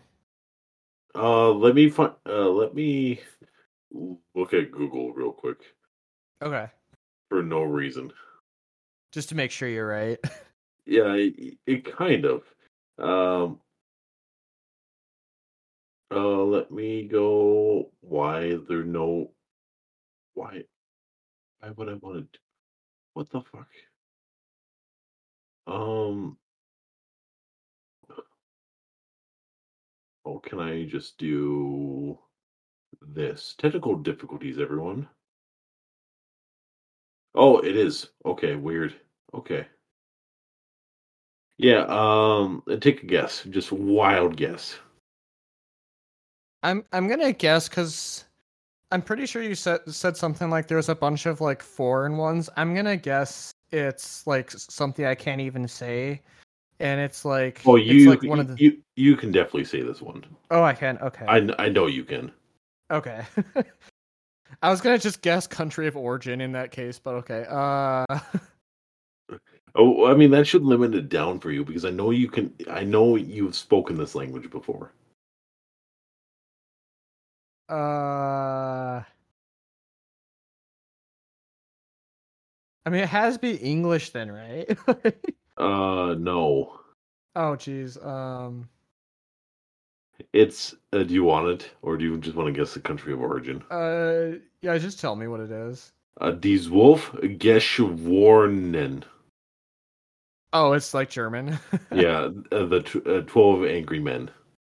Uh, 1.14 1.50
let 1.52 1.74
me 1.74 1.88
find. 1.88 2.12
Uh, 2.28 2.50
let 2.50 2.74
me 2.74 3.20
look 4.34 4.52
at 4.52 4.70
Google 4.70 5.14
real 5.14 5.32
quick 5.32 5.60
Okay. 6.42 6.66
for 7.30 7.42
no 7.42 7.62
reason. 7.62 8.12
Just 9.12 9.30
to 9.30 9.34
make 9.34 9.50
sure 9.50 9.68
you're 9.68 9.88
right. 9.88 10.18
Yeah, 10.84 11.14
it, 11.14 11.58
it 11.64 11.96
kind 11.96 12.26
of. 12.26 12.42
Um. 12.98 13.60
Uh, 16.12 16.42
let 16.42 16.70
me 16.72 17.04
go. 17.06 17.88
Why 18.00 18.58
there 18.68 18.82
no? 18.82 19.30
Why? 20.34 20.62
Why 21.60 21.70
would 21.70 21.88
I 21.88 21.94
want 21.94 22.32
to? 22.32 22.38
What 23.14 23.30
the 23.30 23.40
fuck? 23.40 23.68
Um. 25.66 26.36
Oh, 30.24 30.38
can 30.38 30.60
I 30.60 30.84
just 30.84 31.18
do 31.18 32.16
this? 33.00 33.56
Technical 33.58 33.96
difficulties, 33.96 34.60
everyone. 34.60 35.08
Oh, 37.34 37.58
it 37.58 37.76
is. 37.76 38.08
Okay, 38.24 38.54
weird. 38.54 38.94
Okay. 39.34 39.66
Yeah, 41.58 41.84
um, 41.88 42.62
uh, 42.70 42.76
take 42.76 43.02
a 43.02 43.06
guess. 43.06 43.44
Just 43.50 43.72
wild 43.72 44.36
guess. 44.36 44.78
I'm 46.62 46.84
I'm 46.92 47.08
gonna 47.08 47.32
guess 47.32 47.68
because 47.68 48.24
I'm 48.92 49.00
pretty 49.02 49.24
sure 49.24 49.42
you 49.42 49.54
said 49.54 49.80
said 49.88 50.16
something 50.16 50.50
like 50.50 50.68
there's 50.68 50.90
a 50.90 50.94
bunch 50.94 51.24
of 51.26 51.40
like 51.40 51.62
foreign 51.62 52.18
ones. 52.18 52.50
I'm 52.58 52.74
gonna 52.74 52.96
guess 52.96 53.50
it's 53.70 54.26
like 54.26 54.50
something 54.50 55.06
I 55.06 55.14
can't 55.14 55.40
even 55.40 55.66
say, 55.66 56.20
and 56.78 57.00
it's 57.00 57.24
like 57.24 57.62
Oh, 57.64 57.76
it's 57.76 57.86
you 57.86 58.10
like 58.10 58.22
one 58.22 58.38
of 58.38 58.48
the 58.48 58.62
you 58.62 58.78
you 58.96 59.16
can 59.16 59.32
definitely 59.32 59.64
say 59.64 59.80
this 59.82 60.02
one. 60.02 60.24
oh 60.50 60.62
I 60.62 60.74
can 60.74 60.98
okay 60.98 61.24
I 61.26 61.48
I 61.58 61.68
know 61.70 61.86
you 61.86 62.04
can. 62.04 62.30
okay. 62.90 63.24
I 64.62 64.68
was 64.70 64.82
gonna 64.82 64.98
just 64.98 65.22
guess 65.22 65.46
country 65.46 65.86
of 65.86 65.96
origin 65.96 66.42
in 66.42 66.52
that 66.52 66.70
case, 66.70 66.98
but 66.98 67.14
okay. 67.14 67.46
Uh, 67.48 68.04
Oh, 69.74 70.04
I 70.06 70.14
mean 70.14 70.30
that 70.32 70.46
should 70.46 70.64
limit 70.64 70.94
it 70.94 71.08
down 71.08 71.40
for 71.40 71.50
you 71.50 71.64
because 71.64 71.86
I 71.86 71.90
know 71.90 72.10
you 72.10 72.28
can. 72.28 72.52
I 72.70 72.84
know 72.84 73.16
you've 73.16 73.56
spoken 73.56 73.96
this 73.96 74.14
language 74.14 74.50
before. 74.50 74.92
Uh. 77.68 79.02
I 82.84 82.90
mean, 82.90 83.02
it 83.02 83.08
has 83.08 83.34
to 83.34 83.40
be 83.40 83.54
English 83.56 84.10
then, 84.10 84.30
right? 84.30 84.76
Uh, 85.58 86.14
no, 86.18 86.80
oh, 87.36 87.54
jeez. 87.56 88.04
Um. 88.04 88.68
it's. 90.32 90.74
Uh, 90.94 91.02
do 91.02 91.12
you 91.12 91.24
want 91.24 91.46
it, 91.48 91.70
or 91.82 91.98
do 91.98 92.04
you 92.06 92.16
just 92.16 92.34
want 92.34 92.46
to 92.52 92.58
guess 92.58 92.72
the 92.72 92.80
country 92.80 93.12
of 93.12 93.20
origin? 93.20 93.62
Uh. 93.70 94.38
Yeah. 94.62 94.76
Just 94.78 94.98
tell 94.98 95.14
me 95.14 95.28
what 95.28 95.40
it 95.40 95.50
is. 95.50 95.92
Uh, 96.20 96.30
Die 96.30 96.56
zwölf 96.58 97.10
Geschworenen. 97.38 99.04
Oh, 100.52 100.72
it's 100.72 100.94
like 100.94 101.10
German. 101.10 101.58
Yeah, 101.94 102.30
uh, 102.50 102.64
the 102.66 103.02
uh, 103.06 103.20
twelve 103.30 103.64
angry 103.64 104.00
men. 104.00 104.30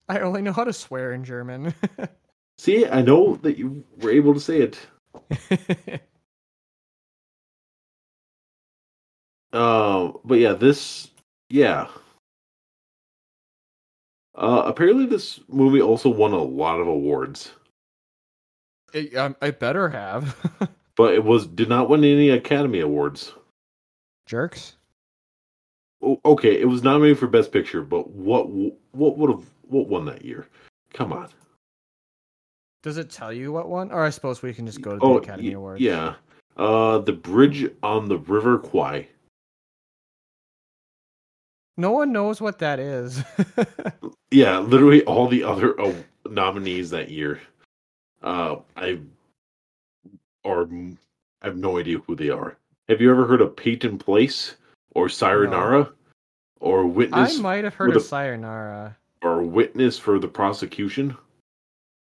I 0.10 0.20
only 0.20 0.42
know 0.42 0.54
how 0.54 0.64
to 0.64 0.74
swear 0.74 1.14
in 1.14 1.24
German. 1.24 1.74
See, 2.58 2.86
I 2.88 3.02
know 3.02 3.36
that 3.38 3.58
you 3.58 3.84
were 3.98 4.12
able 4.12 4.34
to 4.34 4.40
say 4.40 4.62
it. 4.62 6.02
Uh, 9.52 10.12
but 10.26 10.36
yeah, 10.40 10.54
this, 10.54 11.12
yeah. 11.50 11.88
Uh, 14.36 14.64
apparently, 14.66 15.06
this 15.06 15.40
movie 15.48 15.82
also 15.82 16.10
won 16.10 16.34
a 16.34 16.42
lot 16.42 16.80
of 16.80 16.88
awards, 16.88 17.52
It- 18.94 19.16
um, 19.16 19.36
I 19.42 19.52
better 19.52 19.90
have. 19.90 20.36
but 20.96 21.14
it 21.14 21.24
was 21.24 21.46
did 21.46 21.70
not 21.70 21.88
win 21.90 22.04
any 22.04 22.30
Academy 22.30 22.80
Awards. 22.80 23.34
Jerks. 24.26 24.76
O- 26.02 26.20
okay, 26.26 26.60
it 26.60 26.66
was 26.66 26.82
nominated 26.82 27.20
for 27.20 27.28
Best 27.28 27.52
Picture, 27.52 27.84
but 27.84 28.10
what 28.10 28.50
what 28.50 29.18
would 29.18 29.30
have 29.30 29.46
what 29.68 29.88
won 29.88 30.06
that 30.06 30.26
year? 30.26 30.48
Come 30.94 31.14
on. 31.14 31.30
Does 32.84 32.98
it 32.98 33.10
tell 33.10 33.32
you 33.34 33.52
what 33.52 33.70
one? 33.70 33.92
Or 33.92 34.04
I 34.04 34.10
suppose 34.12 34.42
we 34.42 34.54
can 34.54 34.66
just 34.68 34.82
go 34.82 34.92
to 34.92 34.98
the 34.98 35.04
Oh, 35.06 35.18
Academy 35.18 35.50
y- 35.50 35.56
Awards. 35.56 35.82
yeah. 35.82 36.16
Uh, 36.58 37.00
the 37.00 37.14
bridge 37.14 37.72
on 37.82 38.08
the 38.10 38.18
River 38.18 38.60
Kwai. 38.60 39.08
No 41.78 41.92
one 41.92 42.12
knows 42.12 42.40
what 42.42 42.60
that 42.60 42.80
is. 42.80 43.24
Yeah, 44.32 44.58
literally 44.58 45.04
all 45.04 45.28
the 45.28 45.44
other 45.44 45.80
uh, 45.80 45.94
nominees 46.28 46.90
that 46.90 47.12
year. 47.12 47.40
Uh, 48.24 48.56
I 48.76 48.98
or 50.44 50.68
I 51.44 51.46
have 51.46 51.56
no 51.56 51.78
idea 51.78 52.00
who 52.00 52.16
they 52.16 52.32
are. 52.32 52.58
Have 52.90 53.00
you 53.00 53.12
ever 53.12 53.28
heard 53.28 53.42
of 53.42 53.56
Peyton 53.56 54.00
Place 54.00 54.56
or 54.96 55.08
Sayonara 55.08 55.88
or 56.60 56.88
Witness? 56.88 57.38
I 57.38 57.42
might 57.44 57.64
have 57.64 57.76
heard 57.76 57.92
of 57.92 57.98
a- 57.98 58.00
Sayonara. 58.00 58.98
or 59.22 59.44
Witness 59.44 60.00
for 60.00 60.18
the 60.18 60.28
prosecution? 60.28 61.16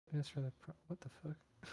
Witness 0.09 0.29
for 0.29 0.41
the 0.41 0.53
pro- 0.63 0.75
what 0.87 1.01
the 1.01 1.09
fuck? 1.23 1.37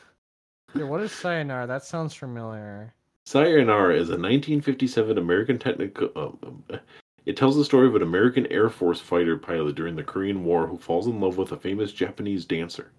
Yeah, 0.75 0.83
what 0.83 0.99
is 0.99 1.13
Sayonara? 1.13 1.67
That 1.67 1.85
sounds 1.85 2.13
familiar. 2.13 2.93
Sayonara 3.25 3.93
is 3.93 4.09
a 4.09 4.19
1957 4.19 5.17
American 5.17 5.57
Technicolor. 5.57 6.17
Um, 6.17 6.37
um, 6.43 6.79
it 7.25 7.37
tells 7.37 7.55
the 7.55 7.63
story 7.63 7.87
of 7.87 7.95
an 7.95 8.01
American 8.01 8.45
Air 8.47 8.69
Force 8.69 8.99
fighter 8.99 9.37
pilot 9.37 9.75
during 9.75 9.95
the 9.95 10.03
Korean 10.03 10.43
War 10.43 10.67
who 10.67 10.77
falls 10.77 11.07
in 11.07 11.21
love 11.21 11.37
with 11.37 11.53
a 11.53 11.57
famous 11.57 11.93
Japanese 11.93 12.43
dancer. 12.43 12.91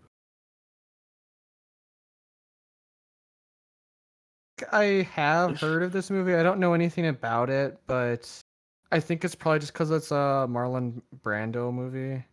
I 4.73 5.07
have 5.13 5.61
heard 5.61 5.83
of 5.83 5.93
this 5.93 6.11
movie. 6.11 6.35
I 6.35 6.43
don't 6.43 6.61
know 6.61 6.73
anything 6.73 7.09
about 7.09 7.51
it, 7.51 7.79
but 7.87 8.43
I 8.91 9.01
think 9.01 9.23
it's 9.23 9.35
probably 9.35 9.59
just 9.59 9.75
because 9.75 9.91
it's 9.91 10.13
a 10.13 10.47
Marlon 10.49 11.03
Brando 11.23 11.71
movie. 11.71 12.25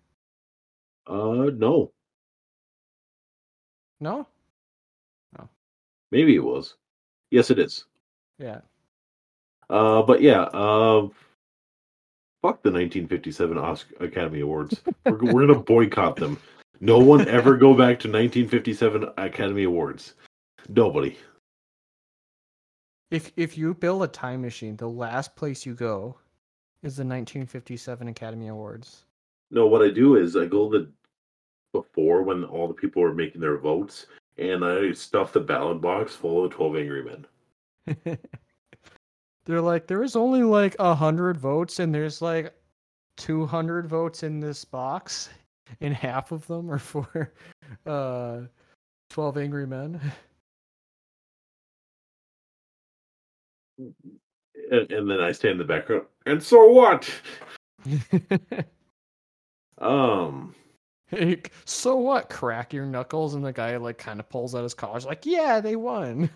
Uh, 1.06 1.51
no, 1.58 1.91
No? 4.04 4.28
No. 5.39 5.47
Maybe 6.12 6.36
it 6.36 6.43
was. 6.43 6.76
Yes, 7.32 7.49
it 7.49 7.58
is. 7.58 7.86
Yeah. 8.38 8.60
Uh, 9.70 10.01
but 10.01 10.22
yeah, 10.22 10.41
uh, 10.41 11.08
fuck 12.41 12.62
the 12.62 12.70
1957 12.70 13.58
Oscar 13.58 14.04
Academy 14.04 14.41
Awards. 14.41 14.82
We're, 15.06 15.18
we're 15.20 15.47
gonna 15.47 15.60
boycott 15.60 16.18
them. 16.18 16.38
No 16.82 16.99
one 16.99 17.30
ever 17.30 17.56
go 17.56 17.74
back 17.74 17.97
to 18.01 18.10
1957 18.10 19.10
Academy 19.18 19.64
Awards. 19.64 20.16
Nobody. 20.68 21.18
If 23.10 23.32
if 23.38 23.58
you 23.58 23.74
build 23.74 24.04
a 24.04 24.08
time 24.08 24.41
machine, 24.41 24.76
the 24.76 24.89
last 24.89 25.34
place 25.38 25.66
you 25.66 25.76
go 25.76 26.18
is 26.82 26.97
the 26.97 27.06
1957 27.06 28.10
Academy 28.10 28.49
Awards. 28.49 29.06
No, 29.49 29.66
what 29.66 29.82
I 29.82 29.89
do 29.89 30.18
is 30.18 30.36
I 30.36 30.45
go 30.45 30.70
the 30.70 30.91
before 31.74 32.24
when 32.24 32.45
all 32.45 32.69
the 32.69 32.74
people 32.74 33.01
were 33.01 33.13
making 33.13 33.41
their 33.41 33.57
votes, 33.57 34.05
and 34.38 34.63
I 34.63 34.93
stuff 34.93 35.34
the 35.34 35.41
ballot 35.41 35.82
box 35.82 36.15
full 36.15 36.45
of 36.45 36.51
12 36.51 36.78
Angry 36.78 37.03
Men. 37.03 38.17
They're 39.45 39.61
like, 39.61 39.88
there 39.88 40.03
is 40.03 40.15
only 40.15 40.43
like 40.43 40.78
a 40.80 40.95
hundred 40.95 41.38
votes, 41.38 41.80
and 41.80 41.93
there's 41.93 42.21
like 42.21 42.53
200 43.17 43.88
votes 43.88 44.24
in 44.24 44.39
this 44.39 44.63
box, 44.63 45.30
and 45.82 45.93
half 45.93 46.32
of 46.32 46.47
them 46.47 46.71
are 46.71 46.80
for 46.80 47.34
uh 47.86 48.41
12 49.09 49.38
Angry 49.38 49.67
Men. 49.67 49.99
And, 53.78 54.91
and 54.91 55.09
then 55.09 55.19
I 55.19 55.34
stand 55.34 55.53
in 55.53 55.57
the 55.57 55.65
background. 55.65 56.05
And 56.26 56.41
so 56.41 56.69
what? 56.69 57.09
Um, 59.80 60.55
Like, 61.20 61.51
so 61.66 61.95
what? 61.95 62.30
Crack 62.30 62.74
your 62.74 62.86
knuckles, 62.86 63.34
and 63.34 63.45
the 63.45 63.53
guy 63.53 63.78
like 63.78 63.97
kind 63.97 64.20
of 64.20 64.30
pulls 64.30 64.55
out 64.55 64.64
his 64.64 64.74
collars, 64.74 65.05
like, 65.05 65.26
yeah, 65.26 65.59
they 65.61 65.76
won. 65.76 66.30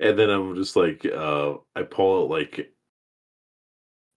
and 0.00 0.18
then 0.18 0.30
I'm 0.30 0.54
just 0.54 0.76
like, 0.76 1.04
uh, 1.06 1.54
I 1.76 1.82
pull 1.82 2.22
out 2.24 2.30
like, 2.30 2.72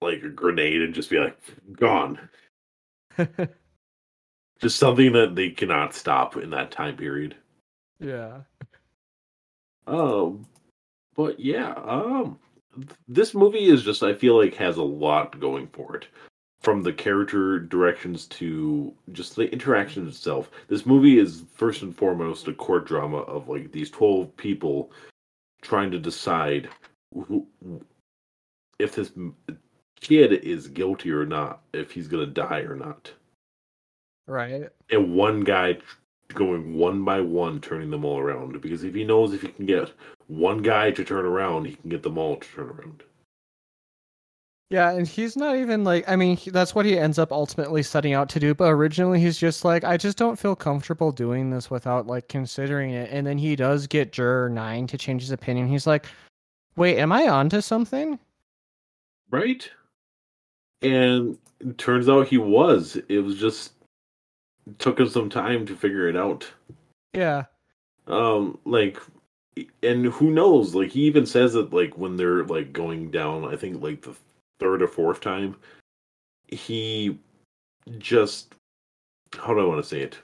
like 0.02 0.24
a 0.24 0.30
grenade 0.30 0.82
and 0.82 0.94
just 0.94 1.10
be 1.10 1.18
like, 1.20 1.38
gone. 1.74 2.20
Just 4.62 4.78
something 4.80 5.12
that 5.14 5.36
they 5.36 5.50
cannot 5.50 5.94
stop 5.94 6.38
in 6.38 6.50
that 6.52 6.72
time 6.72 6.96
period. 6.96 7.36
yeah. 8.00 8.40
Um, 9.88 10.46
but 11.16 11.40
yeah, 11.40 11.74
um, 11.74 12.40
th- 12.76 12.90
this 13.08 13.34
movie 13.34 13.66
is 13.66 13.84
just 13.84 14.02
I 14.02 14.14
feel 14.14 14.38
like 14.38 14.56
has 14.56 14.78
a 14.78 14.84
lot 14.84 15.40
going 15.40 15.68
for 15.68 15.96
it, 15.98 16.08
from 16.66 16.82
the 16.82 16.92
character 16.92 17.60
directions 17.60 18.26
to 18.26 18.92
just 19.12 19.36
the 19.36 19.48
interaction 19.52 20.08
itself. 20.08 20.50
This 20.68 20.84
movie 20.84 21.20
is 21.20 21.44
first 21.54 21.84
and 21.84 21.96
foremost 21.96 22.48
a 22.48 22.54
court 22.54 22.88
drama 22.88 23.18
of 23.18 23.48
like 23.48 23.72
these 23.72 23.92
twelve 23.92 24.36
people 24.36 24.92
trying 25.62 25.92
to 25.92 26.00
decide 26.00 26.68
who, 27.14 27.46
if 28.80 28.96
this 28.96 29.12
kid 30.02 30.34
is 30.34 30.68
guilty 30.68 31.12
or 31.12 31.24
not, 31.24 31.62
if 31.72 31.92
he's 31.92 32.08
gonna 32.08 32.26
die 32.26 32.62
or 32.62 32.76
not, 32.76 33.14
Right. 34.26 34.68
and 34.90 35.14
one 35.14 35.42
guy 35.42 35.78
going 36.30 36.74
one 36.74 37.06
by 37.06 37.22
one 37.22 37.62
turning 37.62 37.92
them 37.92 38.04
all 38.04 38.18
around 38.18 38.60
because 38.60 38.84
if 38.84 38.96
he 38.96 39.04
knows 39.04 39.36
if 39.36 39.44
he 39.44 39.50
can 39.50 39.68
get 39.68 39.94
one 40.26 40.64
guy 40.64 40.90
to 40.90 41.04
turn 41.04 41.24
around 41.24 41.66
he 41.66 41.76
can 41.76 41.92
get 41.92 42.02
them 42.02 42.18
all 42.18 42.38
to 42.38 42.48
turn 42.50 42.70
around 42.70 43.04
Yeah, 44.72 44.92
and 44.92 45.08
he's 45.08 45.38
not 45.38 45.56
even 45.58 45.84
like 45.84 46.04
I 46.10 46.16
mean, 46.16 46.38
he, 46.38 46.50
that's 46.50 46.74
what 46.74 46.86
he 46.86 46.98
ends 46.98 47.20
up 47.20 47.32
ultimately 47.32 47.84
setting 47.84 48.14
out 48.14 48.30
to 48.30 48.40
do, 48.40 48.56
but 48.56 48.66
originally 48.66 49.20
he's 49.20 49.38
just 49.38 49.64
like 49.64 49.84
I 49.84 49.96
just 49.98 50.18
don't 50.18 50.40
feel 50.40 50.56
comfortable 50.56 51.12
doing 51.12 51.52
this 51.52 51.70
without 51.70 52.08
like 52.08 52.28
considering 52.30 52.92
it. 52.92 53.12
And 53.12 53.28
then 53.28 53.38
he 53.38 53.56
does 53.56 53.86
get 53.86 54.12
juror 54.12 54.50
9 54.50 54.88
to 54.88 54.98
change 54.98 55.22
his 55.22 55.32
opinion. 55.32 55.68
He's 55.68 55.86
like, 55.86 56.08
"Wait, 56.76 56.98
am 56.98 57.12
I 57.12 57.28
onto 57.28 57.62
something?" 57.62 58.18
right 59.32 59.70
and 60.84 61.38
it 61.60 61.78
turns 61.80 62.08
out 62.08 62.28
he 62.28 62.38
was 62.38 62.96
it 63.10 63.20
was 63.20 63.38
just 63.40 63.74
it 64.68 64.78
took 64.78 65.00
him 65.00 65.10
some 65.10 65.30
time 65.32 65.66
to 65.66 65.76
figure 65.76 66.08
it 66.08 66.16
out 66.16 66.48
Yeah. 67.14 67.46
um 68.08 68.60
like 68.66 69.00
and 69.82 70.06
who 70.06 70.30
knows 70.30 70.76
like 70.76 70.92
he 70.92 71.02
even 71.02 71.26
says 71.26 71.54
that 71.54 71.74
like 71.74 71.98
when 71.98 72.18
they're 72.18 72.44
like 72.44 72.72
going 72.72 73.10
down 73.10 73.46
i 73.52 73.56
think 73.56 73.82
like 73.82 74.04
the 74.04 74.16
third 74.60 74.82
or 74.82 74.88
fourth 74.88 75.22
time 75.22 75.56
he 76.48 77.18
just 77.98 78.54
how 79.38 79.54
do 79.54 79.60
i 79.60 79.66
want 79.66 79.82
to 79.82 79.88
say 79.88 80.02
it 80.02 80.18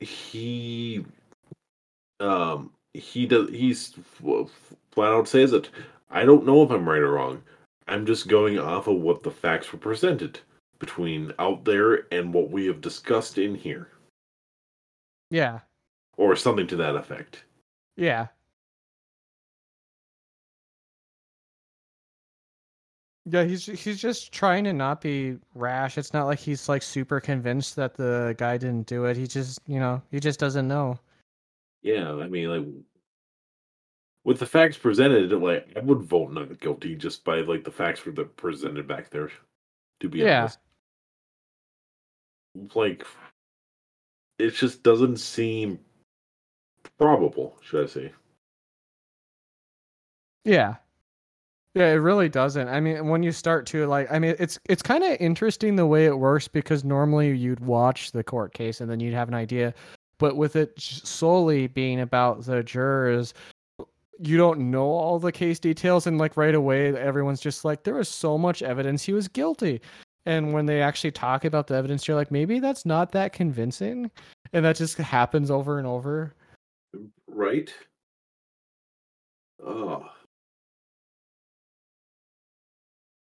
he 0.00 1.04
um 2.20 2.70
he 2.94 3.26
does 3.26 3.48
he's 3.50 3.94
flat 4.90 5.12
out 5.12 5.28
says 5.28 5.52
it 5.52 5.70
i 6.10 6.24
don't 6.24 6.46
know 6.46 6.62
if 6.62 6.70
i'm 6.70 6.88
right 6.88 7.00
or 7.00 7.12
wrong 7.12 7.42
i'm 7.88 8.04
just 8.06 8.28
going 8.28 8.58
off 8.58 8.86
of 8.86 8.96
what 8.96 9.22
the 9.22 9.30
facts 9.30 9.72
were 9.72 9.78
presented 9.78 10.38
between 10.78 11.32
out 11.38 11.64
there 11.64 12.06
and 12.12 12.32
what 12.32 12.50
we 12.50 12.66
have 12.66 12.80
discussed 12.80 13.38
in 13.38 13.54
here 13.54 13.88
Yeah. 15.30 15.60
or 16.16 16.36
something 16.36 16.66
to 16.68 16.76
that 16.76 16.96
effect 16.96 17.44
Yeah. 17.96 18.28
Yeah, 23.30 23.44
he's 23.44 23.66
he's 23.66 24.00
just 24.00 24.32
trying 24.32 24.64
to 24.64 24.72
not 24.72 25.02
be 25.02 25.36
rash. 25.54 25.98
It's 25.98 26.14
not 26.14 26.24
like 26.26 26.38
he's 26.38 26.68
like 26.68 26.82
super 26.82 27.20
convinced 27.20 27.76
that 27.76 27.94
the 27.94 28.34
guy 28.38 28.56
didn't 28.56 28.86
do 28.86 29.04
it. 29.04 29.18
He 29.18 29.26
just, 29.26 29.60
you 29.66 29.78
know, 29.78 30.00
he 30.10 30.18
just 30.18 30.40
doesn't 30.40 30.66
know. 30.66 30.98
Yeah, 31.82 32.14
I 32.14 32.28
mean, 32.28 32.48
like 32.48 32.66
with 34.24 34.38
the 34.38 34.46
facts 34.46 34.78
presented, 34.78 35.30
like 35.32 35.68
I 35.76 35.80
would 35.80 36.02
vote 36.02 36.32
not 36.32 36.58
guilty 36.60 36.96
just 36.96 37.22
by 37.22 37.40
like 37.40 37.64
the 37.64 37.70
facts 37.70 38.06
were 38.06 38.12
the 38.12 38.24
presented 38.24 38.88
back 38.88 39.10
there. 39.10 39.30
To 40.00 40.08
be 40.08 40.20
Yeah. 40.20 40.40
honest, 40.42 40.58
like 42.74 43.06
it 44.38 44.50
just 44.52 44.82
doesn't 44.82 45.18
seem 45.18 45.78
probable, 46.98 47.58
should 47.60 47.84
I 47.84 47.86
say? 47.88 48.12
Yeah. 50.44 50.76
Yeah, 51.78 51.92
it 51.92 52.00
really 52.02 52.28
doesn't. 52.28 52.66
I 52.66 52.80
mean, 52.80 53.06
when 53.06 53.22
you 53.22 53.30
start 53.30 53.64
to 53.66 53.86
like 53.86 54.10
I 54.10 54.18
mean, 54.18 54.34
it's 54.40 54.58
it's 54.68 54.82
kind 54.82 55.04
of 55.04 55.16
interesting 55.20 55.76
the 55.76 55.86
way 55.86 56.06
it 56.06 56.18
works 56.18 56.48
because 56.48 56.82
normally 56.82 57.36
you'd 57.36 57.60
watch 57.60 58.10
the 58.10 58.24
court 58.24 58.52
case 58.52 58.80
and 58.80 58.90
then 58.90 58.98
you'd 58.98 59.14
have 59.14 59.28
an 59.28 59.34
idea, 59.34 59.72
but 60.18 60.36
with 60.36 60.56
it 60.56 60.72
solely 60.76 61.68
being 61.68 62.00
about 62.00 62.44
the 62.44 62.64
jurors, 62.64 63.32
you 64.18 64.36
don't 64.36 64.72
know 64.72 64.86
all 64.86 65.20
the 65.20 65.30
case 65.30 65.60
details 65.60 66.08
and 66.08 66.18
like 66.18 66.36
right 66.36 66.56
away 66.56 66.96
everyone's 66.96 67.40
just 67.40 67.64
like 67.64 67.84
there 67.84 67.94
was 67.94 68.08
so 68.08 68.36
much 68.36 68.60
evidence 68.60 69.04
he 69.04 69.12
was 69.12 69.28
guilty. 69.28 69.80
And 70.26 70.52
when 70.52 70.66
they 70.66 70.82
actually 70.82 71.12
talk 71.12 71.44
about 71.44 71.68
the 71.68 71.76
evidence, 71.76 72.08
you're 72.08 72.16
like 72.16 72.32
maybe 72.32 72.58
that's 72.58 72.86
not 72.86 73.12
that 73.12 73.32
convincing. 73.32 74.10
And 74.52 74.64
that 74.64 74.74
just 74.74 74.98
happens 74.98 75.48
over 75.48 75.78
and 75.78 75.86
over. 75.86 76.34
Right? 77.28 77.72
Oh. 79.64 80.10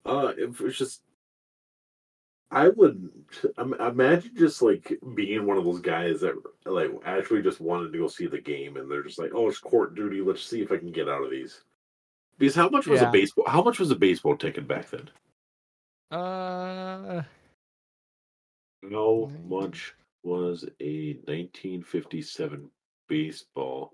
Uh, 0.10 0.34
if 0.38 0.60
it's 0.62 0.78
just, 0.78 1.02
I 2.52 2.70
would 2.70 3.10
im- 3.60 3.74
imagine 3.76 4.36
just 4.36 4.62
like 4.62 4.98
being 5.16 5.46
one 5.46 5.58
of 5.58 5.66
those 5.66 5.82
guys 5.82 6.22
that 6.22 6.34
like 6.66 6.90
actually 7.06 7.44
just 7.44 7.62
wanted 7.62 7.94
to 7.94 8.00
go 8.00 8.08
see 8.08 8.26
the 8.28 8.42
game, 8.42 8.78
and 8.78 8.90
they're 8.90 9.04
just 9.04 9.20
like, 9.20 9.32
"Oh, 9.36 9.48
it's 9.48 9.60
court 9.60 9.94
duty. 9.96 10.22
Let's 10.22 10.44
see 10.44 10.62
if 10.62 10.72
I 10.72 10.78
can 10.78 10.92
get 10.92 11.08
out 11.08 11.24
of 11.24 11.30
these." 11.30 11.62
Because 12.40 12.56
how 12.56 12.70
much 12.70 12.88
was 12.88 13.02
Yeah. 13.02 13.10
a 13.10 13.12
baseball? 13.12 13.46
How 13.48 13.62
much 13.62 13.80
was 13.80 13.92
a 13.92 13.96
baseball 13.96 14.36
ticket 14.36 14.68
back 14.68 14.90
then? 14.90 15.10
Uh 16.12 17.22
How 18.90 19.30
much 19.48 19.94
was 20.24 20.66
a 20.80 21.14
1957 21.28 22.72
baseball 23.08 23.94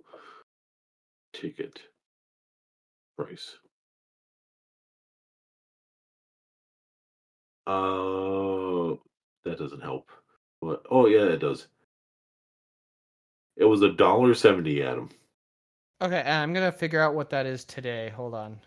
ticket 1.33 1.81
price? 3.17 3.57
Uh, 7.67 8.95
that 9.43 9.57
doesn't 9.57 9.81
help. 9.81 10.09
What? 10.59 10.85
Oh 10.89 11.07
yeah, 11.07 11.25
it 11.25 11.39
does. 11.39 11.67
It 13.57 13.65
was 13.65 13.81
a 13.81 13.91
dollar 13.91 14.33
seventy, 14.33 14.81
Adam. 14.83 15.09
Okay, 16.01 16.21
I'm 16.21 16.53
gonna 16.53 16.71
figure 16.71 17.01
out 17.01 17.15
what 17.15 17.29
that 17.29 17.45
is 17.45 17.63
today. 17.65 18.09
Hold 18.09 18.33
on. 18.35 18.59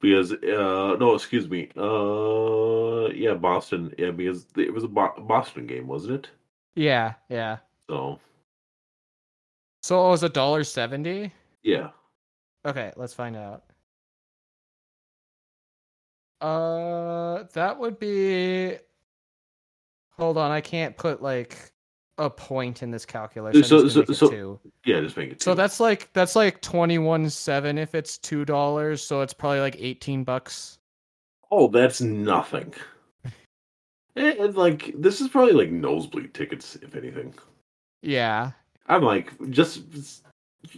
Because 0.00 0.32
uh, 0.32 0.96
no, 1.00 1.14
excuse 1.14 1.48
me. 1.48 1.70
Uh, 1.76 3.08
yeah, 3.14 3.34
Boston. 3.34 3.92
Yeah, 3.98 4.10
because 4.10 4.46
it 4.56 4.72
was 4.72 4.84
a 4.84 4.88
Bo- 4.88 5.14
Boston 5.20 5.66
game, 5.66 5.86
wasn't 5.86 6.14
it? 6.24 6.30
Yeah, 6.74 7.14
yeah. 7.28 7.58
So 7.88 8.18
So 9.82 10.06
it 10.06 10.10
was 10.10 10.22
a 10.22 10.28
dollar 10.28 10.64
seventy. 10.64 11.32
yeah. 11.62 11.90
Okay, 12.66 12.92
let's 12.96 13.14
find 13.14 13.36
out. 13.36 13.62
Uh, 16.40 17.44
that 17.54 17.78
would 17.78 17.98
be. 17.98 18.76
Hold 20.12 20.38
on, 20.38 20.50
I 20.50 20.60
can't 20.60 20.96
put 20.96 21.22
like 21.22 21.72
a 22.18 22.30
point 22.30 22.82
in 22.82 22.90
this 22.90 23.04
calculation. 23.04 23.62
So- 23.64 23.88
so- 23.88 24.04
so- 24.04 24.30
two. 24.30 24.60
Yeah, 24.84 25.00
just 25.00 25.16
make 25.16 25.30
it. 25.32 25.42
So 25.42 25.54
that's 25.54 25.80
like 25.80 26.10
that's 26.12 26.36
like 26.36 26.60
twenty 26.62 26.98
one 26.98 27.28
seven 27.28 27.76
if 27.78 27.94
it's 27.94 28.18
two 28.18 28.44
dollars. 28.44 29.02
So 29.02 29.20
it's 29.20 29.34
probably 29.34 29.60
like 29.60 29.76
eighteen 29.78 30.24
bucks. 30.24 30.78
Oh, 31.50 31.68
that's 31.68 32.00
nothing. 32.00 32.72
And, 34.14 34.38
and, 34.38 34.56
like 34.56 34.92
this 34.96 35.20
is 35.20 35.28
probably 35.28 35.52
like 35.52 35.70
nosebleed 35.70 36.34
tickets, 36.34 36.76
if 36.76 36.96
anything. 36.96 37.34
Yeah. 38.02 38.52
I'm 38.86 39.02
like, 39.02 39.32
just 39.50 39.82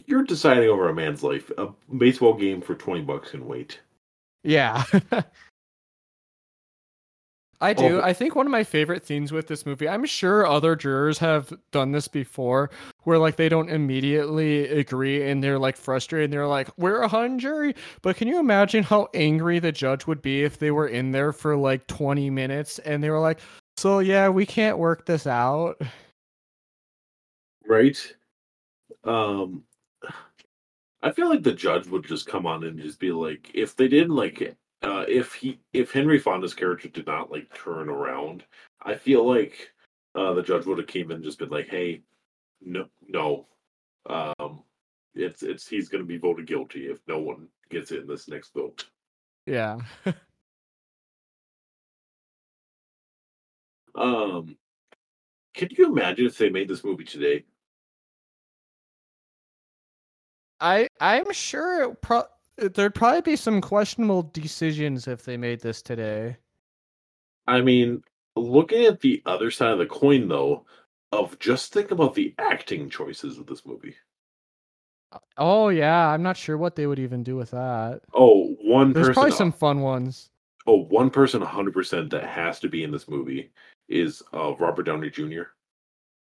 you're 0.07 0.23
deciding 0.25 0.69
over 0.69 0.89
a 0.89 0.95
man's 0.95 1.23
life. 1.23 1.51
A 1.59 1.69
baseball 1.97 2.35
game 2.35 2.61
for 2.61 2.75
twenty 2.75 3.03
bucks 3.03 3.31
can 3.31 3.47
wait. 3.47 3.79
Yeah. 4.43 4.85
I 7.61 7.73
do. 7.73 8.01
Oh. 8.01 8.03
I 8.03 8.13
think 8.13 8.37
one 8.37 8.47
of 8.47 8.53
my 8.53 8.63
favorite 8.63 9.05
scenes 9.05 9.33
with 9.33 9.49
this 9.49 9.67
movie, 9.67 9.89
I'm 9.89 10.05
sure 10.05 10.47
other 10.47 10.77
jurors 10.77 11.19
have 11.19 11.53
done 11.73 11.91
this 11.91 12.07
before, 12.07 12.71
where 13.03 13.19
like 13.19 13.37
they 13.37 13.49
don't 13.49 13.69
immediately 13.69 14.69
agree 14.69 15.29
and 15.29 15.43
they're 15.43 15.59
like 15.59 15.77
frustrated 15.77 16.27
and 16.27 16.33
they're 16.33 16.47
like, 16.47 16.69
we're 16.79 17.03
a 17.03 17.09
hung 17.09 17.39
jury. 17.39 17.75
But 18.03 18.17
can 18.17 18.29
you 18.29 18.39
imagine 18.39 18.85
how 18.85 19.09
angry 19.13 19.59
the 19.59 19.73
judge 19.73 20.07
would 20.07 20.23
be 20.23 20.45
if 20.45 20.59
they 20.59 20.71
were 20.71 20.87
in 20.87 21.11
there 21.11 21.33
for 21.33 21.57
like 21.57 21.87
20 21.89 22.31
minutes 22.31 22.79
and 22.81 23.03
they 23.03 23.11
were 23.11 23.21
like, 23.21 23.41
so 23.77 23.99
yeah, 23.99 24.29
we 24.29 24.47
can't 24.47 24.79
work 24.79 25.05
this 25.07 25.27
out? 25.27 25.81
Right? 27.67 27.99
Um 29.03 29.65
I 31.03 31.13
feel 31.13 31.29
like 31.29 31.43
the 31.43 31.55
judge 31.55 31.87
would 31.89 32.05
just 32.05 32.27
come 32.27 32.47
on 32.47 32.65
and 32.65 32.79
just 32.79 32.99
be 33.01 33.13
like, 33.13 33.51
if 33.55 33.75
they 33.77 33.89
didn't 33.89 34.17
like 34.17 34.43
uh 34.83 35.05
if 35.09 35.35
he 35.35 35.61
if 35.72 35.93
Henry 35.93 36.18
Fonda's 36.18 36.55
character 36.55 36.89
did 36.89 37.07
not 37.07 37.31
like 37.31 37.53
turn 37.55 37.89
around, 37.89 38.45
I 38.83 38.95
feel 38.95 39.26
like 39.26 39.72
uh 40.14 40.33
the 40.35 40.43
judge 40.43 40.66
would 40.66 40.79
have 40.79 40.87
came 40.87 41.11
in 41.11 41.16
and 41.16 41.24
just 41.24 41.39
been 41.39 41.49
like, 41.51 41.68
Hey, 41.68 42.03
no 42.61 42.87
no. 43.09 43.47
Um 44.09 44.62
it's 45.14 45.43
it's 45.43 45.66
he's 45.66 45.89
gonna 45.89 46.05
be 46.05 46.18
voted 46.18 46.47
guilty 46.47 46.87
if 46.87 47.01
no 47.09 47.18
one 47.18 47.49
gets 47.70 47.91
it 47.93 48.01
in 48.01 48.07
this 48.07 48.29
next 48.29 48.55
vote. 48.55 48.87
Yeah. 49.47 49.79
Um 53.95 54.57
can 55.55 55.68
you 55.76 55.87
imagine 55.87 56.26
if 56.26 56.39
they 56.39 56.51
made 56.51 56.68
this 56.68 56.85
movie 56.85 57.03
today? 57.03 57.45
I 60.61 60.89
I'm 61.01 61.33
sure 61.33 61.91
it 61.91 62.01
pro- 62.01 62.24
there'd 62.59 62.95
probably 62.95 63.23
be 63.23 63.37
some 63.37 63.61
questionable 63.61 64.23
decisions 64.23 65.09
if 65.09 65.25
they 65.25 65.37
made 65.37 65.61
this 65.61 65.83
today. 65.83 66.37
I 67.47 67.61
mean, 67.61 68.03
looking 68.37 68.85
at 68.85 69.01
the 69.01 69.23
other 69.27 69.51
side 69.51 69.73
of 69.73 69.79
the 69.79 69.87
coin 69.87 70.29
though, 70.29 70.67
of 71.13 71.39
just 71.39 71.73
think 71.73 71.91
about 71.91 72.15
the 72.15 72.35
acting 72.39 72.91
choices 72.91 73.39
of 73.39 73.47
this 73.47 73.65
movie. 73.65 73.97
Oh 75.39 75.71
yeah, 75.71 76.09
I'm 76.09 76.23
not 76.23 76.37
sure 76.37 76.59
what 76.59 76.77
they 76.77 76.87
would 76.87 76.99
even 76.99 77.23
do 77.23 77.37
with 77.37 77.51
that. 77.53 78.01
Oh, 78.13 78.55
one 78.63 78.93
There's 78.93 79.09
person 79.09 79.15
probably 79.15 79.33
some 79.33 79.53
fun 79.53 79.81
ones. 79.81 80.29
Oh, 80.67 80.85
one 80.85 81.09
person 81.09 81.41
100% 81.41 82.11
that 82.11 82.27
has 82.27 82.61
to 82.61 82.69
be 82.69 82.85
in 82.85 82.91
this 82.91 83.09
movie 83.09 83.51
is 83.89 84.23
uh, 84.35 84.55
Robert 84.57 84.83
Downey 84.83 85.09
Jr. 85.09 85.45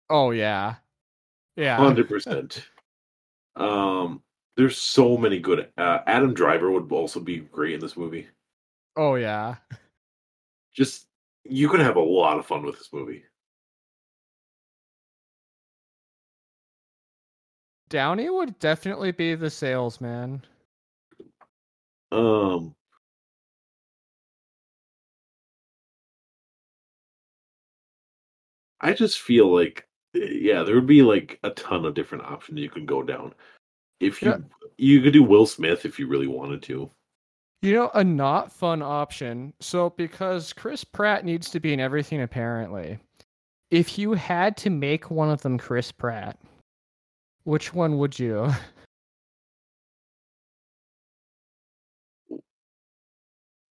Oh 0.08 0.30
yeah. 0.30 0.76
Yeah. 1.56 1.78
100%. 1.78 2.62
um, 3.56 4.22
there's 4.56 4.78
so 4.78 5.16
many 5.16 5.38
good. 5.38 5.68
Uh, 5.76 5.98
Adam 6.06 6.34
Driver 6.34 6.70
would 6.70 6.90
also 6.90 7.20
be 7.20 7.38
great 7.38 7.74
in 7.74 7.80
this 7.80 7.96
movie. 7.96 8.26
Oh 8.96 9.16
yeah. 9.16 9.56
Just, 10.74 11.06
you 11.44 11.68
could 11.68 11.80
have 11.80 11.96
a 11.96 12.00
lot 12.00 12.38
of 12.38 12.46
fun 12.46 12.62
with 12.62 12.78
this 12.78 12.92
movie. 12.92 13.24
Downey 17.88 18.28
would 18.28 18.58
definitely 18.58 19.12
be 19.12 19.34
the 19.34 19.50
salesman. 19.50 20.42
Um, 22.10 22.74
I 28.80 28.92
just 28.92 29.20
feel 29.20 29.54
like, 29.54 29.86
eh, 30.14 30.28
yeah, 30.30 30.62
there 30.62 30.74
would 30.74 30.86
be 30.86 31.02
like 31.02 31.38
a 31.44 31.50
ton 31.50 31.84
of 31.84 31.94
different 31.94 32.24
options 32.24 32.58
you 32.58 32.70
could 32.70 32.86
go 32.86 33.02
down. 33.02 33.34
If 34.00 34.22
you 34.22 34.30
Yeah. 34.30 34.38
you 34.78 35.00
could 35.02 35.12
do 35.12 35.22
Will 35.22 35.46
Smith 35.46 35.84
if 35.84 35.98
you 35.98 36.06
really 36.06 36.26
wanted 36.26 36.62
to. 36.64 36.90
You 37.62 37.72
know, 37.72 37.90
a 37.94 38.04
not 38.04 38.52
fun 38.52 38.82
option. 38.82 39.54
So 39.60 39.90
because 39.90 40.52
Chris 40.52 40.84
Pratt 40.84 41.24
needs 41.24 41.50
to 41.50 41.60
be 41.60 41.72
in 41.72 41.80
everything 41.80 42.20
apparently. 42.22 42.98
If 43.70 43.98
you 43.98 44.12
had 44.12 44.56
to 44.58 44.70
make 44.70 45.10
one 45.10 45.30
of 45.30 45.42
them 45.42 45.58
Chris 45.58 45.90
Pratt, 45.90 46.38
which 47.44 47.74
one 47.74 47.98
would 47.98 48.18
you? 48.18 48.52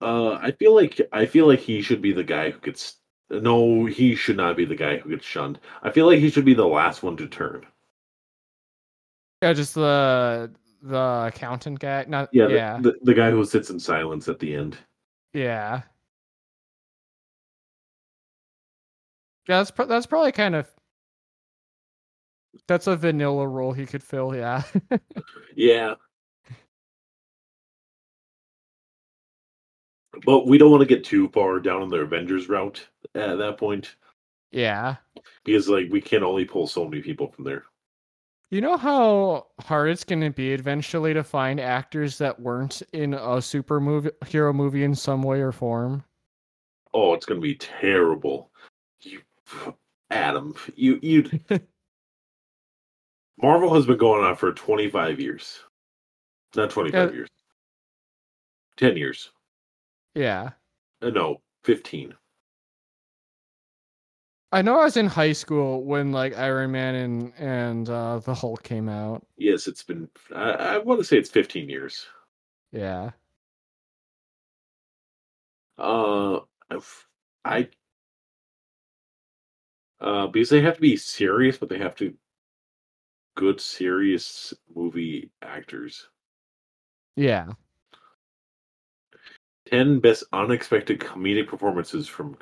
Uh, 0.01 0.33
I 0.33 0.51
feel 0.51 0.75
like 0.75 1.01
I 1.11 1.25
feel 1.25 1.47
like 1.47 1.59
he 1.59 1.81
should 1.81 2.01
be 2.01 2.11
the 2.13 2.23
guy 2.23 2.51
who 2.51 2.59
gets. 2.59 2.97
No, 3.29 3.85
he 3.85 4.15
should 4.15 4.37
not 4.37 4.55
be 4.57 4.65
the 4.65 4.75
guy 4.75 4.97
who 4.97 5.09
gets 5.09 5.25
shunned. 5.25 5.59
I 5.81 5.91
feel 5.91 6.05
like 6.05 6.19
he 6.19 6.29
should 6.29 6.45
be 6.45 6.53
the 6.53 6.67
last 6.67 7.01
one 7.01 7.17
to 7.17 7.27
turn. 7.27 7.65
Yeah, 9.45 9.53
just 9.53 9.75
the 9.75 10.51
the 10.81 11.25
accountant 11.27 11.79
guy. 11.79 12.03
Not 12.07 12.29
Yeah, 12.31 12.47
yeah. 12.47 12.77
The, 12.77 12.93
the, 12.93 12.99
the 13.03 13.13
guy 13.13 13.29
who 13.29 13.45
sits 13.45 13.69
in 13.69 13.79
silence 13.79 14.27
at 14.27 14.39
the 14.39 14.55
end. 14.55 14.75
Yeah. 15.33 15.83
Yeah, 19.47 19.59
that's 19.59 19.69
pro- 19.69 19.85
that's 19.85 20.07
probably 20.07 20.31
kind 20.31 20.55
of 20.55 20.67
that's 22.67 22.87
a 22.87 22.95
vanilla 22.95 23.47
role 23.47 23.71
he 23.71 23.85
could 23.85 24.01
fill. 24.01 24.35
Yeah. 24.35 24.63
Yeah. 25.57 25.93
But 30.25 30.47
we 30.47 30.57
don't 30.57 30.71
want 30.71 30.81
to 30.81 30.87
get 30.87 31.05
too 31.05 31.29
far 31.29 31.59
down 31.59 31.81
on 31.81 31.89
the 31.89 31.97
Avengers 31.97 32.49
route 32.49 32.85
at 33.13 33.37
that 33.37 33.57
point 33.57 33.95
yeah. 34.51 34.95
because, 35.45 35.69
like, 35.69 35.87
we 35.91 36.01
can 36.01 36.23
only 36.23 36.43
pull 36.43 36.67
so 36.67 36.83
many 36.85 37.01
people 37.01 37.31
from 37.31 37.45
there. 37.45 37.63
You 38.51 38.61
know 38.61 38.77
how 38.77 39.47
hard 39.59 39.89
it's 39.89 40.03
going 40.03 40.21
to 40.21 40.29
be 40.29 40.53
eventually 40.53 41.13
to 41.13 41.23
find 41.23 41.59
actors 41.59 42.17
that 42.19 42.39
weren't 42.39 42.81
in 42.93 43.13
a 43.13 43.41
super 43.41 43.79
movie 43.79 44.11
hero 44.27 44.53
movie 44.53 44.83
in 44.83 44.95
some 44.95 45.23
way 45.23 45.41
or 45.41 45.51
form. 45.51 46.03
Oh, 46.93 47.13
it's 47.13 47.25
gonna 47.25 47.41
be 47.41 47.55
terrible. 47.55 48.51
You, 49.01 49.19
Adam, 50.11 50.55
you 50.75 50.99
you. 51.01 51.29
Marvel 53.41 53.73
has 53.73 53.85
been 53.85 53.97
going 53.97 54.23
on 54.23 54.35
for 54.37 54.53
twenty 54.53 54.89
five 54.89 55.19
years, 55.19 55.59
not 56.55 56.69
twenty 56.69 56.91
five 56.91 57.09
Yeah. 57.09 57.15
years, 57.15 57.29
ten 58.77 58.95
years. 58.95 59.31
Yeah. 60.13 60.51
Uh, 61.01 61.09
no, 61.09 61.41
fifteen. 61.65 62.13
I 64.55 64.61
know 64.61 64.79
I 64.79 64.85
was 64.85 64.95
in 64.95 65.07
high 65.07 65.33
school 65.33 65.83
when 65.83 66.13
like 66.13 66.37
Iron 66.37 66.71
Man 66.71 66.95
and 66.95 67.33
and 67.37 67.89
uh, 67.89 68.19
the 68.19 68.33
Hulk 68.33 68.63
came 68.63 68.87
out. 68.87 69.27
Yes, 69.35 69.67
it's 69.67 69.83
been. 69.83 70.07
I, 70.33 70.51
I 70.51 70.77
want 70.77 71.01
to 71.01 71.03
say 71.03 71.17
it's 71.17 71.29
fifteen 71.29 71.67
years. 71.67 72.05
Yeah. 72.71 73.11
Uh, 75.77 76.39
I. 77.43 77.67
Uh, 79.99 80.27
because 80.27 80.49
they 80.49 80.61
have 80.61 80.75
to 80.75 80.81
be 80.81 80.95
serious, 80.95 81.57
but 81.57 81.67
they 81.67 81.77
have 81.77 81.95
to 81.95 82.13
good 83.35 83.59
serious 83.59 84.53
movie 84.73 85.31
actors. 85.41 86.07
Yeah. 87.17 87.47
10 89.69 89.99
best 89.99 90.23
unexpected 90.31 90.99
comedic 90.99 91.47
performances 91.47 92.07
from 92.07 92.35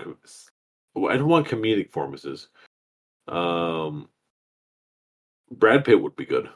I 0.95 1.17
don't 1.17 1.27
want 1.27 1.47
comedic 1.47 1.87
performances. 1.87 2.49
Um 3.27 4.09
Brad 5.51 5.85
Pitt 5.85 6.01
would 6.01 6.15
be 6.15 6.25
good. 6.25 6.49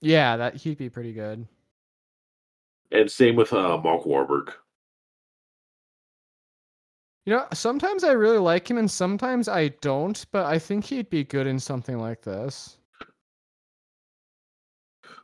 Yeah, 0.00 0.36
that 0.36 0.56
he'd 0.56 0.78
be 0.78 0.90
pretty 0.90 1.12
good. 1.12 1.46
And 2.90 3.10
same 3.10 3.36
with 3.36 3.52
uh 3.52 3.78
Mark 3.78 4.04
Wahlberg. 4.04 4.52
You 7.26 7.32
know, 7.32 7.46
sometimes 7.54 8.04
I 8.04 8.12
really 8.12 8.38
like 8.38 8.70
him 8.70 8.76
and 8.76 8.90
sometimes 8.90 9.48
I 9.48 9.68
don't, 9.80 10.24
but 10.30 10.44
I 10.44 10.58
think 10.58 10.84
he'd 10.84 11.08
be 11.08 11.24
good 11.24 11.46
in 11.46 11.58
something 11.58 11.98
like 11.98 12.20
this. 12.20 12.76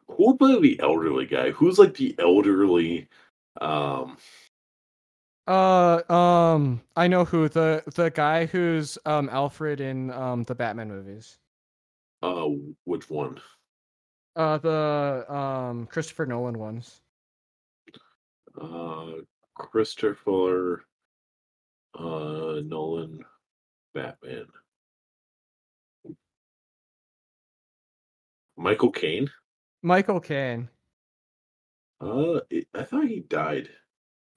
Who 0.08 0.28
would 0.28 0.38
play 0.38 0.58
the 0.60 0.80
elderly 0.80 1.26
guy? 1.26 1.50
Who's 1.50 1.78
like 1.78 1.94
the 1.94 2.14
elderly 2.18 3.08
um 3.60 4.16
Uh 5.50 6.00
um 6.08 6.80
I 6.94 7.08
know 7.08 7.24
who 7.24 7.48
the 7.48 7.82
the 7.96 8.08
guy 8.10 8.46
who's 8.46 8.96
um 9.04 9.28
Alfred 9.28 9.80
in 9.80 10.12
um 10.12 10.44
the 10.44 10.54
Batman 10.54 10.86
movies. 10.88 11.38
uh 12.22 12.46
which 12.84 13.10
one? 13.10 13.40
Uh 14.36 14.58
the 14.58 15.24
um 15.28 15.86
Christopher 15.86 16.24
Nolan 16.24 16.56
ones. 16.56 17.00
Uh 18.56 19.10
Christopher 19.56 20.84
uh 21.98 22.60
Nolan 22.64 23.24
Batman. 23.92 24.46
Michael 28.56 28.92
Caine? 28.92 29.30
Michael 29.82 30.20
Caine. 30.20 30.68
Uh, 32.00 32.40
it, 32.50 32.68
I 32.72 32.84
thought 32.84 33.08
he 33.08 33.18
died. 33.20 33.68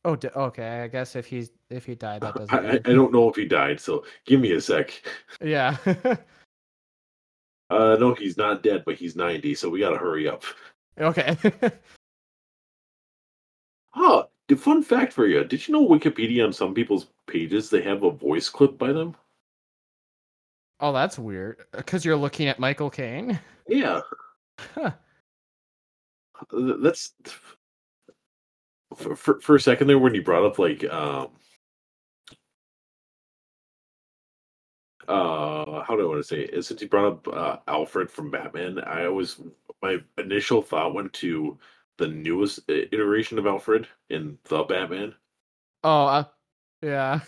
Oh, 0.05 0.17
okay. 0.35 0.81
I 0.81 0.87
guess 0.87 1.15
if 1.15 1.25
he's 1.25 1.51
if 1.69 1.85
he 1.85 1.95
died, 1.95 2.21
that 2.21 2.35
doesn't. 2.35 2.53
I, 2.53 2.73
I, 2.73 2.77
don't 2.93 3.13
know 3.13 3.29
if 3.29 3.35
he 3.35 3.45
died, 3.45 3.79
so 3.79 4.03
give 4.25 4.39
me 4.41 4.51
a 4.53 4.61
sec. 4.61 4.91
Yeah. 5.41 5.77
Uh, 7.69 7.95
no, 7.99 8.13
he's 8.13 8.37
not 8.37 8.61
dead, 8.61 8.83
but 8.85 8.93
he's 8.95 9.15
90, 9.15 9.55
so 9.55 9.67
we 9.67 9.79
gotta 9.79 9.97
hurry 9.97 10.27
up. 10.27 10.43
okay. 10.99 11.35
Oh, 13.95 14.25
the 14.47 14.55
fun 14.55 14.81
fact 14.83 15.13
for 15.13 15.27
you: 15.27 15.43
Did 15.43 15.67
you 15.67 15.73
know 15.73 15.87
Wikipedia 15.87 16.45
on 16.45 16.53
some 16.53 16.73
people's 16.73 17.07
pages 17.27 17.69
they 17.69 17.81
have 17.81 18.03
a 18.03 18.11
voice 18.11 18.49
clip 18.49 18.77
by 18.77 18.91
them? 18.91 19.15
oh, 20.79 20.91
that's 20.91 21.17
weird. 21.17 21.63
Because 21.71 22.03
you're 22.03 22.15
looking 22.17 22.47
at 22.47 22.59
Michael 22.59 22.89
Caine. 22.89 23.39
Yeah, 23.67 24.01
Huh. 24.75 24.91
that's 26.51 27.13
for, 28.93 29.15
for 29.15 29.39
for 29.39 29.55
a 29.55 29.59
second 29.59 29.87
there 29.87 29.99
when 29.99 30.15
you 30.15 30.21
brought 30.21 30.45
up 30.45 30.59
like 30.59 30.83
um 30.91 31.29
uh 35.07 35.83
how 35.83 35.95
do 35.95 36.03
I 36.03 36.07
want 36.07 36.19
to 36.19 36.23
say 36.23 36.41
it? 36.41 36.63
Since 36.63 36.81
you 36.81 36.87
brought 36.87 37.11
up 37.11 37.27
uh, 37.27 37.57
Alfred 37.67 38.09
from 38.09 38.31
Batman, 38.31 38.79
I 38.79 39.05
always 39.05 39.39
my 39.81 39.97
initial 40.17 40.61
thought 40.61 40.93
went 40.93 41.13
to 41.13 41.57
the 41.97 42.07
newest 42.07 42.61
iteration 42.69 43.37
of 43.37 43.45
Alfred 43.45 43.87
in 44.09 44.37
the 44.45 44.63
Batman. 44.63 45.13
Oh, 45.83 46.05
uh, 46.05 46.23
yeah. 46.81 47.19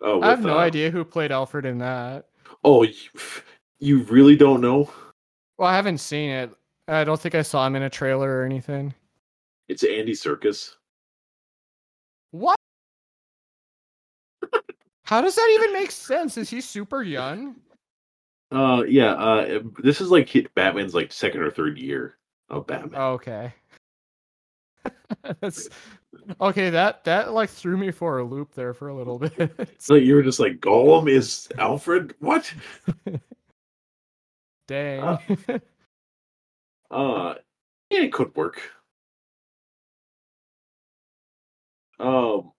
Oh, 0.00 0.20
I 0.22 0.30
have 0.30 0.42
no 0.42 0.58
uh, 0.58 0.62
idea 0.62 0.90
who 0.90 1.04
played 1.04 1.32
Alfred 1.32 1.64
in 1.64 1.78
that. 1.78 2.26
Oh, 2.64 2.82
you, 2.82 2.94
you 3.78 3.98
really 4.04 4.36
don't 4.36 4.60
know? 4.60 4.90
Well, 5.56 5.68
I 5.68 5.76
haven't 5.76 5.98
seen 5.98 6.30
it. 6.30 6.50
I 6.88 7.04
don't 7.04 7.20
think 7.20 7.34
I 7.34 7.42
saw 7.42 7.66
him 7.66 7.76
in 7.76 7.82
a 7.82 7.90
trailer 7.90 8.40
or 8.40 8.44
anything. 8.44 8.92
It's 9.68 9.84
Andy 9.84 10.12
Serkis. 10.12 10.74
How 15.04 15.20
does 15.20 15.34
that 15.36 15.50
even 15.54 15.72
make 15.72 15.90
sense? 15.90 16.36
Is 16.38 16.50
he 16.50 16.60
super 16.60 17.02
young? 17.02 17.56
Uh, 18.50 18.84
yeah. 18.88 19.12
Uh, 19.12 19.60
this 19.82 20.00
is 20.00 20.10
like 20.10 20.32
Batman's 20.54 20.94
like 20.94 21.12
second 21.12 21.42
or 21.42 21.50
third 21.50 21.78
year 21.78 22.16
of 22.48 22.66
Batman. 22.66 22.98
Oh, 22.98 23.12
okay. 23.12 23.52
That's 25.40 25.68
okay. 26.40 26.70
That 26.70 27.04
that 27.04 27.32
like 27.32 27.50
threw 27.50 27.76
me 27.76 27.90
for 27.90 28.18
a 28.18 28.24
loop 28.24 28.54
there 28.54 28.72
for 28.72 28.88
a 28.88 28.94
little 28.94 29.18
bit. 29.18 29.52
So 29.78 29.94
you 29.94 30.14
were 30.14 30.22
just 30.22 30.40
like, 30.40 30.60
Gollum 30.60 31.10
is 31.10 31.48
Alfred? 31.58 32.14
What? 32.20 32.52
Dang. 34.66 35.18
Uh, 36.90 37.34
yeah, 37.90 38.00
it 38.00 38.12
could 38.12 38.34
work. 38.34 38.62
Um, 42.00 42.52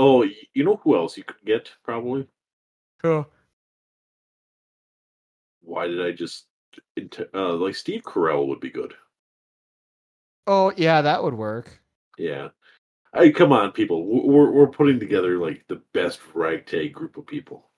oh, 0.00 0.24
you 0.54 0.64
know 0.64 0.80
who 0.82 0.96
else 0.96 1.16
you 1.16 1.24
could 1.24 1.44
get 1.44 1.70
probably? 1.84 2.26
cool. 3.02 3.26
Why 5.62 5.86
did 5.86 6.00
I 6.04 6.12
just 6.12 6.46
uh 7.34 7.54
like 7.54 7.74
Steve 7.74 8.02
Carell 8.02 8.46
would 8.48 8.60
be 8.60 8.70
good? 8.70 8.94
Oh 10.46 10.72
yeah, 10.76 11.02
that 11.02 11.22
would 11.22 11.34
work. 11.34 11.80
Yeah. 12.18 12.48
Hey, 13.14 13.32
come 13.32 13.52
on, 13.52 13.72
people. 13.72 14.04
We're 14.06 14.50
we're 14.50 14.68
putting 14.68 14.98
together 15.00 15.38
like 15.38 15.64
the 15.68 15.82
best 15.92 16.20
ragtag 16.34 16.92
group 16.94 17.16
of 17.16 17.26
people, 17.26 17.70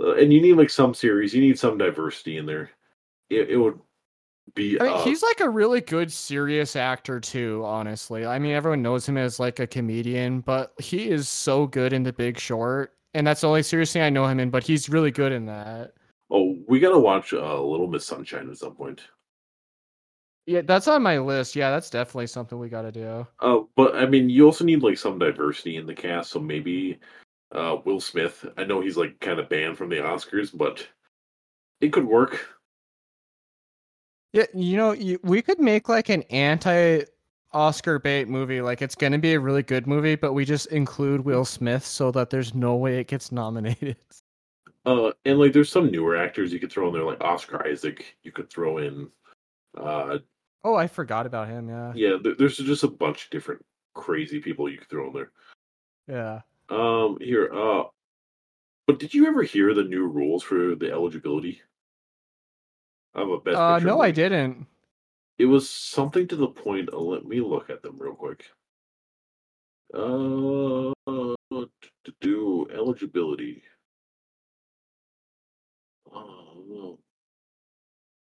uh, 0.00 0.14
and 0.14 0.32
you 0.32 0.40
need 0.40 0.54
like 0.54 0.70
some 0.70 0.94
series. 0.94 1.34
You 1.34 1.40
need 1.42 1.58
some 1.58 1.78
diversity 1.78 2.38
in 2.38 2.46
there. 2.46 2.70
It, 3.30 3.50
it 3.50 3.56
would 3.56 3.78
be. 4.54 4.80
I 4.80 4.84
mean, 4.84 4.92
uh, 4.92 5.04
he's 5.04 5.22
like 5.22 5.40
a 5.40 5.48
really 5.48 5.80
good 5.80 6.12
serious 6.12 6.76
actor 6.76 7.20
too. 7.20 7.62
Honestly, 7.64 8.26
I 8.26 8.38
mean, 8.38 8.52
everyone 8.52 8.82
knows 8.82 9.08
him 9.08 9.16
as 9.16 9.38
like 9.40 9.58
a 9.58 9.66
comedian, 9.66 10.40
but 10.40 10.72
he 10.78 11.10
is 11.10 11.28
so 11.28 11.66
good 11.66 11.92
in 11.92 12.02
The 12.02 12.12
Big 12.12 12.38
Short, 12.38 12.94
and 13.14 13.26
that's 13.26 13.40
the 13.42 13.48
only 13.48 13.62
serious 13.62 13.92
thing 13.92 14.02
I 14.02 14.10
know 14.10 14.26
him 14.26 14.40
in. 14.40 14.50
But 14.50 14.64
he's 14.64 14.88
really 14.88 15.10
good 15.10 15.32
in 15.32 15.46
that. 15.46 15.92
oh, 16.30 16.56
we 16.68 16.80
gotta 16.80 16.98
watch 16.98 17.32
uh, 17.32 17.62
Little 17.62 17.88
Miss 17.88 18.06
Sunshine 18.06 18.50
at 18.50 18.58
some 18.58 18.74
point. 18.74 19.02
Yeah, 20.46 20.62
that's 20.62 20.88
on 20.88 21.02
my 21.02 21.18
list. 21.18 21.54
Yeah, 21.54 21.70
that's 21.70 21.90
definitely 21.90 22.26
something 22.26 22.58
we 22.58 22.70
got 22.70 22.82
to 22.82 22.92
do. 22.92 23.26
Uh, 23.40 23.60
but 23.76 23.94
I 23.96 24.06
mean, 24.06 24.30
you 24.30 24.46
also 24.46 24.64
need 24.64 24.82
like 24.82 24.96
some 24.96 25.18
diversity 25.18 25.76
in 25.76 25.86
the 25.86 25.94
cast. 25.94 26.30
So 26.30 26.40
maybe 26.40 26.98
uh, 27.54 27.76
Will 27.84 28.00
Smith. 28.00 28.46
I 28.56 28.64
know 28.64 28.80
he's 28.80 28.96
like 28.96 29.20
kind 29.20 29.38
of 29.38 29.50
banned 29.50 29.76
from 29.76 29.90
the 29.90 29.96
Oscars, 29.96 30.56
but 30.56 30.88
it 31.82 31.92
could 31.92 32.06
work. 32.06 32.48
Yeah, 34.32 34.44
you 34.54 34.76
know, 34.76 34.92
you, 34.92 35.18
we 35.22 35.42
could 35.42 35.58
make 35.58 35.88
like 35.88 36.08
an 36.08 36.22
anti 36.24 37.02
Oscar 37.52 37.98
bait 37.98 38.28
movie. 38.28 38.60
Like 38.60 38.82
it's 38.82 38.94
going 38.94 39.12
to 39.12 39.18
be 39.18 39.34
a 39.34 39.40
really 39.40 39.62
good 39.62 39.86
movie, 39.86 40.16
but 40.16 40.32
we 40.32 40.44
just 40.44 40.66
include 40.66 41.24
Will 41.24 41.44
Smith 41.44 41.84
so 41.84 42.10
that 42.12 42.30
there's 42.30 42.54
no 42.54 42.76
way 42.76 42.98
it 42.98 43.06
gets 43.08 43.32
nominated. 43.32 43.96
Uh, 44.84 45.12
and 45.24 45.38
like, 45.38 45.52
there's 45.52 45.70
some 45.70 45.90
newer 45.90 46.16
actors 46.16 46.52
you 46.52 46.60
could 46.60 46.70
throw 46.70 46.88
in 46.88 46.94
there, 46.94 47.04
like 47.04 47.22
Oscar 47.22 47.66
Isaac. 47.66 48.16
You 48.22 48.32
could 48.32 48.50
throw 48.50 48.78
in. 48.78 49.08
Uh, 49.76 50.18
Oh, 50.64 50.74
I 50.74 50.86
forgot 50.86 51.26
about 51.26 51.48
him. 51.48 51.68
Yeah. 51.68 51.92
yeah, 51.94 52.16
there, 52.22 52.34
there's 52.34 52.56
just 52.56 52.82
a 52.82 52.88
bunch 52.88 53.24
of 53.24 53.30
different 53.30 53.64
crazy 53.94 54.40
people 54.40 54.68
you 54.68 54.78
could 54.78 54.88
throw 54.88 55.06
in 55.06 55.12
there. 55.12 55.30
Yeah. 56.08 56.40
Um, 56.68 57.18
here. 57.20 57.50
Uh, 57.52 57.84
but 58.86 58.98
did 58.98 59.14
you 59.14 59.26
ever 59.26 59.42
hear 59.42 59.72
the 59.74 59.84
new 59.84 60.06
rules 60.06 60.42
for 60.42 60.74
the 60.74 60.90
eligibility 60.90 61.62
of 63.22 63.30
a 63.30 63.38
best? 63.38 63.56
Uh, 63.56 63.78
no, 63.78 64.00
I 64.00 64.10
didn't. 64.10 64.66
It 65.38 65.46
was 65.46 65.68
something 65.68 66.26
to 66.28 66.36
the 66.36 66.48
point. 66.48 66.90
Uh, 66.92 66.98
let 66.98 67.24
me 67.24 67.40
look 67.40 67.70
at 67.70 67.82
them 67.82 67.96
real 67.98 68.14
quick. 68.14 68.44
Uh, 69.94 70.92
to 71.48 72.14
do 72.20 72.68
eligibility. 72.72 73.62
Oh, 76.12 76.98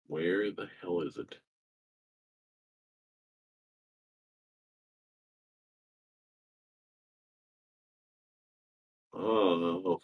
where 0.07 0.51
the 0.51 0.67
hell 0.81 1.01
is 1.01 1.17
it? 1.17 1.35
Oh, 9.13 9.99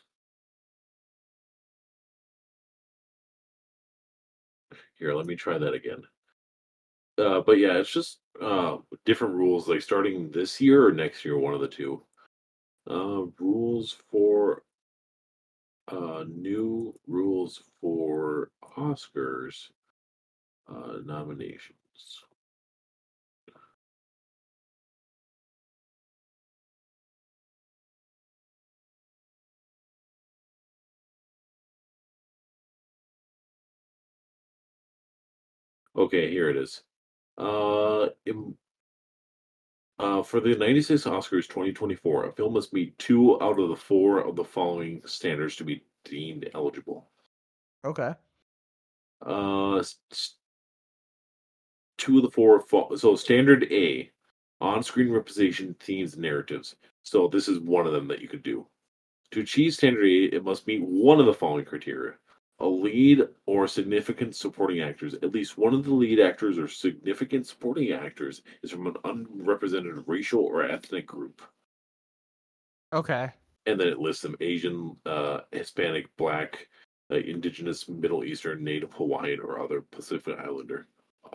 here, 5.02 5.14
let 5.14 5.26
me 5.26 5.36
try 5.36 5.58
that 5.58 5.74
again. 5.74 6.04
Uh, 7.18 7.41
but 7.41 7.58
yeah, 7.58 7.74
it's 7.74 7.91
just 7.91 8.20
uh 8.41 8.78
different 9.06 9.34
rules, 9.34 9.68
like 9.68 9.82
starting 9.82 10.32
this 10.32 10.62
year 10.62 10.88
or 10.88 10.93
next 10.93 11.26
year, 11.26 11.38
one 11.38 11.54
of 11.54 11.60
the 11.60 11.68
two. 11.68 12.02
Uh, 12.89 13.26
rules 13.39 13.97
for 14.10 14.64
uh 15.89 16.24
new 16.30 16.93
rules 17.08 17.62
for 17.82 18.49
Oscars 18.78 19.70
uh 20.70 20.97
nominations. 21.04 21.76
Okay, 35.97 36.29
here 36.31 36.49
it 36.49 36.57
is. 36.57 36.83
Uh, 37.37 38.07
im- 38.25 38.57
uh, 39.99 40.23
for 40.23 40.39
the 40.39 40.55
96 40.55 41.03
Oscars 41.03 41.47
2024, 41.47 42.25
a 42.25 42.33
film 42.33 42.53
must 42.53 42.73
meet 42.73 42.97
two 42.97 43.41
out 43.41 43.59
of 43.59 43.69
the 43.69 43.75
four 43.75 44.19
of 44.19 44.35
the 44.35 44.43
following 44.43 45.01
standards 45.05 45.55
to 45.57 45.63
be 45.63 45.83
deemed 46.05 46.49
eligible. 46.55 47.09
Okay. 47.85 48.13
Uh, 49.25 49.75
s- 49.77 49.97
s- 50.11 50.35
two 51.97 52.17
of 52.17 52.23
the 52.23 52.31
four. 52.31 52.61
Fo- 52.61 52.95
so 52.95 53.15
standard 53.15 53.71
A, 53.71 54.09
on-screen 54.59 55.11
representation, 55.11 55.75
themes, 55.79 56.13
and 56.13 56.23
narratives. 56.23 56.75
So 57.03 57.27
this 57.27 57.47
is 57.47 57.59
one 57.59 57.85
of 57.85 57.93
them 57.93 58.07
that 58.07 58.21
you 58.21 58.27
could 58.27 58.43
do. 58.43 58.67
To 59.31 59.41
achieve 59.41 59.73
standard 59.73 60.03
A, 60.05 60.35
it 60.35 60.43
must 60.43 60.67
meet 60.67 60.81
one 60.81 61.19
of 61.19 61.25
the 61.27 61.33
following 61.33 61.65
criteria: 61.65 62.15
a 62.62 62.68
lead 62.68 63.28
or 63.47 63.68
significant 63.68 64.36
supporting 64.36 64.82
actors. 64.82 65.16
At 65.16 65.34
least 65.34 65.57
one 65.57 65.74
of 65.74 65.84
the 65.84 65.93
lead 65.93 66.20
actors 66.20 66.57
or 66.57 66.68
significant 66.68 67.47
supporting 67.47 67.91
actors 67.91 68.43
is 68.64 68.72
from 68.72 68.88
an 68.88 68.95
unrepresented 69.03 70.03
racial 70.07 70.45
or 70.45 70.64
ethnic 70.64 71.07
group. 71.07 71.41
Okay. 72.93 73.32
And 73.66 73.80
then 73.80 73.88
it 73.88 73.99
lists 73.99 74.22
them: 74.22 74.36
Asian, 74.39 74.95
uh, 75.05 75.41
Hispanic, 75.51 76.05
Black, 76.18 76.68
uh, 77.12 77.16
Indigenous, 77.16 77.89
Middle 77.89 78.24
Eastern, 78.24 78.64
Native 78.64 78.93
Hawaiian, 78.93 79.39
or 79.39 79.59
other 79.59 79.82
Pacific 79.82 80.38
Islander, 80.39 80.88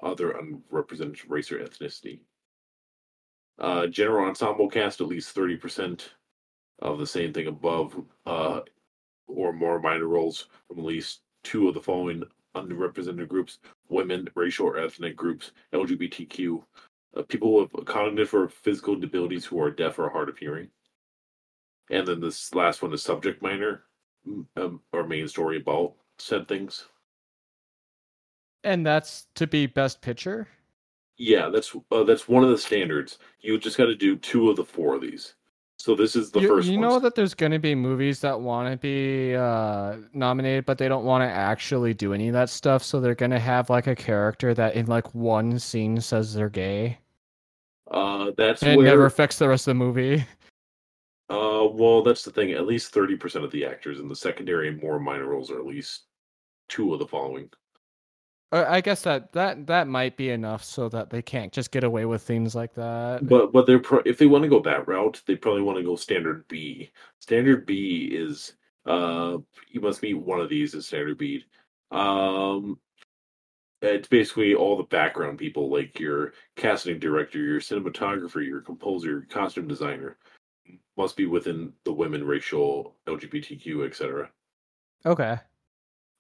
other 0.02 0.32
unrepresented 0.32 1.28
race 1.28 1.50
or 1.52 1.58
ethnicity. 1.58 2.20
Uh, 3.58 3.86
general 3.86 4.26
ensemble 4.26 4.68
cast 4.68 5.00
at 5.00 5.06
least 5.06 5.30
thirty 5.30 5.56
percent 5.56 6.14
of 6.80 6.98
the 6.98 7.06
same 7.06 7.32
thing 7.32 7.46
above, 7.46 7.96
uh, 8.26 8.60
or 9.26 9.52
more 9.52 9.80
minor 9.80 10.06
roles 10.06 10.48
from 10.68 10.78
at 10.78 10.84
least 10.84 11.20
two 11.44 11.68
of 11.68 11.74
the 11.74 11.80
following 11.80 12.22
underrepresented 12.54 13.28
groups: 13.28 13.58
women, 13.88 14.28
racial 14.34 14.66
or 14.66 14.78
ethnic 14.78 15.16
groups, 15.16 15.52
LGBTQ, 15.72 16.62
uh, 17.16 17.22
people 17.22 17.54
with 17.54 17.86
cognitive 17.86 18.32
or 18.34 18.48
physical 18.48 18.96
disabilities 18.96 19.44
who 19.44 19.60
are 19.60 19.70
deaf 19.70 19.98
or 19.98 20.08
hard 20.10 20.28
of 20.28 20.38
hearing. 20.38 20.68
And 21.90 22.06
then 22.06 22.20
this 22.20 22.54
last 22.54 22.82
one 22.82 22.92
is 22.92 23.02
subject 23.02 23.42
minor, 23.42 23.84
um, 24.56 24.80
or 24.92 25.06
main 25.06 25.28
story 25.28 25.58
about 25.58 25.94
said 26.18 26.48
things. 26.48 26.86
And 28.64 28.84
that's 28.84 29.26
to 29.36 29.46
be 29.46 29.66
best 29.66 30.00
picture. 30.00 30.48
Yeah, 31.18 31.48
that's 31.48 31.74
uh, 31.90 32.02
that's 32.02 32.28
one 32.28 32.44
of 32.44 32.50
the 32.50 32.58
standards. 32.58 33.18
You 33.40 33.58
just 33.58 33.78
got 33.78 33.86
to 33.86 33.94
do 33.94 34.16
two 34.16 34.50
of 34.50 34.56
the 34.56 34.64
four 34.64 34.96
of 34.96 35.00
these. 35.00 35.34
So 35.86 35.94
this 35.94 36.16
is 36.16 36.32
the 36.32 36.40
you, 36.40 36.48
first. 36.48 36.66
You 36.66 36.78
know 36.78 36.98
that 36.98 37.14
there's 37.14 37.32
going 37.32 37.52
to 37.52 37.60
be 37.60 37.76
movies 37.76 38.18
that 38.18 38.40
want 38.40 38.68
to 38.72 38.76
be 38.76 39.36
uh, 39.36 39.94
nominated, 40.12 40.66
but 40.66 40.78
they 40.78 40.88
don't 40.88 41.04
want 41.04 41.22
to 41.22 41.32
actually 41.32 41.94
do 41.94 42.12
any 42.12 42.26
of 42.26 42.32
that 42.32 42.50
stuff. 42.50 42.82
So 42.82 42.98
they're 42.98 43.14
going 43.14 43.30
to 43.30 43.38
have 43.38 43.70
like 43.70 43.86
a 43.86 43.94
character 43.94 44.52
that 44.52 44.74
in 44.74 44.86
like 44.86 45.14
one 45.14 45.60
scene 45.60 46.00
says 46.00 46.34
they're 46.34 46.48
gay. 46.48 46.98
Uh, 47.88 48.32
that's 48.36 48.64
and 48.64 48.78
where, 48.78 48.84
it 48.84 48.90
never 48.90 49.06
affects 49.06 49.38
the 49.38 49.48
rest 49.48 49.68
of 49.68 49.78
the 49.78 49.84
movie. 49.84 50.26
Uh, 51.30 51.68
well, 51.70 52.02
that's 52.02 52.24
the 52.24 52.32
thing. 52.32 52.50
At 52.50 52.66
least 52.66 52.92
thirty 52.92 53.14
percent 53.14 53.44
of 53.44 53.52
the 53.52 53.64
actors 53.64 54.00
in 54.00 54.08
the 54.08 54.16
secondary 54.16 54.66
and 54.66 54.82
more 54.82 54.98
minor 54.98 55.26
roles 55.26 55.52
are 55.52 55.58
at 55.60 55.66
least 55.66 56.06
two 56.68 56.94
of 56.94 56.98
the 56.98 57.06
following. 57.06 57.48
I 58.52 58.80
guess 58.80 59.02
that 59.02 59.32
that 59.32 59.66
that 59.66 59.88
might 59.88 60.16
be 60.16 60.30
enough 60.30 60.62
so 60.62 60.88
that 60.90 61.10
they 61.10 61.20
can't 61.20 61.52
just 61.52 61.72
get 61.72 61.82
away 61.82 62.04
with 62.04 62.22
things 62.22 62.54
like 62.54 62.74
that. 62.74 63.26
But 63.26 63.52
but 63.52 63.66
they're 63.66 63.80
pro- 63.80 64.02
if 64.04 64.18
they 64.18 64.26
want 64.26 64.44
to 64.44 64.48
go 64.48 64.60
that 64.60 64.86
route, 64.86 65.20
they 65.26 65.34
probably 65.34 65.62
want 65.62 65.78
to 65.78 65.84
go 65.84 65.96
standard 65.96 66.46
B. 66.48 66.90
Standard 67.18 67.66
B 67.66 68.08
is 68.12 68.52
uh 68.86 69.38
you 69.68 69.80
must 69.80 70.02
meet 70.02 70.14
one 70.14 70.40
of 70.40 70.48
these 70.48 70.74
as 70.74 70.86
standard 70.86 71.18
B. 71.18 71.44
Um, 71.90 72.78
it's 73.82 74.08
basically 74.08 74.54
all 74.54 74.76
the 74.76 74.84
background 74.84 75.38
people 75.38 75.68
like 75.70 75.98
your 75.98 76.32
casting 76.54 76.98
director, 76.98 77.38
your 77.38 77.60
cinematographer, 77.60 78.46
your 78.46 78.60
composer, 78.60 79.10
your 79.10 79.22
costume 79.22 79.68
designer 79.68 80.16
must 80.96 81.16
be 81.16 81.26
within 81.26 81.72
the 81.84 81.92
women, 81.92 82.24
racial, 82.24 82.96
LGBTQ, 83.06 83.86
etc. 83.86 84.30
Okay. 85.04 85.36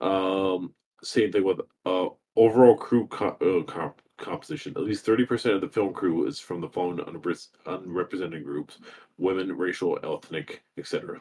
Um, 0.00 0.74
same 1.02 1.32
thing 1.32 1.44
with 1.44 1.60
uh 1.84 2.06
overall 2.36 2.76
crew 2.76 3.06
co- 3.08 3.36
uh, 3.40 3.70
comp- 3.70 4.02
composition. 4.18 4.72
At 4.76 4.84
least 4.84 5.04
thirty 5.04 5.24
percent 5.24 5.54
of 5.54 5.60
the 5.60 5.68
film 5.68 5.92
crew 5.92 6.26
is 6.26 6.38
from 6.38 6.60
the 6.60 6.68
following 6.68 6.98
unrepre- 6.98 7.48
unrepresented 7.66 8.44
groups: 8.44 8.78
women, 9.18 9.56
racial, 9.56 9.98
ethnic, 10.02 10.62
etc. 10.78 11.20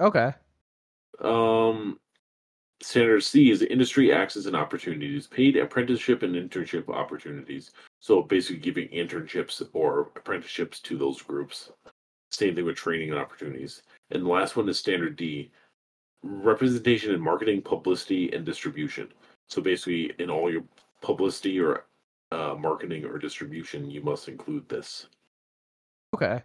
Okay. 0.00 0.32
Um, 1.20 1.98
standard 2.82 3.20
C 3.22 3.50
is 3.50 3.62
industry 3.62 4.12
access 4.12 4.46
and 4.46 4.56
opportunities, 4.56 5.26
paid 5.26 5.56
apprenticeship 5.56 6.22
and 6.22 6.34
internship 6.34 6.88
opportunities. 6.88 7.72
So 8.00 8.22
basically, 8.22 8.60
giving 8.60 8.88
internships 8.88 9.62
or 9.72 10.10
apprenticeships 10.16 10.80
to 10.80 10.96
those 10.96 11.20
groups. 11.20 11.70
Same 12.30 12.54
thing 12.54 12.64
with 12.64 12.76
training 12.76 13.10
and 13.10 13.18
opportunities. 13.18 13.82
And 14.10 14.24
the 14.24 14.28
last 14.28 14.56
one 14.56 14.68
is 14.68 14.78
standard 14.78 15.16
D, 15.16 15.50
representation 16.22 17.14
in 17.14 17.20
marketing, 17.20 17.62
publicity, 17.62 18.32
and 18.32 18.44
distribution. 18.44 19.08
So 19.48 19.60
basically, 19.62 20.12
in 20.18 20.30
all 20.30 20.50
your 20.50 20.64
publicity 21.00 21.58
or 21.58 21.86
uh, 22.30 22.54
marketing 22.58 23.04
or 23.04 23.18
distribution, 23.18 23.90
you 23.90 24.02
must 24.02 24.28
include 24.28 24.68
this. 24.68 25.06
Okay. 26.14 26.42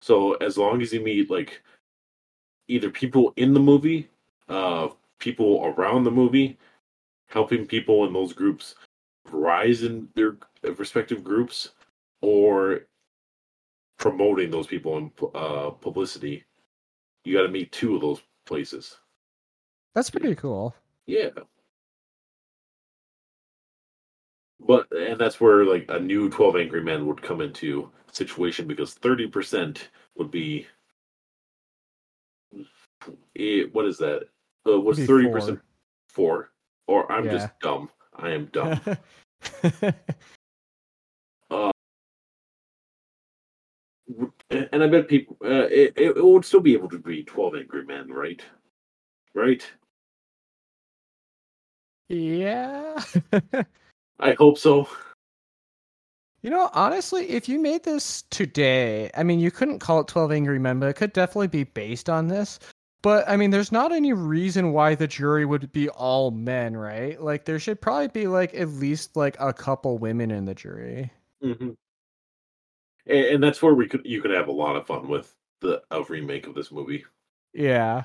So 0.00 0.34
as 0.34 0.56
long 0.56 0.82
as 0.82 0.92
you 0.92 1.00
meet 1.00 1.30
like 1.30 1.62
either 2.68 2.90
people 2.90 3.32
in 3.36 3.54
the 3.54 3.60
movie, 3.60 4.08
uh, 4.48 4.88
people 5.18 5.74
around 5.76 6.04
the 6.04 6.10
movie, 6.10 6.58
helping 7.28 7.66
people 7.66 8.06
in 8.06 8.12
those 8.12 8.32
groups 8.32 8.76
rise 9.30 9.82
in 9.82 10.08
their 10.14 10.36
respective 10.76 11.24
groups, 11.24 11.70
or 12.22 12.86
promoting 13.98 14.50
those 14.50 14.66
people 14.66 14.98
in 14.98 15.10
uh, 15.34 15.70
publicity, 15.70 16.44
you 17.24 17.36
got 17.36 17.42
to 17.42 17.48
meet 17.48 17.72
two 17.72 17.94
of 17.94 18.00
those 18.00 18.22
places. 18.46 18.96
That's 19.94 20.10
pretty 20.10 20.34
cool. 20.34 20.74
Yeah. 21.06 21.30
But 24.60 24.90
and 24.92 25.18
that's 25.18 25.40
where 25.40 25.64
like 25.64 25.86
a 25.88 26.00
new 26.00 26.30
Twelve 26.30 26.56
Angry 26.56 26.82
Men 26.82 27.06
would 27.06 27.22
come 27.22 27.40
into 27.40 27.90
situation 28.12 28.66
because 28.66 28.94
thirty 28.94 29.26
percent 29.26 29.90
would 30.16 30.30
be 30.30 30.66
it, 33.34 33.74
what 33.74 33.84
is 33.84 33.98
that? 33.98 34.28
Uh, 34.66 34.80
what's 34.80 35.04
thirty 35.04 35.28
percent? 35.28 35.60
Four. 36.08 36.50
Or 36.86 37.10
I'm 37.12 37.26
Yeah. 37.26 37.32
just 37.32 37.48
dumb. 37.60 37.90
I 38.16 38.30
am 38.30 38.46
dumb. 38.46 38.80
and 44.50 44.82
I 44.82 44.86
bet 44.86 45.08
people 45.08 45.36
uh, 45.44 45.66
it, 45.70 45.94
it 45.96 46.24
would 46.24 46.44
still 46.44 46.60
be 46.60 46.74
able 46.74 46.88
to 46.90 46.98
be 46.98 47.24
Twelve 47.24 47.54
Angry 47.54 47.84
Men, 47.84 48.08
right? 48.08 48.42
Right. 49.34 49.66
yeah. 52.08 52.98
I 54.20 54.32
hope 54.32 54.58
so. 54.58 54.88
You 56.42 56.50
know, 56.50 56.70
honestly, 56.74 57.28
if 57.28 57.48
you 57.48 57.58
made 57.58 57.82
this 57.82 58.22
today, 58.30 59.10
I 59.14 59.22
mean, 59.24 59.40
you 59.40 59.50
couldn't 59.50 59.80
call 59.80 60.00
it 60.00 60.06
12 60.06 60.30
Angry 60.30 60.58
Men, 60.58 60.78
but 60.78 60.88
it 60.88 60.94
could 60.94 61.12
definitely 61.12 61.48
be 61.48 61.64
based 61.64 62.08
on 62.08 62.28
this. 62.28 62.60
But 63.02 63.28
I 63.28 63.36
mean, 63.36 63.50
there's 63.50 63.72
not 63.72 63.92
any 63.92 64.12
reason 64.12 64.72
why 64.72 64.94
the 64.94 65.06
jury 65.06 65.44
would 65.44 65.72
be 65.72 65.88
all 65.88 66.30
men, 66.30 66.76
right? 66.76 67.20
Like, 67.20 67.44
there 67.44 67.58
should 67.58 67.80
probably 67.80 68.08
be 68.08 68.26
like 68.26 68.54
at 68.54 68.68
least 68.68 69.16
like 69.16 69.36
a 69.40 69.52
couple 69.52 69.98
women 69.98 70.30
in 70.30 70.44
the 70.44 70.54
jury. 70.54 71.10
hmm 71.42 71.70
And, 73.06 73.26
and 73.26 73.42
that's 73.42 73.62
where 73.62 73.74
we 73.74 73.88
could 73.88 74.04
you 74.04 74.20
could 74.20 74.30
have 74.30 74.48
a 74.48 74.52
lot 74.52 74.76
of 74.76 74.86
fun 74.86 75.08
with 75.08 75.34
the 75.60 75.82
a 75.90 76.02
remake 76.02 76.46
of 76.46 76.54
this 76.54 76.72
movie. 76.72 77.04
Yeah. 77.52 78.04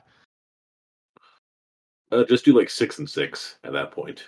Uh, 2.11 2.25
just 2.25 2.45
do 2.45 2.57
like 2.57 2.69
six 2.69 2.99
and 2.99 3.09
six 3.09 3.57
at 3.63 3.73
that 3.73 3.91
point. 3.91 4.25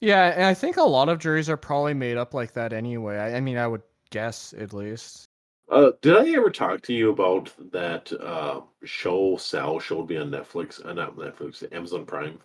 Yeah, 0.00 0.32
and 0.34 0.44
I 0.44 0.54
think 0.54 0.76
a 0.76 0.82
lot 0.82 1.08
of 1.08 1.20
juries 1.20 1.48
are 1.48 1.56
probably 1.56 1.94
made 1.94 2.16
up 2.16 2.34
like 2.34 2.52
that 2.54 2.72
anyway. 2.72 3.18
I, 3.18 3.36
I 3.36 3.40
mean, 3.40 3.56
I 3.56 3.68
would 3.68 3.82
guess 4.10 4.52
at 4.58 4.72
least. 4.72 5.28
Uh, 5.70 5.92
did 6.02 6.16
I 6.16 6.28
ever 6.30 6.50
talk 6.50 6.82
to 6.82 6.92
you 6.92 7.10
about 7.10 7.52
that 7.70 8.12
uh, 8.20 8.62
show 8.84 9.36
Sal 9.36 9.78
showed 9.78 10.10
me 10.10 10.16
on 10.16 10.30
Netflix? 10.30 10.84
Uh, 10.84 10.92
not 10.92 11.16
Netflix, 11.16 11.64
Amazon 11.72 12.04
Prime. 12.04 12.40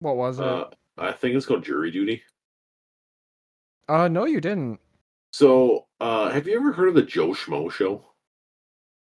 What 0.00 0.16
was 0.16 0.38
it? 0.38 0.44
Uh, 0.44 0.66
I 0.98 1.12
think 1.12 1.34
it's 1.34 1.46
called 1.46 1.64
Jury 1.64 1.90
Duty. 1.90 2.22
Uh, 3.88 4.08
no, 4.08 4.26
you 4.26 4.40
didn't. 4.40 4.78
So, 5.38 5.84
uh, 6.00 6.30
have 6.30 6.46
you 6.48 6.56
ever 6.56 6.72
heard 6.72 6.88
of 6.88 6.94
the 6.94 7.02
Joe 7.02 7.32
Schmo 7.32 7.70
show? 7.70 8.02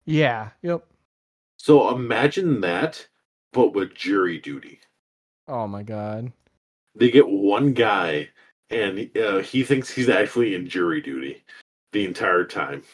Yeah. 0.05 0.51
Yep. 0.63 0.87
So 1.57 1.93
imagine 1.97 2.61
that, 2.61 3.09
but 3.53 3.75
with 3.75 3.97
jury 3.97 4.39
duty. 4.39 4.79
Oh 5.49 5.67
my 5.67 5.83
god. 5.83 6.33
They 6.95 7.11
get 7.11 7.29
one 7.29 7.73
guy, 7.73 8.29
and 8.71 9.11
uh, 9.17 9.39
he 9.39 9.65
thinks 9.65 9.91
he's 9.91 10.09
actually 10.09 10.55
in 10.55 10.69
jury 10.69 11.01
duty 11.01 11.43
the 11.91 12.05
entire 12.05 12.45
time. 12.45 12.85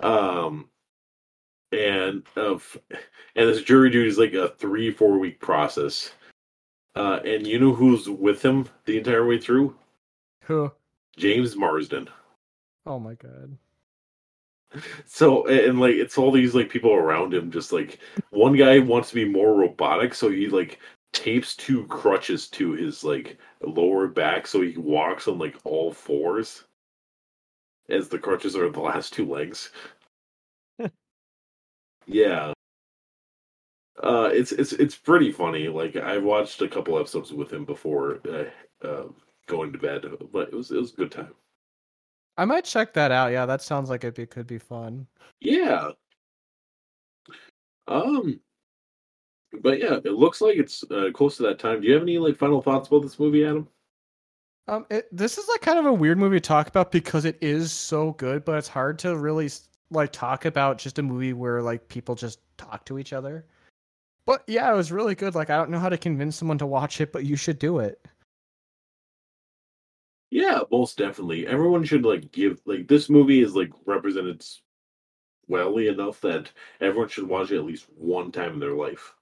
Um, 0.00 0.70
and 1.70 2.24
of 2.34 2.76
and 3.36 3.48
this 3.48 3.62
jury 3.62 3.90
duty 3.90 4.08
is 4.08 4.18
like 4.18 4.34
a 4.34 4.48
three 4.58 4.90
four 4.90 5.20
week 5.20 5.38
process. 5.38 6.10
Uh, 6.96 7.20
and 7.24 7.46
you 7.46 7.60
know 7.60 7.72
who's 7.72 8.08
with 8.08 8.44
him 8.44 8.68
the 8.86 8.98
entire 8.98 9.24
way 9.24 9.38
through? 9.38 9.76
Who? 10.46 10.72
James 11.16 11.56
Marsden. 11.56 12.08
Oh 12.86 12.98
my 12.98 13.14
god. 13.14 13.58
So 15.06 15.46
and 15.46 15.80
like 15.80 15.94
it's 15.94 16.18
all 16.18 16.32
these 16.32 16.54
like 16.54 16.68
people 16.70 16.92
around 16.92 17.32
him 17.32 17.50
just 17.50 17.72
like 17.72 17.98
one 18.30 18.56
guy 18.56 18.78
wants 18.80 19.10
to 19.10 19.14
be 19.14 19.24
more 19.24 19.54
robotic 19.54 20.14
so 20.14 20.30
he 20.30 20.48
like 20.48 20.80
tapes 21.12 21.54
two 21.54 21.86
crutches 21.86 22.48
to 22.48 22.72
his 22.72 23.04
like 23.04 23.38
lower 23.62 24.08
back 24.08 24.46
so 24.46 24.60
he 24.60 24.76
walks 24.76 25.28
on 25.28 25.38
like 25.38 25.56
all 25.64 25.92
fours 25.92 26.64
as 27.88 28.08
the 28.08 28.18
crutches 28.18 28.56
are 28.56 28.68
the 28.70 28.80
last 28.80 29.12
two 29.12 29.26
legs. 29.28 29.70
yeah. 32.06 32.52
Uh 34.02 34.30
it's 34.32 34.52
it's 34.52 34.72
it's 34.72 34.96
pretty 34.96 35.30
funny. 35.30 35.68
Like 35.68 35.94
I've 35.96 36.24
watched 36.24 36.60
a 36.62 36.68
couple 36.68 36.98
episodes 36.98 37.32
with 37.32 37.52
him 37.52 37.64
before 37.64 38.20
uh, 38.28 38.86
uh 38.86 39.04
going 39.46 39.72
to 39.72 39.78
bed, 39.78 40.04
but 40.32 40.48
it 40.48 40.54
was 40.54 40.70
it 40.70 40.78
was 40.78 40.92
a 40.92 40.96
good 40.96 41.10
time. 41.10 41.34
I 42.36 42.44
might 42.44 42.64
check 42.64 42.92
that 42.94 43.12
out. 43.12 43.32
Yeah, 43.32 43.46
that 43.46 43.62
sounds 43.62 43.90
like 43.90 44.04
it 44.04 44.14
be, 44.14 44.26
could 44.26 44.46
be 44.46 44.58
fun. 44.58 45.06
Yeah. 45.40 45.90
Um. 47.86 48.40
But 49.60 49.78
yeah, 49.78 49.98
it 50.04 50.14
looks 50.14 50.40
like 50.40 50.56
it's 50.56 50.82
uh, 50.90 51.10
close 51.14 51.36
to 51.36 51.44
that 51.44 51.60
time. 51.60 51.80
Do 51.80 51.86
you 51.86 51.94
have 51.94 52.02
any 52.02 52.18
like 52.18 52.36
final 52.36 52.60
thoughts 52.60 52.88
about 52.88 53.02
this 53.02 53.18
movie, 53.20 53.44
Adam? 53.44 53.68
Um, 54.66 54.86
it, 54.90 55.06
this 55.12 55.36
is 55.38 55.46
like 55.48 55.60
kind 55.60 55.78
of 55.78 55.86
a 55.86 55.92
weird 55.92 56.18
movie 56.18 56.36
to 56.36 56.40
talk 56.40 56.68
about 56.68 56.90
because 56.90 57.24
it 57.24 57.38
is 57.40 57.70
so 57.70 58.12
good, 58.12 58.44
but 58.44 58.56
it's 58.56 58.68
hard 58.68 58.98
to 59.00 59.16
really 59.16 59.50
like 59.90 60.10
talk 60.10 60.46
about 60.46 60.78
just 60.78 60.98
a 60.98 61.02
movie 61.02 61.34
where 61.34 61.62
like 61.62 61.86
people 61.88 62.14
just 62.14 62.40
talk 62.56 62.84
to 62.86 62.98
each 62.98 63.12
other. 63.12 63.46
But 64.26 64.42
yeah, 64.46 64.72
it 64.72 64.76
was 64.76 64.90
really 64.90 65.14
good. 65.14 65.34
Like 65.34 65.50
I 65.50 65.56
don't 65.56 65.70
know 65.70 65.78
how 65.78 65.90
to 65.90 65.98
convince 65.98 66.36
someone 66.36 66.58
to 66.58 66.66
watch 66.66 67.00
it, 67.00 67.12
but 67.12 67.26
you 67.26 67.36
should 67.36 67.58
do 67.58 67.78
it. 67.78 68.04
Yeah, 70.34 70.62
most 70.68 70.98
definitely. 70.98 71.46
Everyone 71.46 71.84
should 71.84 72.04
like 72.04 72.32
give 72.32 72.60
like 72.66 72.88
this 72.88 73.08
movie 73.08 73.40
is 73.40 73.54
like 73.54 73.70
represented 73.86 74.44
wellly 75.46 75.86
enough 75.86 76.20
that 76.22 76.50
everyone 76.80 77.08
should 77.08 77.28
watch 77.28 77.52
it 77.52 77.58
at 77.58 77.64
least 77.64 77.86
one 77.96 78.32
time 78.32 78.54
in 78.54 78.58
their 78.58 78.74
life. 78.74 79.14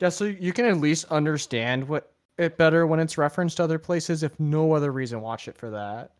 Yeah, 0.00 0.08
so 0.08 0.24
you 0.24 0.52
can 0.52 0.64
at 0.64 0.78
least 0.78 1.04
understand 1.12 1.86
what 1.86 2.12
it 2.38 2.56
better 2.56 2.88
when 2.88 2.98
it's 2.98 3.16
referenced 3.16 3.60
other 3.60 3.78
places. 3.78 4.24
If 4.24 4.40
no 4.40 4.72
other 4.72 4.90
reason, 4.90 5.20
watch 5.20 5.46
it 5.46 5.56
for 5.56 5.70
that. 5.70 6.10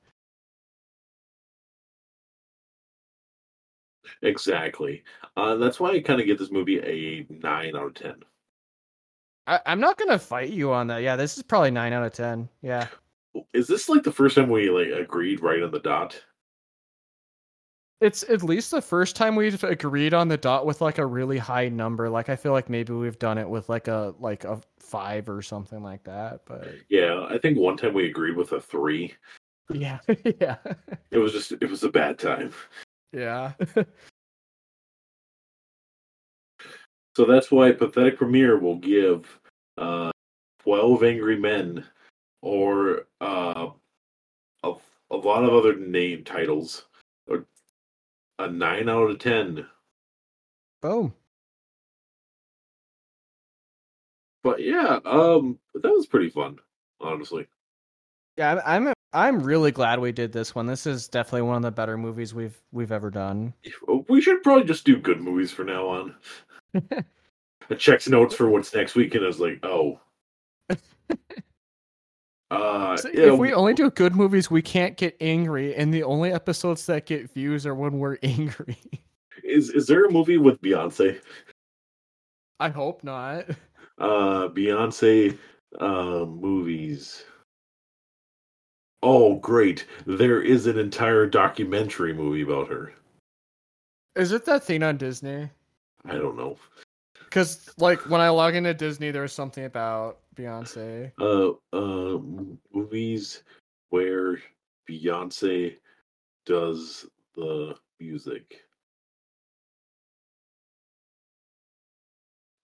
Exactly. 4.22 5.02
Uh, 5.36 5.56
that's 5.56 5.80
why 5.80 5.90
I 5.90 6.00
kind 6.00 6.20
of 6.20 6.28
give 6.28 6.38
this 6.38 6.52
movie 6.52 6.78
a 6.78 7.26
nine 7.28 7.74
out 7.74 7.86
of 7.86 7.94
ten. 7.94 8.22
I, 9.48 9.58
I'm 9.66 9.80
not 9.80 9.98
gonna 9.98 10.16
fight 10.16 10.50
you 10.50 10.70
on 10.70 10.86
that. 10.86 11.02
Yeah, 11.02 11.16
this 11.16 11.36
is 11.36 11.42
probably 11.42 11.72
nine 11.72 11.92
out 11.92 12.04
of 12.04 12.12
ten. 12.12 12.48
Yeah. 12.62 12.86
Is 13.52 13.66
this 13.66 13.88
like 13.88 14.02
the 14.02 14.12
first 14.12 14.36
time 14.36 14.48
we 14.50 14.70
like 14.70 14.88
agreed 14.88 15.40
right 15.40 15.62
on 15.62 15.70
the 15.70 15.78
dot? 15.78 16.20
It's 18.00 18.24
at 18.24 18.42
least 18.42 18.72
the 18.72 18.82
first 18.82 19.14
time 19.14 19.36
we've 19.36 19.62
agreed 19.62 20.12
on 20.12 20.26
the 20.28 20.36
dot 20.36 20.66
with 20.66 20.80
like 20.80 20.98
a 20.98 21.06
really 21.06 21.38
high 21.38 21.68
number. 21.68 22.08
Like 22.10 22.28
I 22.28 22.36
feel 22.36 22.52
like 22.52 22.68
maybe 22.68 22.92
we've 22.92 23.18
done 23.18 23.38
it 23.38 23.48
with 23.48 23.68
like 23.68 23.86
a 23.88 24.14
like 24.18 24.44
a 24.44 24.60
five 24.80 25.28
or 25.28 25.40
something 25.40 25.82
like 25.82 26.02
that. 26.04 26.40
But 26.44 26.66
Yeah, 26.88 27.26
I 27.30 27.38
think 27.38 27.58
one 27.58 27.76
time 27.76 27.94
we 27.94 28.06
agreed 28.06 28.36
with 28.36 28.52
a 28.52 28.60
three. 28.60 29.14
yeah, 29.72 30.00
yeah, 30.40 30.56
It 31.12 31.18
was 31.18 31.32
just 31.32 31.52
it 31.52 31.70
was 31.70 31.84
a 31.84 31.88
bad 31.90 32.18
time. 32.18 32.52
yeah. 33.12 33.52
So 37.14 37.26
that's 37.26 37.50
why 37.50 37.72
Pathetic 37.72 38.16
Premiere 38.16 38.58
will 38.58 38.76
give 38.78 39.38
uh, 39.76 40.10
12 40.62 41.02
Angry 41.04 41.36
Men 41.38 41.84
or 42.42 43.06
uh, 43.20 43.68
a, 44.64 44.72
a 45.10 45.16
lot 45.16 45.44
of 45.44 45.54
other 45.54 45.76
name 45.76 46.24
titles 46.24 46.86
or 47.26 47.46
a 48.38 48.50
9 48.50 48.88
out 48.88 49.10
of 49.10 49.18
10. 49.18 49.66
Boom. 50.82 51.14
But 54.42 54.60
yeah, 54.60 54.98
um, 55.04 55.58
that 55.74 55.90
was 55.90 56.06
pretty 56.06 56.28
fun, 56.28 56.58
honestly. 57.00 57.46
Yeah, 58.36 58.60
I'm 58.64 58.86
I'm 58.86 58.94
I'm 59.12 59.42
really 59.42 59.70
glad 59.70 60.00
we 60.00 60.10
did 60.10 60.32
this 60.32 60.54
one. 60.54 60.66
This 60.66 60.86
is 60.86 61.06
definitely 61.06 61.42
one 61.42 61.56
of 61.56 61.62
the 61.62 61.70
better 61.70 61.96
movies 61.96 62.34
we've 62.34 62.58
we've 62.72 62.90
ever 62.90 63.10
done. 63.10 63.54
We 64.08 64.20
should 64.20 64.42
probably 64.42 64.64
just 64.64 64.84
do 64.84 64.96
good 64.96 65.20
movies 65.20 65.52
from 65.52 65.66
now 65.66 65.86
on. 65.86 66.14
I 67.70 67.74
checked 67.76 68.08
notes 68.08 68.34
for 68.34 68.48
what's 68.48 68.74
next 68.74 68.94
week 68.94 69.14
and 69.14 69.22
I 69.24 69.28
was 69.28 69.38
like, 69.38 69.64
oh. 69.64 70.00
Uh, 72.52 72.96
So 72.98 73.08
if 73.12 73.38
we 73.38 73.52
only 73.54 73.72
do 73.72 73.90
good 73.90 74.14
movies, 74.14 74.50
we 74.50 74.60
can't 74.62 74.96
get 74.96 75.16
angry, 75.20 75.74
and 75.74 75.92
the 75.92 76.02
only 76.02 76.32
episodes 76.32 76.84
that 76.86 77.06
get 77.06 77.32
views 77.32 77.66
are 77.66 77.74
when 77.74 77.98
we're 77.98 78.18
angry. 78.22 78.76
is 79.42 79.70
is 79.70 79.86
there 79.86 80.04
a 80.04 80.10
movie 80.10 80.36
with 80.38 80.60
Beyonce? 80.60 81.18
I 82.60 82.68
hope 82.68 83.02
not. 83.02 83.46
uh 83.98 84.48
Beyonce 84.48 85.38
uh 85.80 86.24
movies. 86.26 87.24
Oh 89.02 89.36
great. 89.36 89.86
There 90.06 90.40
is 90.42 90.66
an 90.66 90.78
entire 90.78 91.26
documentary 91.26 92.12
movie 92.12 92.42
about 92.42 92.68
her. 92.68 92.92
Is 94.14 94.30
it 94.32 94.44
that 94.44 94.62
thing 94.62 94.82
on 94.82 94.98
Disney? 94.98 95.48
I 96.04 96.14
don't 96.18 96.36
know. 96.36 96.56
Because 97.24 97.70
like 97.78 97.98
when 98.10 98.20
I 98.20 98.28
log 98.28 98.54
into 98.54 98.74
Disney, 98.74 99.10
there's 99.10 99.32
something 99.32 99.64
about 99.64 100.18
Beyonce. 100.34 101.12
Uh 101.20 101.52
uh 101.76 102.18
movies 102.72 103.42
where 103.90 104.38
Beyonce 104.88 105.76
does 106.46 107.06
the 107.34 107.74
music. 108.00 108.60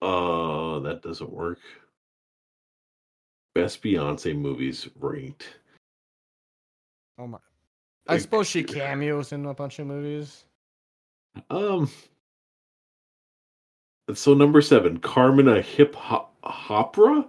Uh 0.01 0.79
that 0.81 1.03
doesn't 1.03 1.33
work. 1.33 1.59
Best 3.55 3.83
Beyonce 3.83 4.37
movies 4.37 4.89
ranked. 4.99 5.59
Oh 7.19 7.27
my! 7.27 7.39
I 8.07 8.19
suppose 8.19 8.47
she 8.47 8.63
cameos 8.63 9.33
in 9.33 9.45
a 9.45 9.55
bunch 9.55 9.81
of 9.81 9.89
movies. 9.89 10.45
Um. 11.51 11.91
So 14.15 14.33
number 14.33 14.63
seven, 14.63 14.99
Carmen 14.99 15.49
a 15.49 15.61
hip 15.61 15.95
hop 15.95 16.35
opera. 16.43 17.27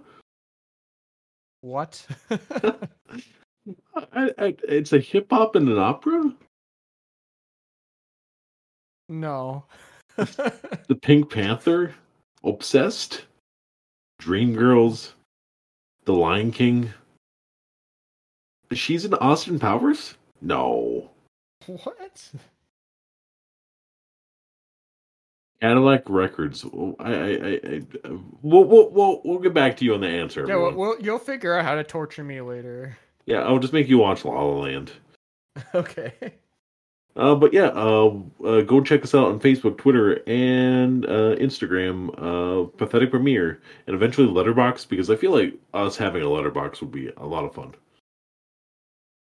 What? 1.62 2.06
I, 2.30 4.30
I, 4.38 4.56
it's 4.68 4.92
a 4.92 4.98
hip 4.98 5.28
hop 5.30 5.56
and 5.56 5.68
an 5.68 5.78
opera. 5.78 6.34
no. 9.08 9.64
The 10.16 10.98
Pink 11.00 11.30
Panther, 11.30 11.94
Obsessed, 12.44 13.24
Dreamgirls, 14.20 15.12
The 16.04 16.12
Lion 16.12 16.50
King. 16.50 16.92
She's 18.72 19.04
in 19.04 19.14
Austin 19.14 19.58
Powers. 19.58 20.14
No, 20.42 21.10
what? 21.66 22.30
Cadillac 25.60 26.04
Records. 26.08 26.64
I, 26.64 27.12
I, 27.12 27.14
I, 27.14 27.60
I 27.64 27.82
we'll, 28.42 28.64
we'll, 28.64 28.90
we'll, 28.90 29.20
we'll 29.24 29.38
get 29.38 29.52
back 29.52 29.76
to 29.78 29.84
you 29.84 29.94
on 29.94 30.00
the 30.00 30.08
answer. 30.08 30.46
Yeah, 30.48 30.56
well, 30.56 30.96
you'll 31.00 31.18
figure 31.18 31.54
out 31.56 31.64
how 31.64 31.74
to 31.74 31.84
torture 31.84 32.24
me 32.24 32.40
later. 32.40 32.96
yeah, 33.26 33.42
I'll 33.42 33.58
just 33.58 33.72
make 33.72 33.88
you 33.88 33.98
watch 33.98 34.24
La 34.24 34.32
La 34.32 34.60
Land. 34.60 34.92
okay. 35.74 36.12
Uh, 37.16 37.34
but 37.34 37.52
yeah, 37.52 37.66
uh, 37.74 38.14
uh, 38.44 38.60
go 38.62 38.80
check 38.80 39.02
us 39.02 39.14
out 39.14 39.26
on 39.26 39.40
Facebook, 39.40 39.76
Twitter, 39.76 40.22
and 40.28 41.04
uh, 41.06 41.34
Instagram. 41.36 42.10
Uh, 42.16 42.68
Pathetic 42.76 43.10
Premiere, 43.10 43.60
and 43.86 43.94
eventually 43.96 44.28
Letterboxd, 44.28 44.88
because 44.88 45.10
I 45.10 45.16
feel 45.16 45.32
like 45.32 45.54
us 45.74 45.96
having 45.96 46.22
a 46.22 46.26
Letterboxd 46.26 46.80
would 46.80 46.92
be 46.92 47.10
a 47.16 47.26
lot 47.26 47.44
of 47.44 47.54
fun. 47.54 47.74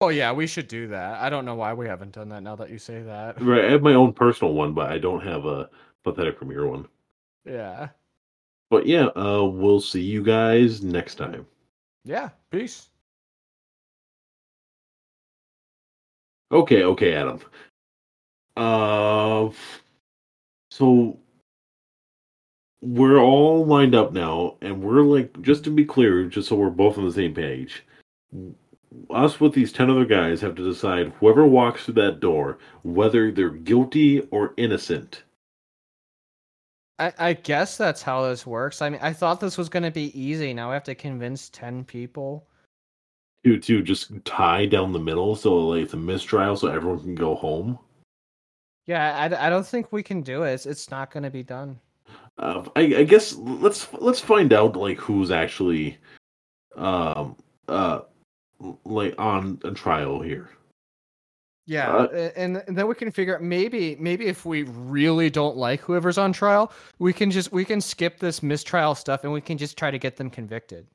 Oh 0.03 0.09
yeah, 0.09 0.33
we 0.33 0.47
should 0.47 0.69
do 0.69 0.89
that. 0.89 1.21
I 1.21 1.31
don't 1.31 1.45
know 1.45 1.55
why 1.55 1.73
we 1.73 1.87
haven't 1.87 2.13
done 2.13 2.29
that 2.31 2.43
now 2.43 2.57
that 2.57 2.71
you 2.71 2.79
say 2.79 3.03
that. 3.03 3.41
Right, 3.41 3.65
I 3.65 3.71
have 3.71 3.83
my 3.83 3.95
own 3.95 4.13
personal 4.13 4.53
one, 4.53 4.75
but 4.75 4.91
I 4.91 4.99
don't 4.99 5.23
have 5.23 5.47
a 5.47 5.71
Pathetic 6.05 6.37
Premiere 6.37 6.67
one. 6.67 6.87
Yeah. 7.45 7.89
But 8.71 8.87
yeah, 8.87 9.07
uh, 9.17 9.45
we'll 9.45 9.81
see 9.81 10.03
you 10.03 10.23
guys 10.23 10.83
next 10.83 11.17
time. 11.17 11.47
Yeah. 12.05 12.31
Peace. 12.51 12.89
Okay, 16.51 16.83
okay, 16.85 17.15
Adam. 17.15 17.41
Uh, 18.57 19.51
so 20.71 21.19
we're 22.83 23.21
all 23.21 23.65
lined 23.65 23.95
up 23.95 24.13
now, 24.13 24.57
and 24.61 24.83
we're 24.83 25.03
like, 25.03 25.41
just 25.41 25.65
to 25.65 25.71
be 25.71 25.85
clear, 25.85 26.25
just 26.27 26.49
so 26.49 26.57
we're 26.57 26.69
both 26.69 26.99
on 26.99 27.07
the 27.07 27.13
same 27.13 27.33
page. 27.33 27.85
Us 29.09 29.41
with 29.41 29.55
these 29.55 29.73
ten 29.73 29.89
other 29.89 30.05
guys 30.05 30.41
have 30.43 30.55
to 30.57 30.65
decide 30.65 31.13
whoever 31.21 31.47
walks 31.47 31.85
through 31.85 31.95
that 31.95 32.21
door, 32.21 32.59
whether 32.83 33.31
they're 33.31 33.49
guilty 33.49 34.21
or 34.31 34.53
innocent. 34.59 35.23
I, 36.99 37.13
I 37.19 37.33
guess 37.33 37.77
that's 37.77 38.03
how 38.03 38.29
this 38.29 38.47
works. 38.47 38.83
I 38.83 38.91
mean, 38.91 39.01
I 39.03 39.13
thought 39.13 39.41
this 39.41 39.59
was 39.59 39.69
going 39.69 39.83
to 39.83 39.91
be 39.91 40.19
easy. 40.19 40.53
Now 40.53 40.71
I 40.71 40.75
have 40.75 40.85
to 40.85 40.95
convince 40.95 41.49
10 41.51 41.85
people. 41.85 42.47
To 43.45 43.59
to 43.59 43.83
just 43.83 44.13
tie 44.25 44.67
down 44.67 44.93
the 44.93 45.01
middle, 45.01 45.35
so 45.35 45.57
like 45.69 45.83
it's 45.83 45.95
a 45.95 45.97
mistrial, 45.97 46.55
so 46.55 46.69
everyone 46.69 47.01
can 47.01 47.15
go 47.17 47.35
home. 47.35 47.77
Yeah, 48.87 49.17
I, 49.17 49.47
I 49.47 49.51
don't 49.51 49.67
think 49.67 49.91
we 49.91 50.03
can 50.03 50.23
do 50.23 50.45
it. 50.45 50.53
It's, 50.53 50.67
it's 50.67 50.91
not 50.93 51.11
going 51.11 51.25
to 51.25 51.31
be 51.31 51.43
done. 51.43 51.81
Uh, 52.39 52.65
I, 52.77 52.81
I 52.81 53.03
guess 53.05 53.35
let's 53.35 53.93
let's 53.95 54.21
find 54.21 54.53
out 54.53 54.77
like 54.77 54.99
who's 54.99 55.33
actually, 55.33 55.99
um, 56.77 57.37
uh, 57.67 58.03
like 58.85 59.15
on 59.19 59.59
a 59.65 59.73
trial 59.73 60.21
here. 60.21 60.51
Yeah, 61.67 61.95
Uh, 61.95 62.31
and, 62.35 62.57
and 62.67 62.77
then 62.77 62.89
we 62.89 62.95
can 62.95 63.11
figure 63.13 63.37
out 63.37 63.43
maybe 63.43 63.97
maybe 64.01 64.27
if 64.27 64.45
we 64.45 64.65
really 64.65 65.31
don't 65.31 65.57
like 65.57 65.81
whoever's 65.81 66.19
on 66.19 66.33
trial, 66.33 66.73
we 66.99 67.13
can 67.13 67.31
just 67.31 67.53
we 67.53 67.65
can 67.65 67.81
skip 67.81 68.19
this 68.19 68.43
mistrial 68.43 68.95
stuff 68.97 69.23
and 69.23 69.33
we 69.33 69.41
can 69.41 69.59
just 69.59 69.79
try 69.79 69.91
to 69.91 69.99
get 69.99 70.17
them 70.17 70.29
convicted. 70.29 70.89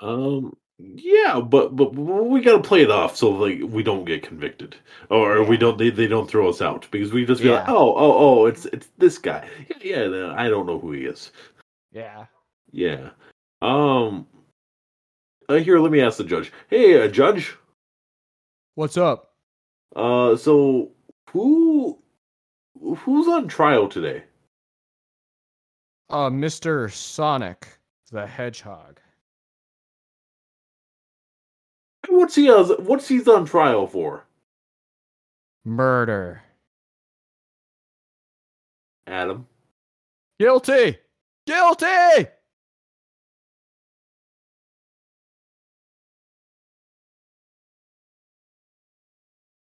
Um, 0.00 0.54
yeah, 0.78 1.40
but 1.40 1.74
but 1.74 1.94
we 1.94 2.42
gotta 2.42 2.62
play 2.62 2.82
it 2.82 2.90
off 2.90 3.16
so 3.16 3.30
like 3.30 3.60
we 3.64 3.82
don't 3.82 4.04
get 4.04 4.22
convicted, 4.22 4.76
or 5.10 5.42
we 5.42 5.56
don't 5.56 5.78
they, 5.78 5.88
they 5.90 6.06
don't 6.06 6.28
throw 6.30 6.48
us 6.48 6.60
out 6.60 6.86
because 6.90 7.12
we 7.12 7.24
just 7.24 7.42
be 7.42 7.48
like, 7.48 7.68
oh 7.68 7.94
oh 7.96 8.18
oh, 8.18 8.46
it's 8.46 8.66
it's 8.66 8.88
this 8.98 9.16
guy. 9.18 9.48
Yeah, 9.80 10.04
yeah, 10.04 10.34
I 10.36 10.48
don't 10.48 10.66
know 10.66 10.78
who 10.78 10.92
he 10.92 11.06
is. 11.06 11.32
Yeah. 11.90 12.26
Yeah. 12.70 13.10
Um. 13.62 14.26
Uh, 15.48 15.54
here, 15.54 15.78
let 15.78 15.90
me 15.90 16.02
ask 16.02 16.18
the 16.18 16.24
judge. 16.24 16.52
Hey, 16.68 17.02
uh, 17.02 17.08
judge. 17.08 17.56
What's 18.74 18.98
up? 18.98 19.27
Uh, 19.96 20.36
so 20.36 20.90
who 21.30 21.98
who's 22.80 23.28
on 23.28 23.48
trial 23.48 23.88
today? 23.88 24.24
Uh, 26.10 26.30
Mr. 26.30 26.90
Sonic 26.90 27.78
the 28.10 28.26
Hedgehog. 28.26 29.00
What's 32.08 32.34
he 32.34 32.50
uh, 32.50 32.64
what's 32.78 33.08
he's 33.08 33.28
on 33.28 33.44
trial 33.44 33.86
for? 33.86 34.24
Murder. 35.64 36.42
Adam. 39.06 39.46
Guilty. 40.38 40.98
Guilty. 41.46 42.28